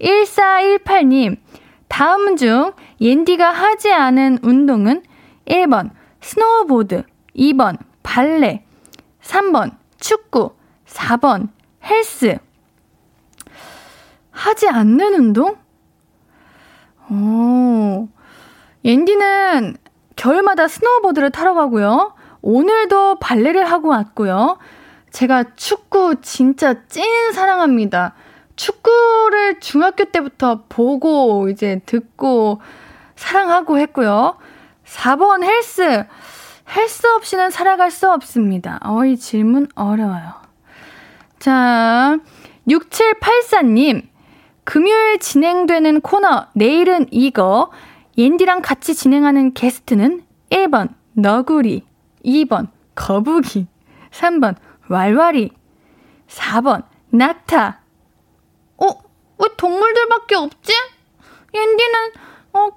1418님, 0.00 1.36
다음 1.88 2.36
중 2.36 2.72
옌디가 3.00 3.50
하지 3.50 3.92
않은 3.92 4.38
운동은 4.42 5.02
1번 5.46 5.90
스노우보드, 6.20 7.04
2번 7.36 7.78
발레, 8.02 8.64
3번 9.22 9.76
축구, 9.98 10.52
4번 10.86 11.48
헬스. 11.84 12.38
하지 14.30 14.68
않는 14.68 15.14
운동? 15.14 15.56
오, 17.10 18.08
옌디는 18.84 19.76
겨울마다 20.16 20.68
스노우보드를 20.68 21.30
타러 21.30 21.54
가고요. 21.54 22.14
오늘도 22.42 23.18
발레를 23.18 23.64
하고 23.64 23.88
왔고요. 23.88 24.58
제가 25.10 25.54
축구 25.56 26.20
진짜 26.20 26.86
찐 26.86 27.32
사랑합니다. 27.32 28.14
축구를 28.58 29.60
중학교 29.60 30.04
때부터 30.04 30.64
보고 30.68 31.48
이제 31.48 31.80
듣고 31.86 32.60
사랑하고 33.16 33.78
했고요. 33.78 34.36
4번 34.84 35.44
헬스. 35.44 36.04
헬스 36.74 37.06
없이는 37.06 37.50
살아갈 37.50 37.90
수 37.90 38.10
없습니다. 38.10 38.78
어, 38.82 39.04
이 39.04 39.16
질문 39.16 39.68
어려워요. 39.74 40.34
자, 41.38 42.18
6784님. 42.68 44.06
금요일 44.64 45.18
진행되는 45.18 46.02
코너, 46.02 46.46
내일은 46.52 47.06
이거. 47.10 47.70
옌디랑 48.18 48.60
같이 48.60 48.94
진행하는 48.94 49.54
게스트는 49.54 50.24
1번, 50.50 50.88
너구리. 51.12 51.86
2번, 52.24 52.68
거북이. 52.94 53.66
3번, 54.10 54.56
왈왈이. 54.88 55.50
4번, 56.26 56.82
낙타. 57.10 57.77
어, 59.38 59.44
왜 59.44 59.48
동물들밖에 59.56 60.34
없지? 60.34 60.72
옌디는, 61.54 62.12
어, 62.52 62.68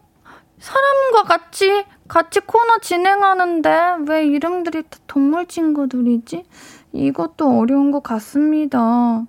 사람과 0.60 1.24
같이, 1.24 1.84
같이 2.08 2.40
코너 2.42 2.78
진행하는데, 2.80 3.98
왜 4.08 4.26
이름들이 4.26 4.84
다 4.84 5.00
동물 5.08 5.46
친구들이지? 5.48 6.46
이것도 6.94 7.60
어려운 7.60 7.92
것 7.92 8.04
같습니다. 8.04 9.24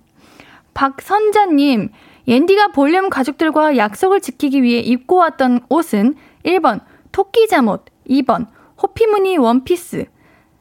박선자님, 0.74 1.90
옌디가 2.28 2.68
볼륨 2.68 3.10
가족들과 3.10 3.76
약속을 3.76 4.20
지키기 4.20 4.62
위해 4.62 4.80
입고 4.80 5.16
왔던 5.16 5.66
옷은 5.68 6.14
1번, 6.44 6.80
토끼 7.10 7.48
잠옷, 7.48 7.84
2번, 8.08 8.46
호피무늬 8.80 9.38
원피스, 9.38 10.06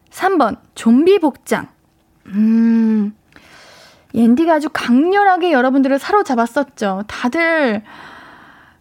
3번, 0.10 0.58
좀비 0.76 1.20
복장. 1.20 1.68
음, 2.28 3.16
옌디가 4.14 4.56
아주 4.56 4.70
강렬하게 4.72 5.52
여러분들을 5.52 6.00
사로잡았었죠. 6.00 7.04
다들 7.08 7.84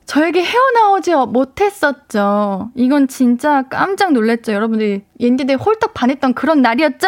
저에게 0.06 0.42
헤어나오지 0.42 1.14
못했었죠. 1.28 2.70
이건 2.74 3.06
진짜 3.06 3.62
깜짝 3.62 4.12
놀랐죠. 4.12 4.52
여러분들이 4.52 5.02
옌디들 5.20 5.56
홀딱 5.56 5.94
반했던 5.94 6.34
그런 6.34 6.62
날이었죠? 6.62 7.06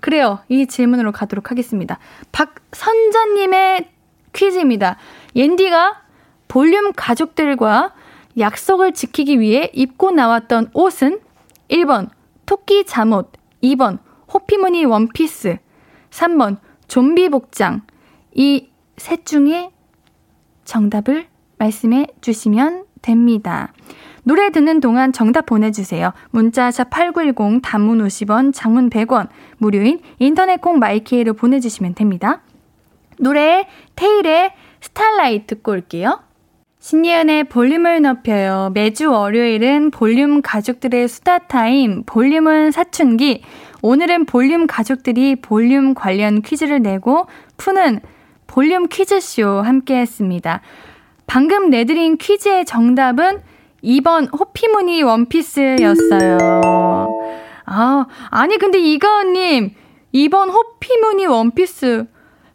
그래요. 0.00 0.40
이 0.48 0.66
질문으로 0.66 1.12
가도록 1.12 1.50
하겠습니다. 1.50 1.98
박선자님의 2.32 3.88
퀴즈입니다. 4.34 4.96
옌디가 5.34 6.02
볼륨 6.48 6.92
가족들과 6.94 7.94
약속을 8.38 8.92
지키기 8.92 9.40
위해 9.40 9.70
입고 9.72 10.10
나왔던 10.10 10.70
옷은 10.74 11.20
1번 11.70 12.10
토끼 12.44 12.84
잠옷, 12.84 13.32
2번 13.62 13.98
호피무늬 14.32 14.84
원피스, 14.84 15.56
3번 16.10 16.58
좀비 16.88 17.28
복장. 17.30 17.82
이 18.34 18.68
셋 18.96 19.26
중에 19.26 19.70
정답을 20.64 21.26
말씀해 21.58 22.08
주시면 22.20 22.84
됩니다. 23.02 23.72
노래 24.24 24.50
듣는 24.50 24.80
동안 24.80 25.12
정답 25.12 25.46
보내주세요. 25.46 26.12
문자샵 26.30 26.90
8910 26.90 27.60
단문 27.62 28.04
50원, 28.04 28.52
장문 28.52 28.90
100원, 28.90 29.28
무료인 29.58 30.00
인터넷 30.18 30.60
콩 30.60 30.78
My 30.78 31.00
K로 31.00 31.34
보내주시면 31.34 31.94
됩니다. 31.94 32.42
노래 33.18 33.68
태일의 33.94 34.52
Starlight 34.80 35.46
듣고 35.54 35.72
올게요. 35.72 36.20
신예은의 36.80 37.44
볼륨을 37.44 38.02
높여요. 38.02 38.70
매주 38.74 39.10
월요일은 39.10 39.90
볼륨 39.90 40.42
가족들의 40.42 41.08
수다 41.08 41.38
타임, 41.38 42.04
볼륨은 42.04 42.70
사춘기. 42.70 43.42
오늘은 43.86 44.24
볼륨 44.24 44.66
가족들이 44.66 45.36
볼륨 45.36 45.94
관련 45.94 46.42
퀴즈를 46.42 46.82
내고 46.82 47.28
푸는 47.56 48.00
볼륨 48.48 48.88
퀴즈쇼 48.88 49.62
함께 49.62 49.98
했습니다. 49.98 50.60
방금 51.28 51.70
내드린 51.70 52.16
퀴즈의 52.16 52.64
정답은 52.64 53.42
2번 53.84 54.28
호피무늬 54.36 55.04
원피스였어요. 55.04 56.38
아, 57.66 58.06
아니, 58.30 58.58
근데 58.58 58.80
이가은님, 58.80 59.76
2번 60.12 60.52
호피무늬 60.52 61.26
원피스. 61.26 62.06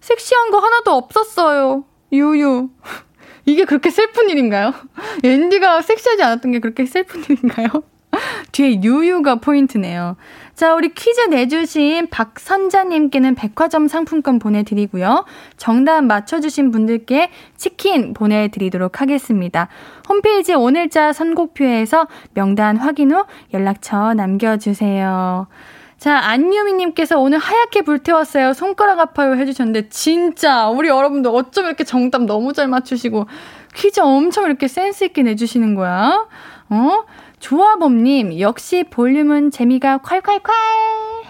섹시한 0.02 0.52
거 0.52 0.60
하나도 0.60 0.92
없었어요. 0.92 1.86
유유. 2.12 2.70
이게 3.46 3.64
그렇게 3.64 3.90
슬픈 3.90 4.30
일인가요? 4.30 4.74
앤디가 5.24 5.82
섹시하지 5.82 6.24
않았던 6.24 6.52
게 6.52 6.60
그렇게 6.60 6.86
슬픈 6.86 7.24
일인가요? 7.24 7.70
뒤에 8.52 8.82
유유가 8.82 9.36
포인트네요. 9.36 10.18
자, 10.54 10.76
우리 10.76 10.90
퀴즈 10.90 11.22
내주신 11.22 12.08
박선자님께는 12.10 13.36
백화점 13.36 13.88
상품권 13.88 14.38
보내드리고요. 14.38 15.26
정답 15.58 16.04
맞춰주신 16.04 16.72
분들께 16.72 17.30
치킨 17.58 18.14
보내드리도록 18.14 19.02
하겠습니다. 19.02 19.70
홈페이지 20.08 20.54
오늘자 20.54 21.14
선곡표에서 21.14 22.08
명단 22.34 22.78
확인 22.78 23.12
후 23.12 23.26
연락처 23.54 24.14
남겨주세요. 24.14 25.48
자, 25.98 26.18
안유미님께서 26.18 27.20
오늘 27.20 27.38
하얗게 27.38 27.84
불태웠어요. 27.84 28.54
손가락 28.54 29.00
아파요 29.00 29.36
해주셨는데, 29.36 29.90
진짜, 29.90 30.68
우리 30.68 30.90
여러분들 30.90 31.30
어쩜 31.32 31.66
이렇게 31.66 31.84
정답 31.84 32.24
너무 32.24 32.54
잘 32.54 32.68
맞추시고, 32.68 33.28
퀴즈 33.76 34.00
엄청 34.00 34.46
이렇게 34.46 34.68
센스있게 34.68 35.22
내주시는 35.22 35.76
거야? 35.76 36.26
어? 36.70 37.04
조아범님, 37.42 38.40
역시 38.40 38.86
볼륨은 38.90 39.52
재미가 39.52 39.98
콸콸콸 40.00 40.52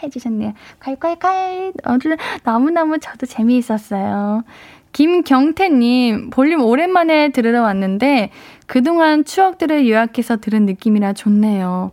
해주셨네요. 0.03 0.53
콸콸콸. 0.82 1.74
오늘 1.88 2.18
너무너무 2.43 2.99
저도 2.99 3.26
재미있었어요. 3.26 4.43
김경태님, 4.91 6.30
볼륨 6.30 6.64
오랜만에 6.66 7.30
들으러 7.30 7.62
왔는데, 7.62 8.30
그동안 8.68 9.24
추억들을 9.24 9.88
요약해서 9.88 10.38
들은 10.38 10.66
느낌이라 10.66 11.14
좋네요. 11.14 11.91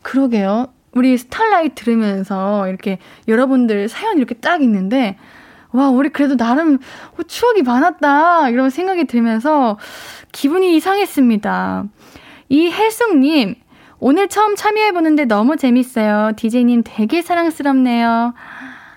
그러게요. 0.00 0.68
우리 0.94 1.18
스타라이트 1.18 1.84
들으면서 1.84 2.68
이렇게 2.68 2.98
여러분들 3.28 3.90
사연 3.90 4.16
이렇게 4.16 4.34
딱 4.34 4.62
있는데, 4.62 5.18
와, 5.72 5.90
우리 5.90 6.08
그래도 6.08 6.38
나름 6.38 6.78
추억이 7.26 7.62
많았다. 7.62 8.48
이런 8.48 8.70
생각이 8.70 9.04
들면서 9.04 9.78
기분이 10.32 10.74
이상했습니다. 10.76 11.84
이혜숙님, 12.52 13.54
오늘 13.98 14.28
처음 14.28 14.56
참여해보는데 14.56 15.24
너무 15.24 15.56
재밌어요. 15.56 16.32
디제이님 16.36 16.82
되게 16.84 17.22
사랑스럽네요. 17.22 18.34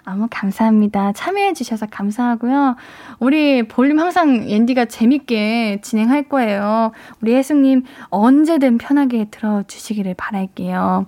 너무 0.03 0.28
감사합니다. 0.30 1.14
참여해주셔서 1.14 1.86
감사하고요. 1.89 2.76
우리 3.20 3.66
볼륨 3.66 3.99
항상 3.99 4.49
옌디가 4.49 4.86
재밌게 4.86 5.80
진행할 5.82 6.24
거예요. 6.24 6.91
우리 7.22 7.34
혜숙님 7.34 7.84
언제든 8.10 8.78
편하게 8.78 9.28
들어주시기를 9.32 10.16
바랄게요. 10.16 11.08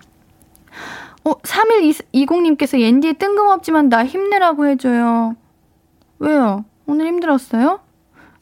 어, 1.26 1.32
3120님께서 1.42 2.80
옌디의 2.80 3.16
뜬금없지만 3.16 3.90
나 3.90 4.06
힘내라고 4.06 4.68
해줘요. 4.68 5.36
왜요? 6.20 6.64
오늘 6.86 7.08
힘들었어요? 7.08 7.82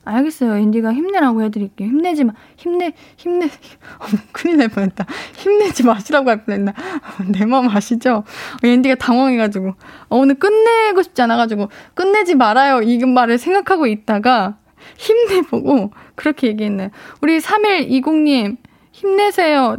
알겠어요. 0.06 0.58
인디가 0.58 0.94
힘내라고 0.94 1.42
해드릴게요. 1.44 1.90
힘내지 1.90 2.24
마. 2.24 2.34
힘내, 2.56 2.94
힘내. 3.18 3.46
어, 4.00 4.06
큰일 4.32 4.58
날 4.58 4.70
뻔했다. 4.70 5.06
힘내지 5.36 5.84
마시라고 5.84 6.30
할 6.30 6.46
뻔했나. 6.46 6.74
내 7.28 7.46
마음 7.46 7.68
아시죠? 7.70 8.24
인디가 8.64 8.96
당황해가지고. 8.96 9.70
어, 9.70 10.18
오늘 10.18 10.36
끝내고 10.36 11.02
싶지 11.02 11.22
않아가지고. 11.24 11.70
끝내지 11.96 12.36
말아요. 12.36 12.82
이 12.82 13.04
말을 13.04 13.38
생각하고 13.38 13.88
있다가 13.88 14.58
힘내보고 14.98 15.92
그렇게 16.14 16.48
얘기했네요. 16.48 16.90
우리 17.22 17.40
3120님, 17.40 18.58
힘내세요. 18.92 19.78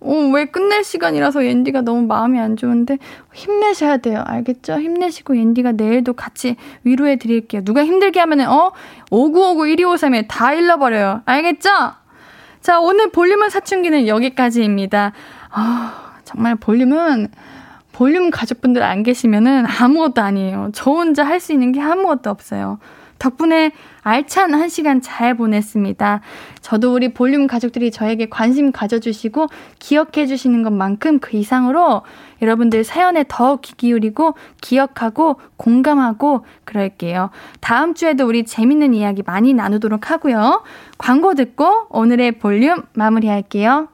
어, 0.00 0.30
왜 0.32 0.44
끝낼 0.46 0.84
시간이라서 0.84 1.44
옌디가 1.44 1.80
너무 1.82 2.02
마음이 2.06 2.38
안 2.38 2.56
좋은데 2.56 2.98
힘내셔야 3.32 3.96
돼요. 3.98 4.22
알겠죠? 4.26 4.74
힘내시고 4.80 5.36
옌디가 5.36 5.72
내일도 5.72 6.12
같이 6.12 6.56
위로해 6.84 7.16
드릴게요. 7.16 7.64
누가 7.64 7.84
힘들게 7.84 8.20
하면은 8.20 8.48
어? 8.48 8.72
5959 9.10 9.64
1253에 9.76 10.24
다 10.28 10.52
잃어버려요. 10.54 11.22
알겠죠? 11.24 11.70
자, 12.60 12.80
오늘 12.80 13.10
볼륨은 13.10 13.50
사춘기는 13.50 14.06
여기까지입니다. 14.06 15.12
아, 15.50 16.12
정말 16.24 16.54
볼륨은 16.56 17.28
볼륨 17.92 18.30
가족분들 18.30 18.82
안 18.82 19.02
계시면은 19.02 19.64
아무것도 19.66 20.22
아니에요. 20.22 20.70
저 20.72 20.90
혼자 20.92 21.24
할 21.24 21.40
수 21.40 21.52
있는 21.52 21.72
게 21.72 21.80
아무것도 21.80 22.30
없어요. 22.30 22.78
덕분에 23.18 23.72
알찬 24.02 24.54
한 24.54 24.68
시간 24.68 25.00
잘 25.00 25.36
보냈습니다. 25.36 26.20
저도 26.62 26.94
우리 26.94 27.12
볼륨 27.12 27.46
가족들이 27.46 27.90
저에게 27.90 28.28
관심 28.28 28.72
가져주시고 28.72 29.48
기억해 29.78 30.26
주시는 30.26 30.62
것만큼 30.62 31.18
그 31.18 31.36
이상으로 31.36 32.02
여러분들 32.40 32.84
사연에 32.84 33.24
더 33.28 33.58
귀 33.60 33.74
기울이고 33.76 34.34
기억하고 34.60 35.40
공감하고 35.56 36.44
그럴게요. 36.64 37.30
다음 37.60 37.94
주에도 37.94 38.26
우리 38.26 38.44
재밌는 38.44 38.94
이야기 38.94 39.22
많이 39.26 39.52
나누도록 39.54 40.10
하고요. 40.10 40.62
광고 40.96 41.34
듣고 41.34 41.86
오늘의 41.90 42.38
볼륨 42.38 42.82
마무리할게요. 42.94 43.88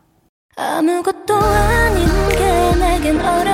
아무것도 0.57 1.35
아닌 1.35 2.07
게 2.29 2.79
내겐 2.79 3.21
어려워 3.21 3.54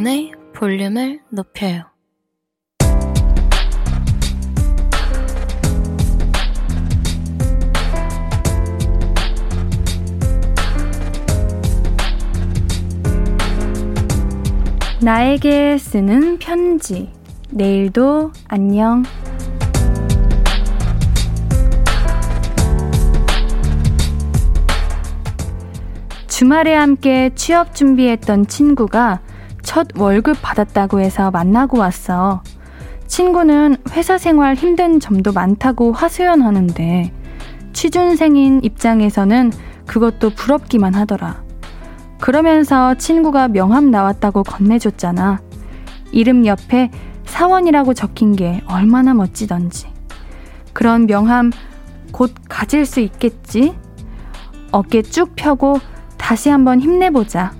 신예은의 0.00 0.32
볼륨을 0.54 1.20
높여요 1.30 1.84
나에게 15.00 15.78
쓰는 15.78 16.38
편지. 16.38 17.10
내일도 17.50 18.32
안녕. 18.48 19.02
주말에 26.28 26.74
함께 26.74 27.30
취업 27.34 27.74
준비했던 27.74 28.46
친구가 28.46 29.20
첫 29.70 29.86
월급 29.96 30.36
받았다고 30.42 30.98
해서 30.98 31.30
만나고 31.30 31.78
왔어. 31.78 32.42
친구는 33.06 33.76
회사 33.92 34.18
생활 34.18 34.56
힘든 34.56 34.98
점도 34.98 35.30
많다고 35.32 35.92
하소연하는데, 35.92 37.12
취준생인 37.72 38.64
입장에서는 38.64 39.52
그것도 39.86 40.30
부럽기만 40.30 40.96
하더라. 40.96 41.44
그러면서 42.18 42.96
친구가 42.96 43.46
명함 43.46 43.92
나왔다고 43.92 44.42
건네줬잖아. 44.42 45.40
이름 46.10 46.46
옆에 46.46 46.90
사원이라고 47.26 47.94
적힌 47.94 48.34
게 48.34 48.62
얼마나 48.66 49.14
멋지던지. 49.14 49.86
그런 50.72 51.06
명함 51.06 51.52
곧 52.10 52.34
가질 52.48 52.84
수 52.84 52.98
있겠지? 52.98 53.76
어깨 54.72 55.02
쭉 55.02 55.36
펴고 55.36 55.78
다시 56.16 56.48
한번 56.48 56.80
힘내보자. 56.80 57.59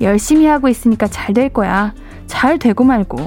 열심히 0.00 0.46
하고 0.46 0.68
있으니까 0.68 1.06
잘 1.08 1.34
될 1.34 1.48
거야. 1.48 1.94
잘 2.26 2.58
되고 2.58 2.84
말고. 2.84 3.18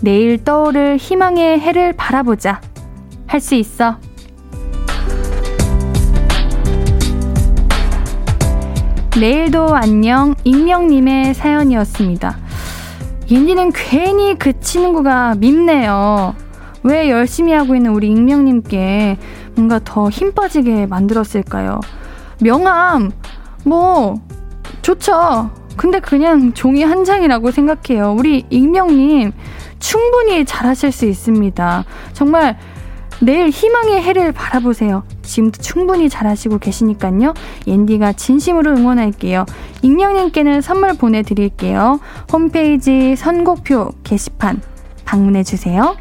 내일 0.00 0.42
떠오를 0.44 0.96
희망의 0.98 1.60
해를 1.60 1.92
바라보자. 1.94 2.60
할 3.26 3.40
수 3.40 3.54
있어. 3.54 3.96
내일도 9.18 9.74
안녕 9.74 10.34
익명님의 10.44 11.34
사연이었습니다. 11.34 12.36
옌디는 13.30 13.72
괜히 13.74 14.34
그 14.38 14.58
친구가 14.60 15.36
밉네요. 15.36 16.34
왜 16.82 17.08
열심히 17.10 17.52
하고 17.52 17.74
있는 17.74 17.92
우리 17.92 18.08
익명님께 18.08 19.16
뭔가 19.54 19.80
더 19.82 20.10
힘 20.10 20.32
빠지게 20.34 20.86
만들었을까요? 20.86 21.80
명함, 22.40 23.12
뭐, 23.64 24.16
좋죠. 24.82 25.50
근데 25.76 26.00
그냥 26.00 26.52
종이 26.52 26.82
한 26.82 27.04
장이라고 27.04 27.50
생각해요. 27.50 28.14
우리 28.18 28.44
익명님 28.50 29.32
충분히 29.78 30.44
잘하실 30.44 30.92
수 30.92 31.06
있습니다. 31.06 31.84
정말 32.12 32.58
내일 33.20 33.48
희망의 33.48 34.02
해를 34.02 34.32
바라보세요. 34.32 35.04
지금도 35.22 35.62
충분히 35.62 36.08
잘하시고 36.08 36.58
계시니까요. 36.58 37.34
옌디가 37.66 38.14
진심으로 38.14 38.76
응원할게요. 38.76 39.46
익명님께는 39.82 40.60
선물 40.60 40.94
보내드릴게요. 40.94 42.00
홈페이지 42.32 43.14
선곡표 43.16 43.92
게시판 44.02 44.60
방문해주세요. 45.04 45.96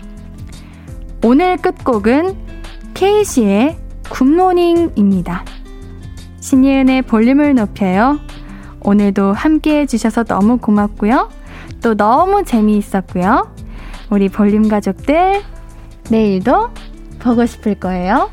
오늘 1.23 1.57
끝곡은 1.57 2.35
케이시의 2.93 3.77
Good 4.09 4.39
Morning입니다. 4.39 5.45
신예은의 6.41 7.03
볼륨을 7.03 7.55
높여요. 7.55 8.19
오늘도 8.83 9.33
함께 9.33 9.81
해주셔서 9.81 10.25
너무 10.25 10.57
고맙고요. 10.57 11.29
또 11.81 11.95
너무 11.95 12.43
재미있었고요. 12.43 13.53
우리 14.09 14.29
볼륨 14.29 14.67
가족들, 14.67 15.41
내일도 16.09 16.69
보고 17.19 17.45
싶을 17.45 17.75
거예요. 17.75 18.29